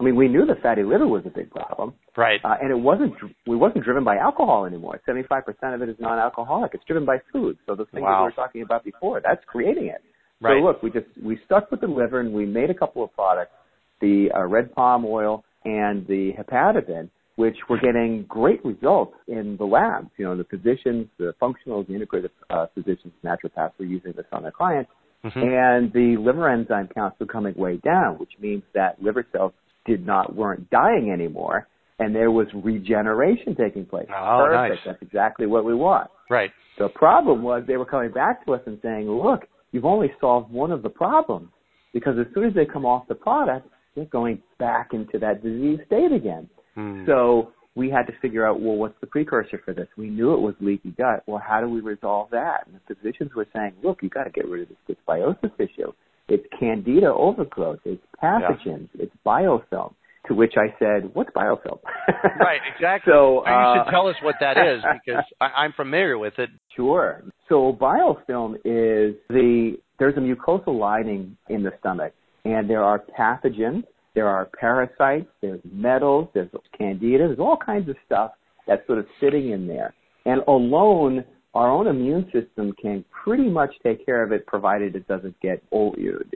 I 0.00 0.02
mean, 0.02 0.16
we 0.16 0.28
knew 0.28 0.44
the 0.44 0.56
fatty 0.60 0.82
liver 0.82 1.06
was 1.06 1.22
a 1.24 1.30
big 1.30 1.50
problem, 1.50 1.94
Right. 2.16 2.40
uh, 2.44 2.56
and 2.60 2.70
it 2.70 2.78
wasn't. 2.78 3.14
We 3.46 3.56
wasn't 3.56 3.84
driven 3.84 4.02
by 4.02 4.16
alcohol 4.16 4.66
anymore. 4.66 5.00
Seventy-five 5.06 5.44
percent 5.46 5.74
of 5.74 5.82
it 5.82 5.88
is 5.88 5.96
non-alcoholic. 6.00 6.74
It's 6.74 6.84
driven 6.84 7.04
by 7.04 7.18
food. 7.32 7.58
So 7.66 7.74
the 7.74 7.84
things 7.86 8.04
that 8.04 8.18
we 8.18 8.24
were 8.24 8.32
talking 8.32 8.62
about 8.62 8.84
before, 8.84 9.20
that's 9.24 9.42
creating 9.46 9.86
it. 9.86 10.02
Right. 10.40 10.60
So 10.60 10.66
look, 10.66 10.82
we 10.82 10.90
just 10.90 11.06
we 11.22 11.38
stuck 11.46 11.70
with 11.70 11.80
the 11.80 11.86
liver 11.86 12.20
and 12.20 12.32
we 12.32 12.44
made 12.44 12.70
a 12.70 12.74
couple 12.74 13.04
of 13.04 13.12
products, 13.14 13.52
the 14.00 14.30
uh, 14.34 14.44
red 14.46 14.74
palm 14.74 15.04
oil 15.06 15.44
and 15.64 16.06
the 16.08 16.32
hepatidin, 16.38 17.08
which 17.36 17.56
were 17.70 17.78
getting 17.78 18.24
great 18.28 18.64
results 18.64 19.14
in 19.28 19.56
the 19.58 19.64
labs. 19.64 20.10
You 20.18 20.26
know, 20.26 20.36
the 20.36 20.44
physicians, 20.44 21.06
the 21.18 21.34
functionals, 21.40 21.86
the 21.86 21.94
integrative 21.94 22.30
uh, 22.50 22.66
physicians, 22.74 23.12
naturopaths 23.24 23.72
were 23.78 23.86
using 23.86 24.12
this 24.16 24.26
on 24.32 24.42
their 24.42 24.52
clients, 24.52 24.90
Mhm. 25.24 25.42
and 25.42 25.92
the 25.92 26.16
liver 26.18 26.48
enzyme 26.48 26.88
counts 26.88 27.18
were 27.18 27.26
coming 27.26 27.54
way 27.56 27.78
down, 27.78 28.18
which 28.18 28.32
means 28.40 28.62
that 28.74 29.02
liver 29.02 29.24
cells 29.32 29.52
did 29.86 30.06
not 30.06 30.34
weren't 30.34 30.68
dying 30.70 31.10
anymore, 31.10 31.66
and 31.98 32.14
there 32.14 32.30
was 32.30 32.46
regeneration 32.54 33.54
taking 33.54 33.84
place. 33.86 34.06
Oh, 34.10 34.44
Perfect. 34.46 34.70
nice. 34.70 34.78
That's 34.84 35.02
exactly 35.02 35.46
what 35.46 35.64
we 35.64 35.74
want. 35.74 36.10
Right. 36.30 36.52
The 36.78 36.88
problem 36.88 37.42
was 37.42 37.64
they 37.66 37.76
were 37.76 37.84
coming 37.84 38.10
back 38.10 38.44
to 38.46 38.54
us 38.54 38.60
and 38.66 38.78
saying, 38.82 39.10
look, 39.10 39.46
you've 39.72 39.84
only 39.84 40.12
solved 40.20 40.52
one 40.52 40.72
of 40.72 40.82
the 40.82 40.90
problems 40.90 41.48
because 41.92 42.18
as 42.18 42.26
soon 42.34 42.44
as 42.44 42.54
they 42.54 42.66
come 42.66 42.84
off 42.84 43.06
the 43.08 43.14
product, 43.14 43.68
they're 43.94 44.04
going 44.06 44.42
back 44.58 44.92
into 44.92 45.18
that 45.20 45.42
disease 45.42 45.78
state 45.86 46.12
again. 46.12 46.48
Hmm. 46.74 47.06
So 47.06 47.52
we 47.74 47.90
had 47.90 48.06
to 48.06 48.12
figure 48.22 48.46
out, 48.46 48.60
well, 48.60 48.76
what's 48.76 48.98
the 49.00 49.06
precursor 49.06 49.60
for 49.64 49.74
this? 49.74 49.88
We 49.96 50.08
knew 50.08 50.32
it 50.34 50.40
was 50.40 50.54
leaky 50.60 50.90
gut. 50.90 51.22
Well, 51.26 51.42
how 51.44 51.60
do 51.60 51.68
we 51.68 51.80
resolve 51.80 52.30
that? 52.30 52.66
And 52.66 52.76
the 52.76 52.94
physicians 52.94 53.34
were 53.34 53.46
saying, 53.54 53.74
look, 53.82 54.02
you 54.02 54.08
got 54.08 54.24
to 54.24 54.30
get 54.30 54.46
rid 54.46 54.62
of 54.62 54.68
this 54.68 54.96
dysbiosis 54.96 55.52
issue. 55.58 55.92
It's 56.28 56.44
candida 56.58 57.12
overgrowth. 57.12 57.80
It's 57.84 58.02
pathogens. 58.22 58.88
It's 58.94 59.14
biofilm. 59.26 59.94
To 60.28 60.34
which 60.34 60.54
I 60.56 60.74
said, 60.78 61.10
what's 61.14 61.30
biofilm? 61.30 61.80
Right, 62.40 62.60
exactly. 62.74 63.12
So, 63.12 63.46
you 63.46 63.52
uh, 63.52 63.84
should 63.84 63.90
tell 63.90 64.08
us 64.08 64.16
what 64.22 64.36
that 64.40 64.56
is 64.56 64.82
because 65.04 65.24
I, 65.40 65.46
I'm 65.46 65.72
familiar 65.72 66.16
with 66.16 66.34
it. 66.38 66.50
Sure. 66.74 67.22
So 67.48 67.76
biofilm 67.78 68.54
is 68.64 69.16
the 69.28 69.76
there's 69.98 70.16
a 70.16 70.20
mucosal 70.20 70.78
lining 70.78 71.36
in 71.48 71.62
the 71.62 71.72
stomach, 71.80 72.12
and 72.44 72.68
there 72.68 72.82
are 72.82 73.02
pathogens, 73.18 73.84
there 74.14 74.28
are 74.28 74.46
parasites, 74.58 75.26
there's 75.40 75.60
metals, 75.72 76.28
there's 76.34 76.48
candida, 76.76 77.26
there's 77.26 77.38
all 77.38 77.56
kinds 77.56 77.88
of 77.88 77.96
stuff 78.06 78.32
that's 78.66 78.86
sort 78.86 78.98
of 78.98 79.06
sitting 79.20 79.50
in 79.50 79.66
there. 79.66 79.92
And 80.24 80.40
alone, 80.48 81.24
our 81.54 81.70
own 81.70 81.86
immune 81.86 82.30
system 82.32 82.72
can 82.80 83.04
pretty 83.24 83.48
much 83.48 83.70
take 83.82 84.04
care 84.06 84.22
of 84.22 84.32
it, 84.32 84.46
provided 84.46 84.96
it 84.96 85.06
doesn't 85.06 85.38
get 85.40 85.62
o- 85.72 85.94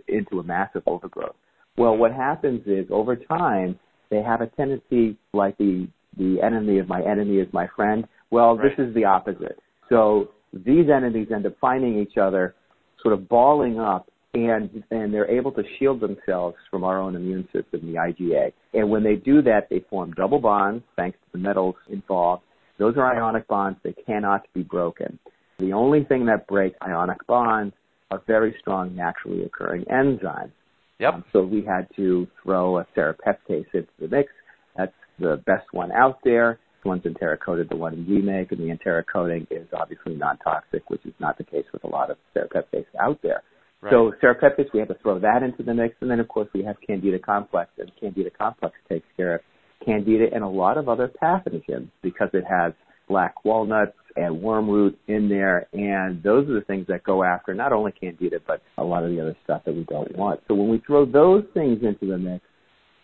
into 0.09 0.41
a 0.41 0.43
massive 0.43 0.83
overgrowth. 0.87 1.37
Well, 1.77 1.97
what 1.97 2.13
happens 2.13 2.63
is 2.67 2.87
over 2.91 3.17
time 3.17 3.79
they 4.11 4.23
have 4.23 4.41
a 4.41 4.47
tendency, 4.49 5.17
like 5.33 5.57
the 5.59 5.89
the 6.17 6.43
enemy 6.43 6.79
of 6.79 6.89
my 6.89 7.01
enemy 7.03 7.37
is 7.39 7.47
my 7.53 7.69
friend. 7.77 8.05
Well, 8.31 8.57
Right. 8.57 8.77
this 8.77 8.89
is 8.89 8.93
the 8.95 9.05
opposite. 9.05 9.59
So 9.89 10.31
these 10.53 10.91
enemies 10.91 11.31
end 11.33 11.47
up 11.47 11.57
finding 11.61 11.99
each 11.99 12.19
other, 12.19 12.55
sort 13.01 13.15
of 13.15 13.29
balling 13.29 13.79
up, 13.79 14.08
and 14.35 14.83
and 14.91 15.13
they're 15.13 15.31
able 15.31 15.53
to 15.53 15.63
shield 15.79 16.01
themselves 16.01 16.57
from 16.71 16.85
our 16.85 17.01
own 17.01 17.17
immune 17.17 17.49
system, 17.53 17.93
the 17.93 17.99
IgA. 17.99 18.53
And 18.75 18.91
when 18.91 19.03
they 19.03 19.17
do 19.17 19.43
that, 19.43 19.69
they 19.71 19.81
form 19.91 20.13
double 20.13 20.39
bonds, 20.39 20.85
thanks 20.97 21.19
to 21.19 21.33
the 21.33 21.39
metals 21.39 21.77
involved. 21.89 22.43
Those 22.79 22.97
are 22.97 23.15
ionic 23.15 23.49
bonds; 23.49 23.79
they 23.83 23.95
cannot 24.07 24.47
be 24.55 24.63
broken. 24.63 25.19
The 25.59 25.73
only 25.73 26.05
thing 26.05 26.27
that 26.27 26.47
breaks 26.47 26.77
ionic 26.83 27.27
bonds 27.27 27.75
are 28.11 28.23
very 28.27 28.55
strong, 28.61 28.95
naturally 28.95 29.45
occurring 29.45 29.85
enzymes. 29.85 30.53
Yep. 30.99 31.15
Um, 31.15 31.25
so 31.33 31.43
we 31.43 31.63
had 31.63 31.89
to 31.97 32.27
throw 32.43 32.79
a 32.79 32.87
serrapeptase 32.97 33.67
into 33.73 33.89
the 34.01 34.09
mix. 34.09 34.33
That's 34.77 34.95
the 35.19 35.43
best 35.47 35.67
one 35.73 35.93
out 35.93 36.19
there. 36.25 36.59
The 36.83 36.89
one's 36.89 37.05
enteric-coated, 37.05 37.69
the 37.69 37.77
one 37.77 38.07
we 38.09 38.23
make, 38.23 38.53
and 38.53 38.61
the 38.61 38.71
enteric 38.71 39.07
coating 39.13 39.47
is 39.51 39.67
obviously 39.73 40.15
non-toxic, 40.15 40.89
which 40.91 41.05
is 41.05 41.15
not 41.19 41.37
the 41.37 41.45
case 41.45 41.65
with 41.73 41.85
a 41.85 41.89
lot 41.89 42.11
of 42.11 42.17
serrapeptase 42.35 42.87
out 43.01 43.21
there. 43.23 43.43
Right. 43.81 43.93
So 43.93 44.13
serrapeptase, 44.23 44.73
we 44.73 44.81
have 44.81 44.89
to 44.89 44.97
throw 45.03 45.19
that 45.21 45.43
into 45.43 45.63
the 45.63 45.73
mix, 45.73 45.95
and 46.01 46.11
then 46.11 46.21
of 46.21 46.29
course 46.29 46.49
we 46.53 46.65
have 46.65 46.77
Candida 46.85 47.19
complex, 47.19 47.71
and 47.79 47.91
Candida 48.01 48.31
complex 48.31 48.75
takes 48.89 49.07
care 49.17 49.37
of 49.37 49.41
Candida 49.85 50.27
and 50.35 50.43
a 50.43 50.49
lot 50.49 50.79
of 50.79 50.89
other 50.89 51.11
pathogens 51.23 51.89
because 52.03 52.29
it 52.33 52.45
has 52.49 52.73
black 53.09 53.45
walnuts 53.45 53.97
and 54.17 54.43
wormwood 54.43 54.97
in 55.07 55.29
there, 55.29 55.69
and 55.73 56.23
those 56.23 56.49
are 56.49 56.55
the 56.55 56.65
things 56.67 56.87
that 56.89 57.05
go 57.05 57.23
after 57.23 57.55
not 57.55 57.73
only 57.73 57.93
Candida 57.93 58.39
but 58.47 58.63
a 58.79 58.83
lot 58.85 59.05
of 59.05 59.11
the 59.11 59.21
other 59.21 59.37
stuff 59.45 59.63
that 59.65 59.75
we 59.75 59.85
don't 59.85 60.15
want. 60.17 60.41
So 60.49 60.55
when 60.55 60.69
we 60.69 60.83
throw 60.85 61.05
those 61.07 61.45
things 61.55 61.79
into 61.83 62.07
the 62.07 62.19
mix, 62.19 62.45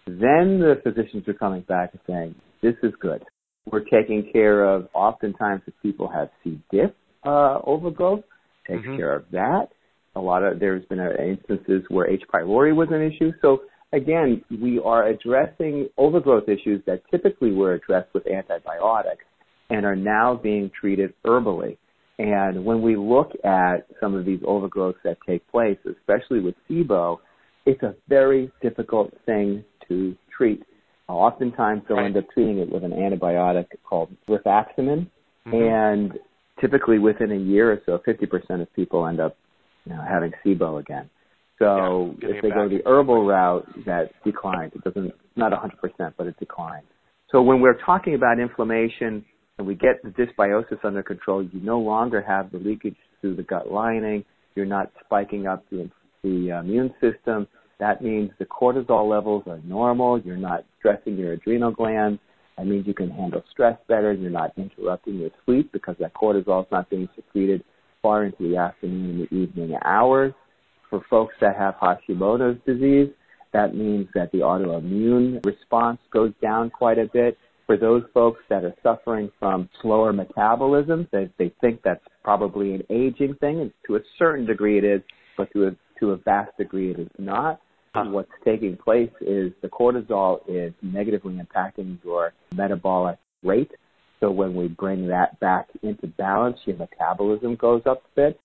then 0.07 0.59
the 0.59 0.81
physicians 0.83 1.27
are 1.29 1.35
coming 1.35 1.63
back 1.63 1.91
and 1.93 2.01
saying, 2.07 2.35
"This 2.63 2.75
is 2.83 2.93
good." 3.01 3.23
We're 3.71 3.85
taking 3.85 4.31
care 4.33 4.65
of. 4.65 4.89
Oftentimes, 4.93 5.63
if 5.67 5.75
people 5.83 6.09
have 6.09 6.31
C. 6.43 6.61
diff 6.71 6.91
uh, 7.25 7.61
overgrowth, 7.65 8.25
takes 8.67 8.85
Mhm. 8.85 8.97
care 8.97 9.15
of 9.15 9.31
that. 9.31 9.71
A 10.17 10.21
lot 10.21 10.43
of 10.43 10.61
there's 10.61 10.85
been 10.87 11.01
instances 11.01 11.83
where 11.89 12.09
H. 12.09 12.23
pylori 12.33 12.75
was 12.75 12.89
an 12.91 13.03
issue. 13.03 13.33
So 13.43 13.63
again, 13.93 14.45
we 14.63 14.81
are 14.85 15.07
addressing 15.07 15.89
overgrowth 15.99 16.49
issues 16.49 16.83
that 16.87 17.03
typically 17.11 17.53
were 17.53 17.75
addressed 17.75 18.13
with 18.15 18.27
antibiotics 18.27 19.25
and 19.71 19.85
are 19.85 19.97
now 19.97 20.35
being 20.35 20.71
treated 20.79 21.13
herbally. 21.25 21.77
And 22.19 22.65
when 22.65 22.81
we 22.83 22.97
look 22.97 23.33
at 23.45 23.87
some 23.99 24.15
of 24.15 24.25
these 24.25 24.41
overgrowths 24.41 25.03
that 25.05 25.19
take 25.27 25.47
place, 25.51 25.79
especially 25.85 26.41
with 26.41 26.55
SIBO, 26.71 27.19
it's 27.67 27.83
a 27.83 27.95
very 28.09 28.53
difficult 28.63 29.13
thing 29.27 29.65
to 29.89 30.15
treat. 30.37 30.63
Oftentimes 31.09 31.83
they'll 31.89 31.99
end 31.99 32.17
up 32.17 32.25
treating 32.33 32.59
it 32.59 32.71
with 32.71 32.85
an 32.85 32.93
antibiotic 32.93 33.67
called 33.83 34.11
rifaximin, 34.29 35.07
Mhm. 35.47 35.55
and 35.55 36.19
typically 36.61 36.99
within 36.99 37.33
a 37.33 37.37
year 37.37 37.73
or 37.73 37.81
so, 37.85 37.99
50% 37.99 38.63
of 38.63 38.73
people 38.75 39.07
end 39.07 39.21
up 39.21 39.37
you 39.85 39.95
know, 39.95 40.03
having 40.09 40.33
SIBO 40.45 40.81
again. 40.81 41.11
So 41.59 42.15
Yeah, 42.21 42.31
if 42.31 42.43
they 42.43 42.51
go 42.51 42.69
the 42.69 42.83
herbal 42.87 43.27
route, 43.27 43.67
that 43.87 44.11
declines. 44.25 44.73
It 44.75 44.83
doesn't, 44.85 45.13
not 45.37 45.53
100%, 45.53 46.15
but 46.17 46.27
it 46.27 46.39
declines. 46.39 46.87
So 47.31 47.43
when 47.43 47.61
we're 47.61 47.79
talking 47.85 48.15
about 48.15 48.39
inflammation 48.39 49.25
and 49.59 49.67
we 49.67 49.75
get 49.75 50.03
the 50.03 50.11
dysbiosis 50.11 50.85
under 50.85 51.03
control, 51.03 51.43
you 51.43 51.61
no 51.61 51.79
longer 51.79 52.23
have 52.23 52.51
the 52.51 52.59
leakage 52.59 52.97
through 53.21 53.37
the 53.37 53.43
gut 53.43 53.71
lining. 53.71 54.25
You're 54.55 54.67
not 54.67 54.93
spiking 55.05 55.47
up 55.47 55.65
the, 55.71 55.91
the 56.23 56.59
immune 56.61 56.93
system. 57.01 57.47
That 57.81 58.03
means 58.03 58.31
the 58.39 58.45
cortisol 58.45 59.09
levels 59.09 59.45
are 59.47 59.59
normal. 59.65 60.21
You're 60.21 60.37
not 60.37 60.65
stressing 60.79 61.17
your 61.17 61.33
adrenal 61.33 61.73
glands. 61.73 62.21
That 62.57 62.67
means 62.67 62.87
you 62.87 62.95
can 62.95 63.11
handle 63.11 63.43
stress 63.51 63.77
better. 63.89 64.13
You're 64.13 64.31
not 64.31 64.53
interrupting 64.57 65.19
your 65.19 65.31
sleep 65.45 65.73
because 65.73 65.97
that 65.99 66.15
cortisol 66.15 66.63
is 66.63 66.71
not 66.71 66.89
being 66.89 67.09
secreted 67.17 67.65
far 68.05 68.25
into 68.25 68.51
the 68.51 68.59
afternoon 68.59 69.11
and 69.11 69.29
the 69.29 69.35
evening 69.35 69.79
hours. 69.83 70.35
For 70.91 71.03
folks 71.09 71.35
that 71.41 71.57
have 71.57 71.75
Hashimoto's 71.77 72.61
disease, 72.67 73.09
that 73.55 73.75
means 73.75 74.09
that 74.15 74.31
the 74.31 74.41
autoimmune 74.41 75.45
response 75.45 75.99
goes 76.13 76.33
down 76.43 76.69
quite 76.69 76.99
a 76.99 77.07
bit. 77.07 77.39
For 77.67 77.79
those 77.79 78.03
folks 78.13 78.41
that 78.51 78.63
are 78.63 78.75
suffering 78.83 79.31
from 79.39 79.71
slower 79.81 80.13
metabolism, 80.13 81.09
they, 81.13 81.31
they 81.39 81.51
think 81.63 81.81
that's 81.83 82.05
probably 82.23 82.75
an 82.75 82.83
aging 82.91 83.37
thing, 83.37 83.61
and 83.63 83.73
to 83.87 83.97
a 83.97 84.01
certain 84.19 84.45
degree 84.45 84.77
it 84.77 84.85
is, 84.85 85.01
but 85.39 85.51
to 85.55 85.69
a, 85.69 85.71
to 86.01 86.11
a 86.11 86.17
vast 86.19 86.55
degree 86.59 86.91
it 86.91 86.99
is 86.99 87.09
not. 87.19 87.59
What's 87.97 88.33
taking 88.45 88.77
place 88.77 89.13
is 89.21 89.53
the 89.63 89.69
cortisol 89.69 90.41
is 90.49 90.75
negatively 90.83 91.41
impacting 91.41 92.05
your 92.05 92.35
metabolic 92.53 93.19
rate. 93.43 93.71
So 94.25 94.31
when 94.31 94.55
we 94.55 94.69
bring 94.69 95.09
that 95.09 95.39
back 95.39 95.69
into 95.83 96.07
balance, 96.07 96.57
your 96.65 96.79
metabolism 96.79 97.57
goes 97.57 97.83
up 97.85 98.03
a 98.05 98.17
bit. 98.17 98.41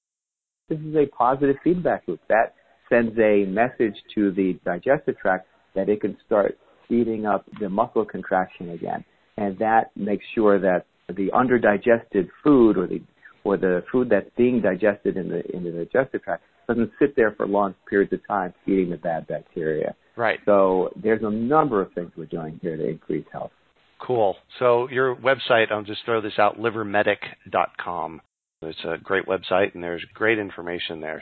This 0.68 0.78
is 0.80 0.94
a 0.94 1.06
positive 1.06 1.56
feedback 1.64 2.04
loop. 2.06 2.20
That 2.28 2.54
sends 2.90 3.18
a 3.18 3.46
message 3.46 3.96
to 4.16 4.32
the 4.32 4.60
digestive 4.66 5.18
tract 5.18 5.48
that 5.76 5.88
it 5.88 6.02
can 6.02 6.18
start 6.26 6.58
speeding 6.84 7.26
up 7.26 7.46
the 7.62 7.70
muscle 7.70 8.04
contraction 8.04 8.72
again. 8.72 9.06
And 9.38 9.58
that 9.60 9.92
makes 9.96 10.26
sure 10.36 10.60
that 10.60 10.86
the 11.08 11.32
underdigested 11.34 12.28
food 12.44 12.78
or 12.78 12.86
the 12.86 13.02
or 13.46 13.56
the 13.56 13.86
food 13.90 14.10
that's 14.10 14.30
being 14.36 14.60
digested 14.62 15.16
in 15.16 15.30
the 15.30 15.50
in 15.56 15.64
the 15.64 15.72
digestive 15.72 16.24
tract 16.24 16.44
doesn't 16.68 16.92
sit 17.00 17.16
there 17.16 17.32
for 17.38 17.48
long 17.48 17.74
periods 17.90 18.12
of 18.12 18.20
time 18.28 18.54
feeding 18.66 18.90
the 18.90 18.98
bad 18.98 19.28
bacteria. 19.28 19.96
Right. 20.18 20.40
So 20.44 20.90
there's 21.02 21.24
a 21.24 21.32
number 21.32 21.82
of 21.82 21.94
things 21.94 22.12
we're 22.18 22.26
doing 22.26 22.60
here 22.62 22.76
to 22.76 22.86
increase 22.86 23.26
health. 23.32 23.52
Cool. 24.00 24.38
So 24.60 24.90
your 24.90 25.16
website, 25.16 25.72
I'll 25.72 25.84
just 25.84 26.06
throw 26.06 26.22
this 26.22 26.40
out, 26.40 26.58
livermedic.com. 26.60 28.22
It's 28.62 28.80
a 28.84 28.98
great 29.02 29.26
website 29.26 29.74
and 29.74 29.84
there's 29.84 30.04
great 30.14 30.40
information 30.40 31.00
there. 31.02 31.22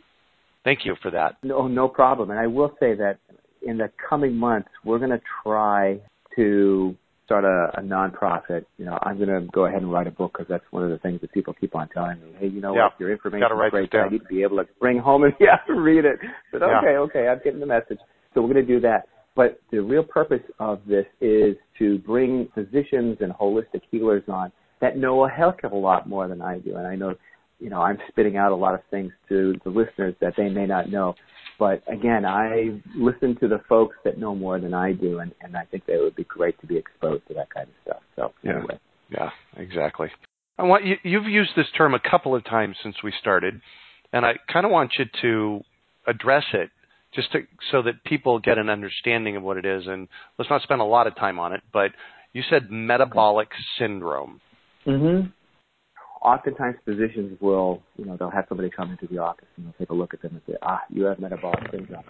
Thank 0.64 0.86
you 0.86 0.96
for 1.02 1.12
that. 1.12 1.38
No, 1.44 1.68
no 1.68 1.88
problem. 1.88 2.32
And 2.32 2.40
I 2.40 2.48
will 2.48 2.72
say 2.80 2.96
that 2.96 3.18
in 3.62 3.78
the 3.78 3.92
coming 4.10 4.36
months, 4.36 4.70
we're 4.84 4.98
going 5.00 5.12
to 5.12 5.22
try 5.44 6.00
to 6.36 6.96
start 7.26 7.44
a, 7.44 7.80
a 7.80 7.82
nonprofit. 7.82 8.66
You 8.78 8.86
know, 8.86 8.98
I'm 9.02 9.18
going 9.18 9.30
to 9.30 9.48
go 9.52 9.66
ahead 9.66 9.82
and 9.82 9.92
write 9.92 10.08
a 10.08 10.12
book 10.12 10.34
because 10.34 10.48
that's 10.50 10.64
one 10.72 10.84
of 10.84 10.90
the 10.90 10.98
things 10.98 11.22
that 11.22 11.32
people 11.34 11.54
keep 11.60 11.76
on 11.76 11.90
telling 11.90 12.20
me. 12.22 12.32
Hey, 12.40 12.48
you 12.48 12.62
know 12.62 12.74
yeah. 12.74 12.86
what? 12.86 13.00
Your 13.00 13.12
information 13.12 13.46
is 13.46 13.70
great, 13.70 13.94
I 13.94 14.10
need 14.10 14.20
to 14.20 14.26
be 14.26 14.42
able 14.44 14.58
to 14.58 14.66
bring 14.80 14.98
home 14.98 15.24
and 15.24 15.34
yeah, 15.40 15.58
read 15.68 16.06
it. 16.06 16.20
But 16.52 16.64
okay, 16.64 16.94
yeah. 16.94 17.00
okay, 17.00 17.28
I'm 17.28 17.40
getting 17.44 17.60
the 17.60 17.66
message. 17.66 18.00
So 18.34 18.42
we're 18.42 18.54
going 18.54 18.66
to 18.66 18.74
do 18.74 18.80
that. 18.82 19.08
But 19.36 19.60
the 19.72 19.80
real 19.80 20.04
purpose 20.04 20.42
of 20.60 20.82
this 20.88 21.06
is 21.22 21.56
to 21.80 22.00
bring 22.00 22.50
physicians 22.54 23.18
and 23.20 23.32
holistic 23.34 23.82
healers 23.92 24.24
on 24.28 24.52
that 24.82 24.98
know 24.98 25.26
a 25.26 25.30
heck 25.30 25.64
of 25.64 25.72
a 25.72 25.78
lot 25.78 26.08
more 26.08 26.28
than 26.28 26.42
I 26.42 26.60
do. 26.60 26.76
And 26.76 26.88
I 26.88 26.96
know, 26.96 27.16
you 27.60 27.70
know, 27.70 27.82
I'm 27.82 27.98
spitting 28.10 28.38
out 28.38 28.52
a 28.52 28.56
lot 28.56 28.74
of 28.74 28.82
things 28.92 29.12
to 29.30 29.56
the 29.64 29.70
listeners 29.70 30.16
that 30.22 30.34
they 30.38 30.50
may 30.50 30.66
not 30.66 30.90
know. 30.90 31.16
But 31.60 31.82
again, 31.92 32.26
I 32.26 32.80
listen 32.96 33.36
to 33.40 33.48
the 33.48 33.60
folks 33.68 33.96
that 34.04 34.20
know 34.20 34.36
more 34.36 34.60
than 34.60 34.76
I 34.76 34.92
do, 34.92 35.20
and, 35.20 35.34
and 35.42 35.58
I 35.58 35.66
think 35.66 35.88
that 35.88 35.94
it 35.94 36.04
would 36.04 36.16
be 36.16 36.26
great 36.26 36.60
to 36.62 36.68
be 36.68 36.78
exposed 36.78 37.28
to 37.30 37.34
that 37.34 37.50
kind 37.52 37.68
of 37.68 37.74
stuff. 37.84 38.02
So 38.16 38.34
yeah, 38.44 38.58
anyway. 38.58 38.80
yeah, 39.10 39.30
exactly. 39.56 40.10
I 40.60 40.64
want 40.64 40.86
you, 40.86 40.96
you've 41.04 41.26
used 41.26 41.52
this 41.56 41.66
term 41.76 41.96
a 41.96 42.00
couple 42.00 42.36
of 42.36 42.46
times 42.46 42.76
since 42.84 42.96
we 43.04 43.12
started, 43.20 43.60
and 44.14 44.24
I 44.24 44.34
kind 44.52 44.66
of 44.66 44.72
want 44.72 44.92
you 45.00 45.06
to 45.22 45.62
address 46.06 46.46
it 46.54 46.70
just 47.14 47.32
to, 47.32 47.40
so 47.72 47.82
that 47.84 48.04
people 48.04 48.40
get 48.40 48.58
an 48.58 48.70
understanding 48.70 49.36
of 49.36 49.44
what 49.44 49.58
it 49.58 49.66
is. 49.66 49.84
And 49.88 50.08
let's 50.38 50.50
not 50.50 50.62
spend 50.62 50.82
a 50.82 50.86
lot 50.86 51.08
of 51.08 51.16
time 51.16 51.40
on 51.40 51.54
it, 51.54 51.62
but 51.72 51.92
you 52.34 52.44
said 52.50 52.70
metabolic 52.70 53.50
syndrome. 53.80 54.42
Mm-hmm. 54.86 55.30
Oftentimes, 56.22 56.76
physicians 56.84 57.38
will, 57.40 57.82
you 57.96 58.06
know, 58.06 58.18
they'll 58.18 58.32
have 58.32 58.46
somebody 58.50 58.70
come 58.70 58.92
into 58.92 59.08
the 59.08 59.20
office 59.20 59.46
and 59.56 59.66
they'll 59.66 59.74
take 59.74 59.90
a 59.92 59.94
look 59.94 60.14
at 60.14 60.22
them 60.22 60.32
and 60.34 60.42
say, 60.48 60.58
"Ah, 60.64 60.82
you 60.90 61.06
have 61.06 61.20
metabolic 61.20 61.60
syndrome," 61.72 62.04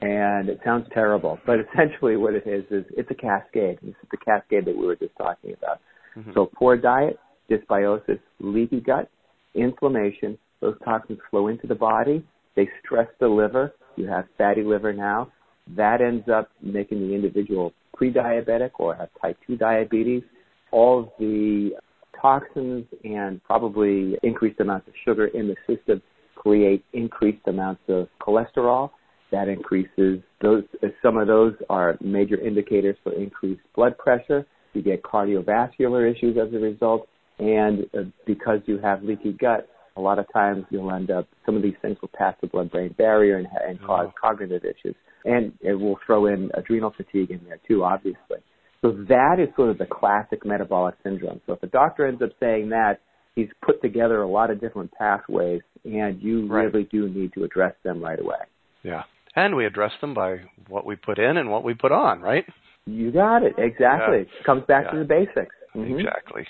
and 0.00 0.48
it 0.48 0.60
sounds 0.64 0.86
terrible, 0.94 1.38
but 1.44 1.56
essentially, 1.74 2.16
what 2.16 2.34
it 2.34 2.46
is 2.46 2.64
is 2.70 2.84
it's 2.96 3.10
a 3.10 3.14
cascade. 3.14 3.78
This 3.82 3.90
is 3.90 4.08
the 4.10 4.16
cascade 4.16 4.64
that 4.66 4.76
we 4.76 4.86
were 4.86 4.96
just 4.96 5.16
talking 5.16 5.54
about. 5.54 5.80
Mm-hmm. 6.16 6.32
So, 6.34 6.50
poor 6.54 6.76
diet, 6.76 7.18
dysbiosis, 7.50 8.20
leaky 8.38 8.80
gut, 8.80 9.10
inflammation. 9.54 10.38
Those 10.60 10.76
toxins 10.84 11.18
flow 11.30 11.48
into 11.48 11.66
the 11.66 11.74
body. 11.74 12.24
They 12.56 12.68
stress 12.84 13.08
the 13.20 13.28
liver. 13.28 13.72
You 13.96 14.06
have 14.06 14.26
fatty 14.38 14.62
liver 14.62 14.92
now. 14.92 15.32
That 15.76 16.00
ends 16.00 16.28
up 16.28 16.50
making 16.60 17.00
the 17.00 17.14
individual 17.14 17.72
pre-diabetic 17.94 18.70
or 18.78 18.94
have 18.94 19.08
type 19.20 19.38
2 19.46 19.56
diabetes. 19.56 20.22
All 20.70 21.00
of 21.00 21.08
the 21.18 21.72
toxins 22.20 22.86
and 23.04 23.42
probably 23.44 24.16
increased 24.22 24.60
amounts 24.60 24.88
of 24.88 24.94
sugar 25.04 25.26
in 25.28 25.48
the 25.48 25.56
system 25.66 26.02
create 26.34 26.84
increased 26.92 27.46
amounts 27.46 27.82
of 27.88 28.08
cholesterol. 28.20 28.90
That 29.30 29.48
increases 29.48 30.20
those. 30.42 30.64
Some 31.02 31.16
of 31.16 31.26
those 31.26 31.54
are 31.70 31.96
major 32.02 32.36
indicators 32.36 32.96
for 33.02 33.12
increased 33.12 33.62
blood 33.74 33.96
pressure. 33.96 34.46
You 34.74 34.82
get 34.82 35.02
cardiovascular 35.02 36.10
issues 36.10 36.36
as 36.36 36.52
a 36.52 36.58
result, 36.58 37.08
and 37.38 37.86
uh, 37.96 38.02
because 38.26 38.60
you 38.66 38.78
have 38.78 39.02
leaky 39.02 39.32
gut, 39.32 39.68
a 39.96 40.00
lot 40.00 40.18
of 40.18 40.26
times 40.32 40.64
you'll 40.70 40.92
end 40.92 41.10
up 41.10 41.28
some 41.44 41.56
of 41.56 41.62
these 41.62 41.74
things 41.82 41.96
will 42.00 42.10
pass 42.16 42.34
the 42.40 42.46
blood-brain 42.46 42.94
barrier 42.98 43.36
and, 43.36 43.46
and 43.66 43.80
cause 43.82 44.08
oh. 44.08 44.14
cognitive 44.20 44.64
issues, 44.64 44.94
and 45.24 45.52
it 45.60 45.74
will 45.74 45.98
throw 46.06 46.26
in 46.26 46.50
adrenal 46.54 46.92
fatigue 46.96 47.30
in 47.30 47.40
there 47.44 47.60
too, 47.66 47.84
obviously. 47.84 48.38
So 48.80 48.92
that 49.08 49.36
is 49.38 49.48
sort 49.54 49.70
of 49.70 49.78
the 49.78 49.86
classic 49.86 50.44
metabolic 50.44 50.96
syndrome. 51.04 51.40
So 51.46 51.52
if 51.52 51.62
a 51.62 51.68
doctor 51.68 52.06
ends 52.06 52.20
up 52.22 52.30
saying 52.40 52.70
that, 52.70 53.00
he's 53.36 53.48
put 53.64 53.80
together 53.80 54.22
a 54.22 54.28
lot 54.28 54.50
of 54.50 54.60
different 54.60 54.92
pathways, 54.92 55.62
and 55.84 56.20
you 56.20 56.46
right. 56.48 56.64
really 56.64 56.88
do 56.90 57.08
need 57.08 57.32
to 57.34 57.44
address 57.44 57.74
them 57.84 58.02
right 58.02 58.20
away. 58.20 58.36
Yeah. 58.82 59.04
And 59.34 59.54
we 59.54 59.64
address 59.64 59.92
them 60.00 60.14
by 60.14 60.40
what 60.68 60.84
we 60.84 60.96
put 60.96 61.18
in 61.18 61.36
and 61.36 61.50
what 61.50 61.64
we 61.64 61.74
put 61.74 61.92
on, 61.92 62.20
right? 62.20 62.44
You 62.84 63.12
got 63.12 63.42
it. 63.42 63.54
Exactly. 63.56 64.18
Yeah. 64.18 64.38
It 64.40 64.44
comes 64.44 64.64
back 64.66 64.86
yeah. 64.86 64.90
to 64.92 64.98
the 64.98 65.04
basics. 65.04 65.54
Mm-hmm. 65.74 66.00
Exactly. 66.00 66.46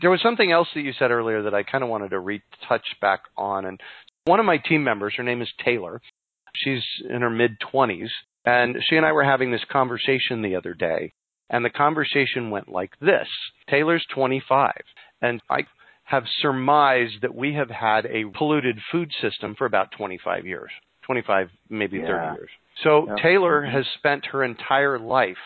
There 0.00 0.10
was 0.10 0.22
something 0.22 0.52
else 0.52 0.68
that 0.74 0.82
you 0.82 0.92
said 0.98 1.10
earlier 1.10 1.42
that 1.42 1.54
I 1.54 1.62
kind 1.62 1.82
of 1.82 1.90
wanted 1.90 2.10
to 2.10 2.20
retouch 2.20 2.86
back 3.00 3.22
on. 3.36 3.64
And 3.64 3.80
one 4.24 4.40
of 4.40 4.46
my 4.46 4.58
team 4.58 4.84
members, 4.84 5.14
her 5.16 5.22
name 5.22 5.42
is 5.42 5.48
Taylor. 5.64 6.00
She's 6.54 6.82
in 7.08 7.22
her 7.22 7.30
mid 7.30 7.58
20s. 7.60 8.08
And 8.44 8.76
she 8.88 8.96
and 8.96 9.04
I 9.04 9.12
were 9.12 9.24
having 9.24 9.50
this 9.50 9.64
conversation 9.70 10.42
the 10.42 10.56
other 10.56 10.72
day. 10.72 11.12
And 11.50 11.64
the 11.64 11.70
conversation 11.70 12.50
went 12.50 12.68
like 12.68 12.92
this 13.00 13.28
Taylor's 13.68 14.04
25, 14.14 14.72
and 15.22 15.40
I 15.50 15.60
have 16.04 16.24
surmised 16.40 17.22
that 17.22 17.34
we 17.34 17.54
have 17.54 17.70
had 17.70 18.06
a 18.06 18.24
polluted 18.36 18.78
food 18.90 19.10
system 19.20 19.54
for 19.56 19.66
about 19.66 19.90
25 19.96 20.46
years, 20.46 20.70
25, 21.04 21.48
maybe 21.68 21.98
yeah. 21.98 22.06
30 22.06 22.38
years. 22.38 22.50
So 22.82 23.06
yeah. 23.06 23.22
Taylor 23.22 23.62
mm-hmm. 23.62 23.76
has 23.76 23.86
spent 23.98 24.26
her 24.26 24.44
entire 24.44 24.98
life 24.98 25.36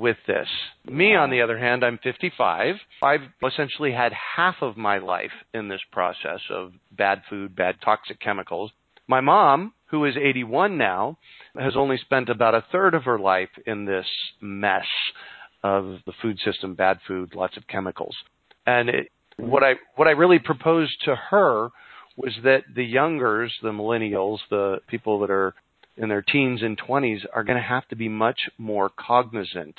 with 0.00 0.16
this. 0.26 0.48
Me, 0.88 1.14
on 1.14 1.30
the 1.30 1.42
other 1.42 1.58
hand, 1.58 1.84
I'm 1.84 1.98
55. 2.02 2.76
I've 3.02 3.20
essentially 3.46 3.92
had 3.92 4.12
half 4.36 4.56
of 4.60 4.76
my 4.76 4.98
life 4.98 5.32
in 5.54 5.68
this 5.68 5.80
process 5.90 6.40
of 6.50 6.72
bad 6.90 7.22
food, 7.28 7.54
bad 7.54 7.76
toxic 7.84 8.20
chemicals. 8.20 8.72
My 9.08 9.20
mom, 9.20 9.74
who 9.86 10.04
is 10.04 10.16
81 10.16 10.78
now, 10.78 11.18
has 11.58 11.74
only 11.76 11.98
spent 11.98 12.28
about 12.28 12.54
a 12.54 12.64
third 12.72 12.94
of 12.94 13.04
her 13.04 13.18
life 13.18 13.50
in 13.66 13.84
this 13.84 14.06
mess 14.40 14.86
of 15.62 15.98
the 16.06 16.12
food 16.20 16.38
system, 16.44 16.74
bad 16.74 16.98
food, 17.06 17.34
lots 17.34 17.56
of 17.56 17.66
chemicals. 17.68 18.16
And 18.66 18.88
it, 18.88 19.08
what 19.36 19.62
I 19.62 19.74
what 19.96 20.08
I 20.08 20.12
really 20.12 20.38
proposed 20.38 20.92
to 21.04 21.14
her 21.14 21.70
was 22.16 22.32
that 22.44 22.62
the 22.74 22.84
youngers, 22.84 23.52
the 23.62 23.70
millennials, 23.70 24.38
the 24.50 24.78
people 24.88 25.20
that 25.20 25.30
are 25.30 25.54
in 25.96 26.08
their 26.08 26.22
teens 26.22 26.62
and 26.62 26.78
20s 26.80 27.20
are 27.34 27.44
going 27.44 27.58
to 27.58 27.62
have 27.62 27.86
to 27.88 27.96
be 27.96 28.08
much 28.08 28.40
more 28.58 28.90
cognizant 28.98 29.74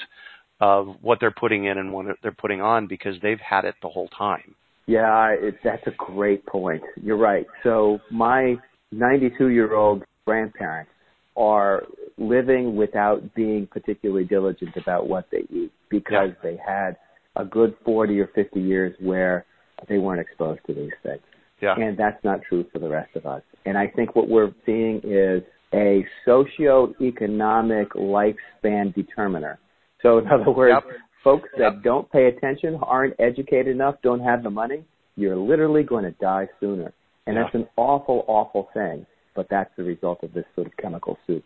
of 0.59 0.95
what 1.01 1.19
they're 1.19 1.31
putting 1.31 1.65
in 1.65 1.77
and 1.77 1.91
what 1.91 2.05
they're 2.21 2.31
putting 2.31 2.61
on 2.61 2.87
because 2.87 3.15
they've 3.21 3.39
had 3.39 3.65
it 3.65 3.75
the 3.81 3.89
whole 3.89 4.07
time. 4.09 4.55
Yeah, 4.85 5.29
it, 5.29 5.55
that's 5.63 5.85
a 5.87 5.91
great 5.91 6.45
point. 6.45 6.83
You're 7.01 7.17
right. 7.17 7.45
So 7.63 7.99
my 8.11 8.55
92 8.91 9.47
year 9.47 9.75
old 9.75 10.03
grandparents 10.25 10.91
are 11.35 11.83
living 12.17 12.75
without 12.75 13.33
being 13.33 13.67
particularly 13.67 14.23
diligent 14.23 14.75
about 14.77 15.07
what 15.07 15.27
they 15.31 15.45
eat 15.49 15.71
because 15.89 16.29
yeah. 16.29 16.51
they 16.51 16.59
had 16.65 16.97
a 17.35 17.45
good 17.45 17.75
40 17.83 18.19
or 18.19 18.27
50 18.35 18.61
years 18.61 18.95
where 18.99 19.45
they 19.89 19.97
weren't 19.97 20.21
exposed 20.21 20.61
to 20.67 20.73
these 20.73 20.91
things. 21.01 21.21
Yeah. 21.61 21.75
And 21.75 21.97
that's 21.97 22.21
not 22.23 22.41
true 22.47 22.65
for 22.71 22.79
the 22.79 22.89
rest 22.89 23.15
of 23.15 23.25
us. 23.25 23.41
And 23.65 23.77
I 23.77 23.87
think 23.87 24.15
what 24.15 24.27
we're 24.27 24.53
seeing 24.65 25.01
is 25.03 25.41
a 25.73 26.05
socio-economic 26.25 27.93
lifespan 27.93 28.93
determiner. 28.93 29.59
So 30.01 30.19
in 30.19 30.27
other 30.31 30.51
words, 30.51 30.81
yep. 30.85 30.97
folks 31.23 31.49
that 31.57 31.73
yep. 31.75 31.83
don't 31.83 32.11
pay 32.11 32.25
attention, 32.27 32.79
aren't 32.81 33.15
educated 33.19 33.67
enough, 33.67 33.95
don't 34.03 34.21
have 34.21 34.43
the 34.43 34.49
money, 34.49 34.83
you're 35.15 35.35
literally 35.35 35.83
going 35.83 36.03
to 36.03 36.11
die 36.11 36.47
sooner. 36.59 36.93
And 37.25 37.35
yeah. 37.35 37.43
that's 37.43 37.55
an 37.55 37.67
awful, 37.77 38.25
awful 38.27 38.69
thing 38.73 39.05
but 39.35 39.47
that's 39.49 39.69
the 39.77 39.83
result 39.83 40.23
of 40.23 40.33
this 40.33 40.45
sort 40.55 40.67
of 40.67 40.77
chemical 40.77 41.17
soup. 41.27 41.43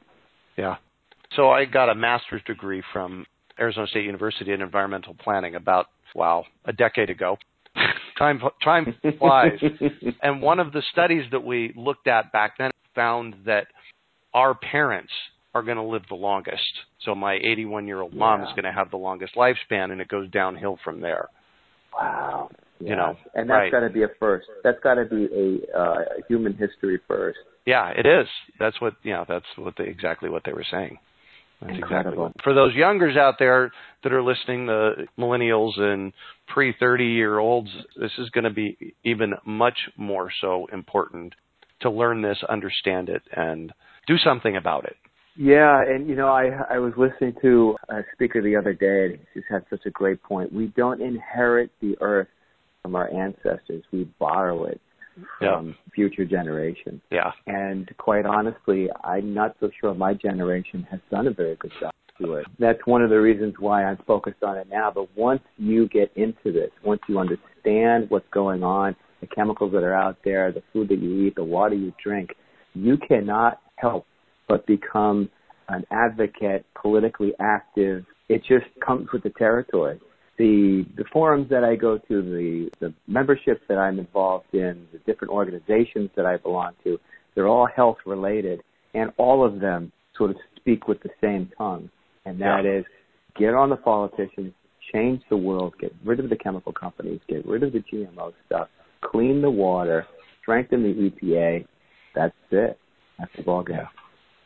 Yeah. 0.57 0.75
So 1.35 1.49
I 1.49 1.65
got 1.65 1.89
a 1.89 1.95
master's 1.95 2.41
degree 2.43 2.83
from 2.93 3.25
Arizona 3.59 3.87
State 3.87 4.05
University 4.05 4.53
in 4.53 4.61
environmental 4.61 5.15
planning 5.15 5.55
about 5.55 5.87
wow 6.15 6.45
a 6.65 6.73
decade 6.73 7.09
ago. 7.09 7.37
time 8.17 8.41
time 8.63 8.95
flies. 9.19 9.59
and 10.21 10.41
one 10.41 10.59
of 10.59 10.71
the 10.71 10.81
studies 10.91 11.25
that 11.31 11.43
we 11.43 11.73
looked 11.75 12.07
at 12.07 12.31
back 12.31 12.57
then 12.57 12.71
found 12.95 13.35
that 13.45 13.67
our 14.37 14.53
parents 14.53 15.11
are 15.55 15.63
going 15.63 15.77
to 15.77 15.83
live 15.83 16.03
the 16.09 16.15
longest. 16.15 16.61
So 17.03 17.15
my 17.15 17.33
81 17.33 17.87
year 17.87 18.01
old 18.01 18.13
mom 18.13 18.41
yeah. 18.41 18.47
is 18.47 18.51
going 18.51 18.65
to 18.65 18.71
have 18.71 18.91
the 18.91 18.97
longest 18.97 19.33
lifespan, 19.35 19.91
and 19.91 19.99
it 19.99 20.07
goes 20.07 20.29
downhill 20.29 20.77
from 20.83 21.01
there. 21.01 21.29
Wow. 21.99 22.51
Yeah. 22.79 22.89
You 22.89 22.95
know, 22.95 23.17
and 23.33 23.49
that's 23.49 23.57
right. 23.57 23.71
got 23.71 23.79
to 23.79 23.89
be 23.89 24.03
a 24.03 24.07
first. 24.19 24.45
That's 24.63 24.77
got 24.83 24.95
to 24.95 25.05
be 25.05 25.27
a 25.33 25.77
uh, 25.77 25.95
human 26.29 26.53
history 26.53 26.99
first. 27.07 27.39
Yeah, 27.65 27.89
it 27.89 28.05
is. 28.05 28.27
That's 28.59 28.79
what 28.79 28.93
you 29.01 29.13
know. 29.13 29.25
That's 29.27 29.47
what 29.55 29.73
they 29.79 29.85
exactly 29.85 30.29
what 30.29 30.43
they 30.45 30.53
were 30.53 30.65
saying. 30.69 30.99
That's 31.59 31.73
Incredible. 31.73 31.97
exactly 31.97 32.21
what, 32.21 32.43
for 32.43 32.53
those 32.53 32.75
youngers 32.75 33.17
out 33.17 33.37
there 33.39 33.71
that 34.03 34.13
are 34.13 34.21
listening, 34.21 34.67
the 34.67 35.07
millennials 35.17 35.79
and 35.79 36.13
pre 36.47 36.75
thirty 36.79 37.05
year 37.05 37.39
olds. 37.39 37.71
This 37.99 38.11
is 38.19 38.29
going 38.29 38.43
to 38.43 38.51
be 38.51 38.93
even 39.03 39.33
much 39.43 39.79
more 39.97 40.29
so 40.39 40.67
important 40.71 41.33
to 41.81 41.89
learn 41.89 42.21
this, 42.21 42.37
understand 42.47 43.09
it, 43.09 43.23
and 43.35 43.73
do 44.07 44.17
something 44.17 44.55
about 44.55 44.85
it. 44.85 44.95
Yeah, 45.35 45.83
and 45.83 46.09
you 46.09 46.15
know, 46.15 46.29
I 46.29 46.49
I 46.69 46.79
was 46.79 46.93
listening 46.97 47.35
to 47.43 47.75
a 47.89 48.01
speaker 48.13 48.41
the 48.41 48.55
other 48.55 48.73
day, 48.73 49.05
and 49.05 49.19
he 49.33 49.39
just 49.39 49.51
had 49.51 49.63
such 49.69 49.85
a 49.85 49.91
great 49.91 50.21
point. 50.23 50.51
We 50.51 50.67
don't 50.75 51.01
inherit 51.01 51.71
the 51.79 51.95
earth 52.01 52.27
from 52.81 52.95
our 52.95 53.13
ancestors; 53.13 53.83
we 53.91 54.05
borrow 54.17 54.65
it 54.65 54.81
from 55.37 55.67
yeah. 55.67 55.73
future 55.93 56.25
generations. 56.25 57.01
Yeah. 57.11 57.31
And 57.45 57.89
quite 57.97 58.25
honestly, 58.25 58.87
I'm 59.03 59.33
not 59.33 59.55
so 59.59 59.69
sure 59.79 59.93
my 59.93 60.13
generation 60.13 60.87
has 60.89 60.99
done 61.11 61.27
a 61.27 61.31
very 61.31 61.55
good 61.55 61.71
job 61.79 61.93
to 62.21 62.33
it. 62.35 62.45
That's 62.59 62.79
one 62.85 63.01
of 63.01 63.09
the 63.09 63.19
reasons 63.19 63.55
why 63.59 63.83
I'm 63.83 63.97
focused 64.07 64.43
on 64.43 64.57
it 64.57 64.67
now. 64.69 64.91
But 64.93 65.15
once 65.15 65.41
you 65.57 65.87
get 65.89 66.11
into 66.15 66.51
this, 66.51 66.71
once 66.83 67.01
you 67.07 67.19
understand 67.19 68.09
what's 68.09 68.27
going 68.31 68.63
on, 68.63 68.95
the 69.21 69.27
chemicals 69.27 69.71
that 69.73 69.83
are 69.83 69.95
out 69.95 70.17
there, 70.23 70.51
the 70.51 70.63
food 70.73 70.89
that 70.89 70.99
you 70.99 71.25
eat, 71.25 71.35
the 71.35 71.43
water 71.43 71.75
you 71.75 71.93
drink, 72.03 72.31
you 72.73 72.97
cannot 72.97 73.59
help 73.77 74.05
but 74.47 74.65
become 74.65 75.29
an 75.69 75.83
advocate, 75.91 76.65
politically 76.81 77.33
active. 77.39 78.05
It 78.29 78.41
just 78.47 78.65
comes 78.85 79.07
with 79.11 79.23
the 79.23 79.31
territory. 79.31 79.99
the 80.37 80.85
the 80.95 81.03
forums 81.11 81.49
that 81.49 81.63
I 81.63 81.75
go 81.75 81.97
to, 81.97 82.21
the 82.21 82.69
the 82.79 82.93
memberships 83.07 83.61
that 83.69 83.77
I'm 83.77 83.97
involved 83.99 84.53
in, 84.53 84.87
the 84.93 84.99
different 85.07 85.33
organizations 85.33 86.09
that 86.15 86.25
I 86.25 86.37
belong 86.37 86.73
to, 86.83 86.99
they're 87.33 87.47
all 87.47 87.67
health 87.67 87.97
related, 88.05 88.61
and 88.93 89.11
all 89.17 89.43
of 89.45 89.59
them 89.59 89.91
sort 90.15 90.29
of 90.31 90.37
speak 90.55 90.87
with 90.87 90.99
the 91.01 91.09
same 91.21 91.51
tongue, 91.57 91.89
and 92.25 92.39
that 92.39 92.63
Yeah. 92.65 92.71
is 92.79 92.85
get 93.35 93.53
on 93.53 93.69
the 93.69 93.77
politicians, 93.77 94.53
change 94.93 95.21
the 95.29 95.37
world, 95.37 95.73
get 95.79 95.93
rid 96.05 96.19
of 96.19 96.29
the 96.29 96.35
chemical 96.35 96.71
companies, 96.71 97.19
get 97.27 97.45
rid 97.45 97.63
of 97.63 97.71
the 97.73 97.79
GMO 97.89 98.33
stuff, 98.45 98.67
clean 99.01 99.41
the 99.41 99.49
water, 99.51 100.05
strengthen 100.41 100.83
the 100.83 100.93
EPA. 100.93 101.65
That's 102.15 102.35
it. 102.51 102.77
That's 103.19 103.31
the 103.35 103.43
ball 103.43 103.63
game. 103.63 103.77
Yeah. 103.77 103.87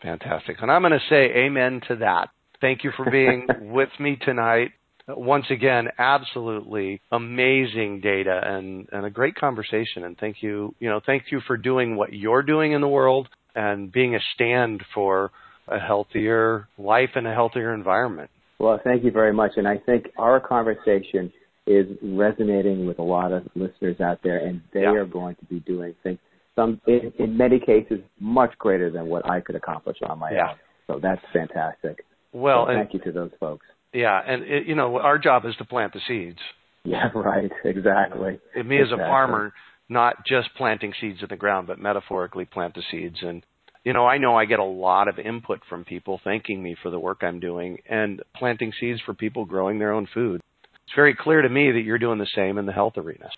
Fantastic. 0.01 0.57
And 0.61 0.71
I'm 0.71 0.81
going 0.81 0.93
to 0.93 0.99
say 1.09 1.31
amen 1.45 1.81
to 1.87 1.97
that. 1.97 2.29
Thank 2.59 2.83
you 2.83 2.91
for 2.95 3.09
being 3.09 3.47
with 3.71 3.89
me 3.99 4.17
tonight. 4.23 4.71
Once 5.07 5.45
again, 5.49 5.89
absolutely 5.97 7.01
amazing 7.11 8.01
data 8.01 8.39
and, 8.43 8.87
and 8.91 9.05
a 9.05 9.09
great 9.09 9.35
conversation. 9.35 10.03
And 10.03 10.17
thank 10.17 10.41
you, 10.41 10.73
you 10.79 10.89
know, 10.89 11.01
thank 11.05 11.25
you 11.31 11.41
for 11.45 11.57
doing 11.57 11.95
what 11.95 12.13
you're 12.13 12.43
doing 12.43 12.71
in 12.71 12.81
the 12.81 12.87
world 12.87 13.27
and 13.55 13.91
being 13.91 14.15
a 14.15 14.19
stand 14.35 14.83
for 14.93 15.31
a 15.67 15.79
healthier 15.79 16.67
life 16.77 17.09
and 17.15 17.27
a 17.27 17.33
healthier 17.33 17.73
environment. 17.73 18.29
Well, 18.59 18.79
thank 18.83 19.03
you 19.03 19.11
very 19.11 19.33
much. 19.33 19.53
And 19.57 19.67
I 19.67 19.77
think 19.77 20.11
our 20.17 20.39
conversation 20.39 21.33
is 21.67 21.87
resonating 22.01 22.85
with 22.85 22.99
a 22.99 23.03
lot 23.03 23.31
of 23.31 23.43
listeners 23.55 23.99
out 23.99 24.19
there, 24.23 24.37
and 24.37 24.61
they 24.73 24.81
Yeah. 24.81 24.93
are 24.93 25.05
going 25.05 25.35
to 25.35 25.45
be 25.45 25.59
doing 25.59 25.95
things, 26.03 26.19
some 26.61 26.81
in, 26.87 27.11
in 27.19 27.37
many 27.37 27.59
cases, 27.59 27.99
much 28.19 28.57
greater 28.57 28.89
than 28.91 29.07
what 29.07 29.29
I 29.29 29.39
could 29.41 29.55
accomplish 29.55 29.97
on 30.07 30.19
my 30.19 30.31
Yeah. 30.31 30.49
own. 30.51 30.55
So 30.87 30.99
that's 31.01 31.21
fantastic. 31.33 32.05
Well, 32.33 32.65
so 32.65 32.71
and 32.71 32.79
thank 32.79 32.93
you 32.93 32.99
to 33.01 33.11
those 33.11 33.31
folks. 33.39 33.65
yeah, 33.93 34.21
and 34.25 34.43
it, 34.43 34.65
you 34.67 34.75
know, 34.75 34.97
our 34.99 35.17
job 35.17 35.45
is 35.45 35.55
to 35.57 35.65
plant 35.65 35.93
the 35.93 35.99
seeds. 36.07 36.39
Yeah, 36.83 37.09
right. 37.15 37.51
Exactly. 37.65 38.39
And 38.55 38.67
me 38.67 38.81
as 38.81 38.91
a 38.91 38.97
farmer, 38.97 39.53
not 39.89 40.25
just 40.25 40.49
planting 40.55 40.93
seeds 40.99 41.19
in 41.21 41.27
the 41.29 41.35
ground, 41.35 41.67
but 41.67 41.79
metaphorically 41.79 42.45
plant 42.45 42.73
the 42.75 42.83
seeds. 42.91 43.17
And 43.21 43.43
you 43.83 43.93
know, 43.93 44.05
I 44.05 44.17
know 44.19 44.35
I 44.37 44.45
get 44.45 44.59
a 44.59 44.63
lot 44.63 45.07
of 45.07 45.17
input 45.19 45.61
from 45.67 45.83
people 45.83 46.19
thanking 46.23 46.61
me 46.61 46.75
for 46.83 46.89
the 46.91 46.99
work 46.99 47.19
I'm 47.23 47.39
doing 47.39 47.79
and 47.89 48.21
planting 48.35 48.71
seeds 48.79 48.99
for 49.05 49.13
people 49.13 49.43
growing 49.45 49.79
their 49.79 49.91
own 49.91 50.07
food. 50.13 50.39
It's 50.85 50.95
very 50.95 51.15
clear 51.15 51.41
to 51.41 51.49
me 51.49 51.71
that 51.71 51.81
you're 51.81 51.97
doing 51.97 52.19
the 52.19 52.27
same 52.35 52.57
in 52.57 52.65
the 52.65 52.71
health 52.73 52.97
arena. 52.97 53.29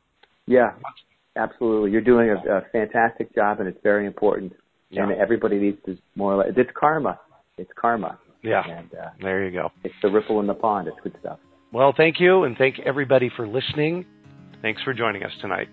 Yeah, 0.48 0.72
absolutely. 1.36 1.92
You're 1.92 2.02
doing 2.02 2.30
a, 2.30 2.58
a 2.58 2.62
fantastic 2.72 3.34
job, 3.36 3.60
and 3.60 3.68
it's 3.68 3.80
very 3.84 4.06
important. 4.06 4.54
Yeah. 4.90 5.04
And 5.04 5.14
everybody 5.14 5.58
needs 5.60 5.78
to 5.86 5.98
more 6.16 6.34
or 6.34 6.38
less. 6.38 6.54
It's 6.56 6.70
karma. 6.80 7.20
It's 7.58 7.72
karma. 7.76 8.20
Yeah. 8.44 8.64
And 8.68 8.94
uh, 8.94 9.10
There 9.22 9.44
you 9.46 9.52
go. 9.52 9.72
it's 9.84 9.96
the 10.02 10.10
ripple 10.10 10.40
in 10.40 10.48
the 10.48 10.54
pond. 10.54 10.88
It's 10.88 10.98
good 11.02 11.16
stuff. 11.20 11.40
Well, 11.72 11.94
thank 11.96 12.20
you, 12.20 12.44
and 12.44 12.56
thank 12.58 12.80
everybody 12.80 13.30
for 13.36 13.48
listening. 13.48 14.06
Thanks 14.62 14.82
for 14.84 14.94
joining 14.94 15.24
us 15.24 15.32
tonight. 15.42 15.68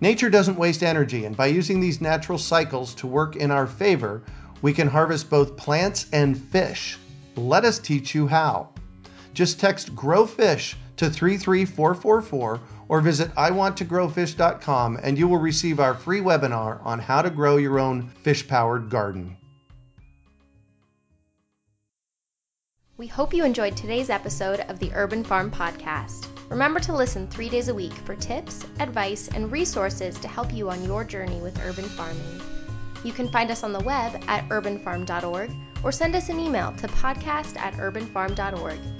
Nature 0.00 0.30
doesn't 0.30 0.56
waste 0.56 0.82
energy, 0.82 1.26
and 1.26 1.36
by 1.36 1.46
using 1.46 1.78
these 1.80 2.00
natural 2.00 2.38
cycles 2.38 2.94
to 2.96 3.06
work 3.06 3.36
in 3.36 3.50
our 3.50 3.66
favor, 3.66 4.22
we 4.62 4.72
can 4.72 4.88
harvest 4.88 5.28
both 5.28 5.56
plants 5.58 6.06
and 6.12 6.38
fish. 6.38 6.98
Let 7.36 7.64
us 7.66 7.78
teach 7.78 8.14
you 8.14 8.26
how. 8.26 8.70
Just 9.34 9.60
text 9.60 9.94
Grow 9.94 10.26
Fish 10.26 10.76
to 11.00 11.08
33444 11.08 12.60
or 12.88 13.00
visit 13.00 13.34
iwanttogrowfish.com 13.34 14.98
and 15.02 15.16
you 15.16 15.26
will 15.26 15.38
receive 15.38 15.80
our 15.80 15.94
free 15.94 16.20
webinar 16.20 16.84
on 16.84 16.98
how 16.98 17.22
to 17.22 17.30
grow 17.30 17.56
your 17.56 17.78
own 17.78 18.10
fish 18.22 18.46
powered 18.46 18.90
garden. 18.90 19.36
We 22.98 23.06
hope 23.06 23.32
you 23.32 23.46
enjoyed 23.46 23.78
today's 23.78 24.10
episode 24.10 24.60
of 24.68 24.78
the 24.78 24.92
Urban 24.94 25.24
Farm 25.24 25.50
Podcast. 25.50 26.26
Remember 26.50 26.78
to 26.80 26.94
listen 26.94 27.26
three 27.28 27.48
days 27.48 27.68
a 27.68 27.74
week 27.74 27.94
for 27.94 28.14
tips, 28.14 28.66
advice, 28.78 29.28
and 29.28 29.50
resources 29.50 30.18
to 30.18 30.28
help 30.28 30.52
you 30.52 30.68
on 30.68 30.84
your 30.84 31.02
journey 31.04 31.40
with 31.40 31.58
urban 31.64 31.84
farming. 31.84 32.42
You 33.02 33.14
can 33.14 33.32
find 33.32 33.50
us 33.50 33.64
on 33.64 33.72
the 33.72 33.80
web 33.80 34.22
at 34.28 34.46
urbanfarm.org 34.50 35.50
or 35.82 35.92
send 35.92 36.14
us 36.14 36.28
an 36.28 36.38
email 36.38 36.72
to 36.72 36.88
podcast 36.88 37.56
at 37.56 37.72
urbanfarm.org. 37.74 38.99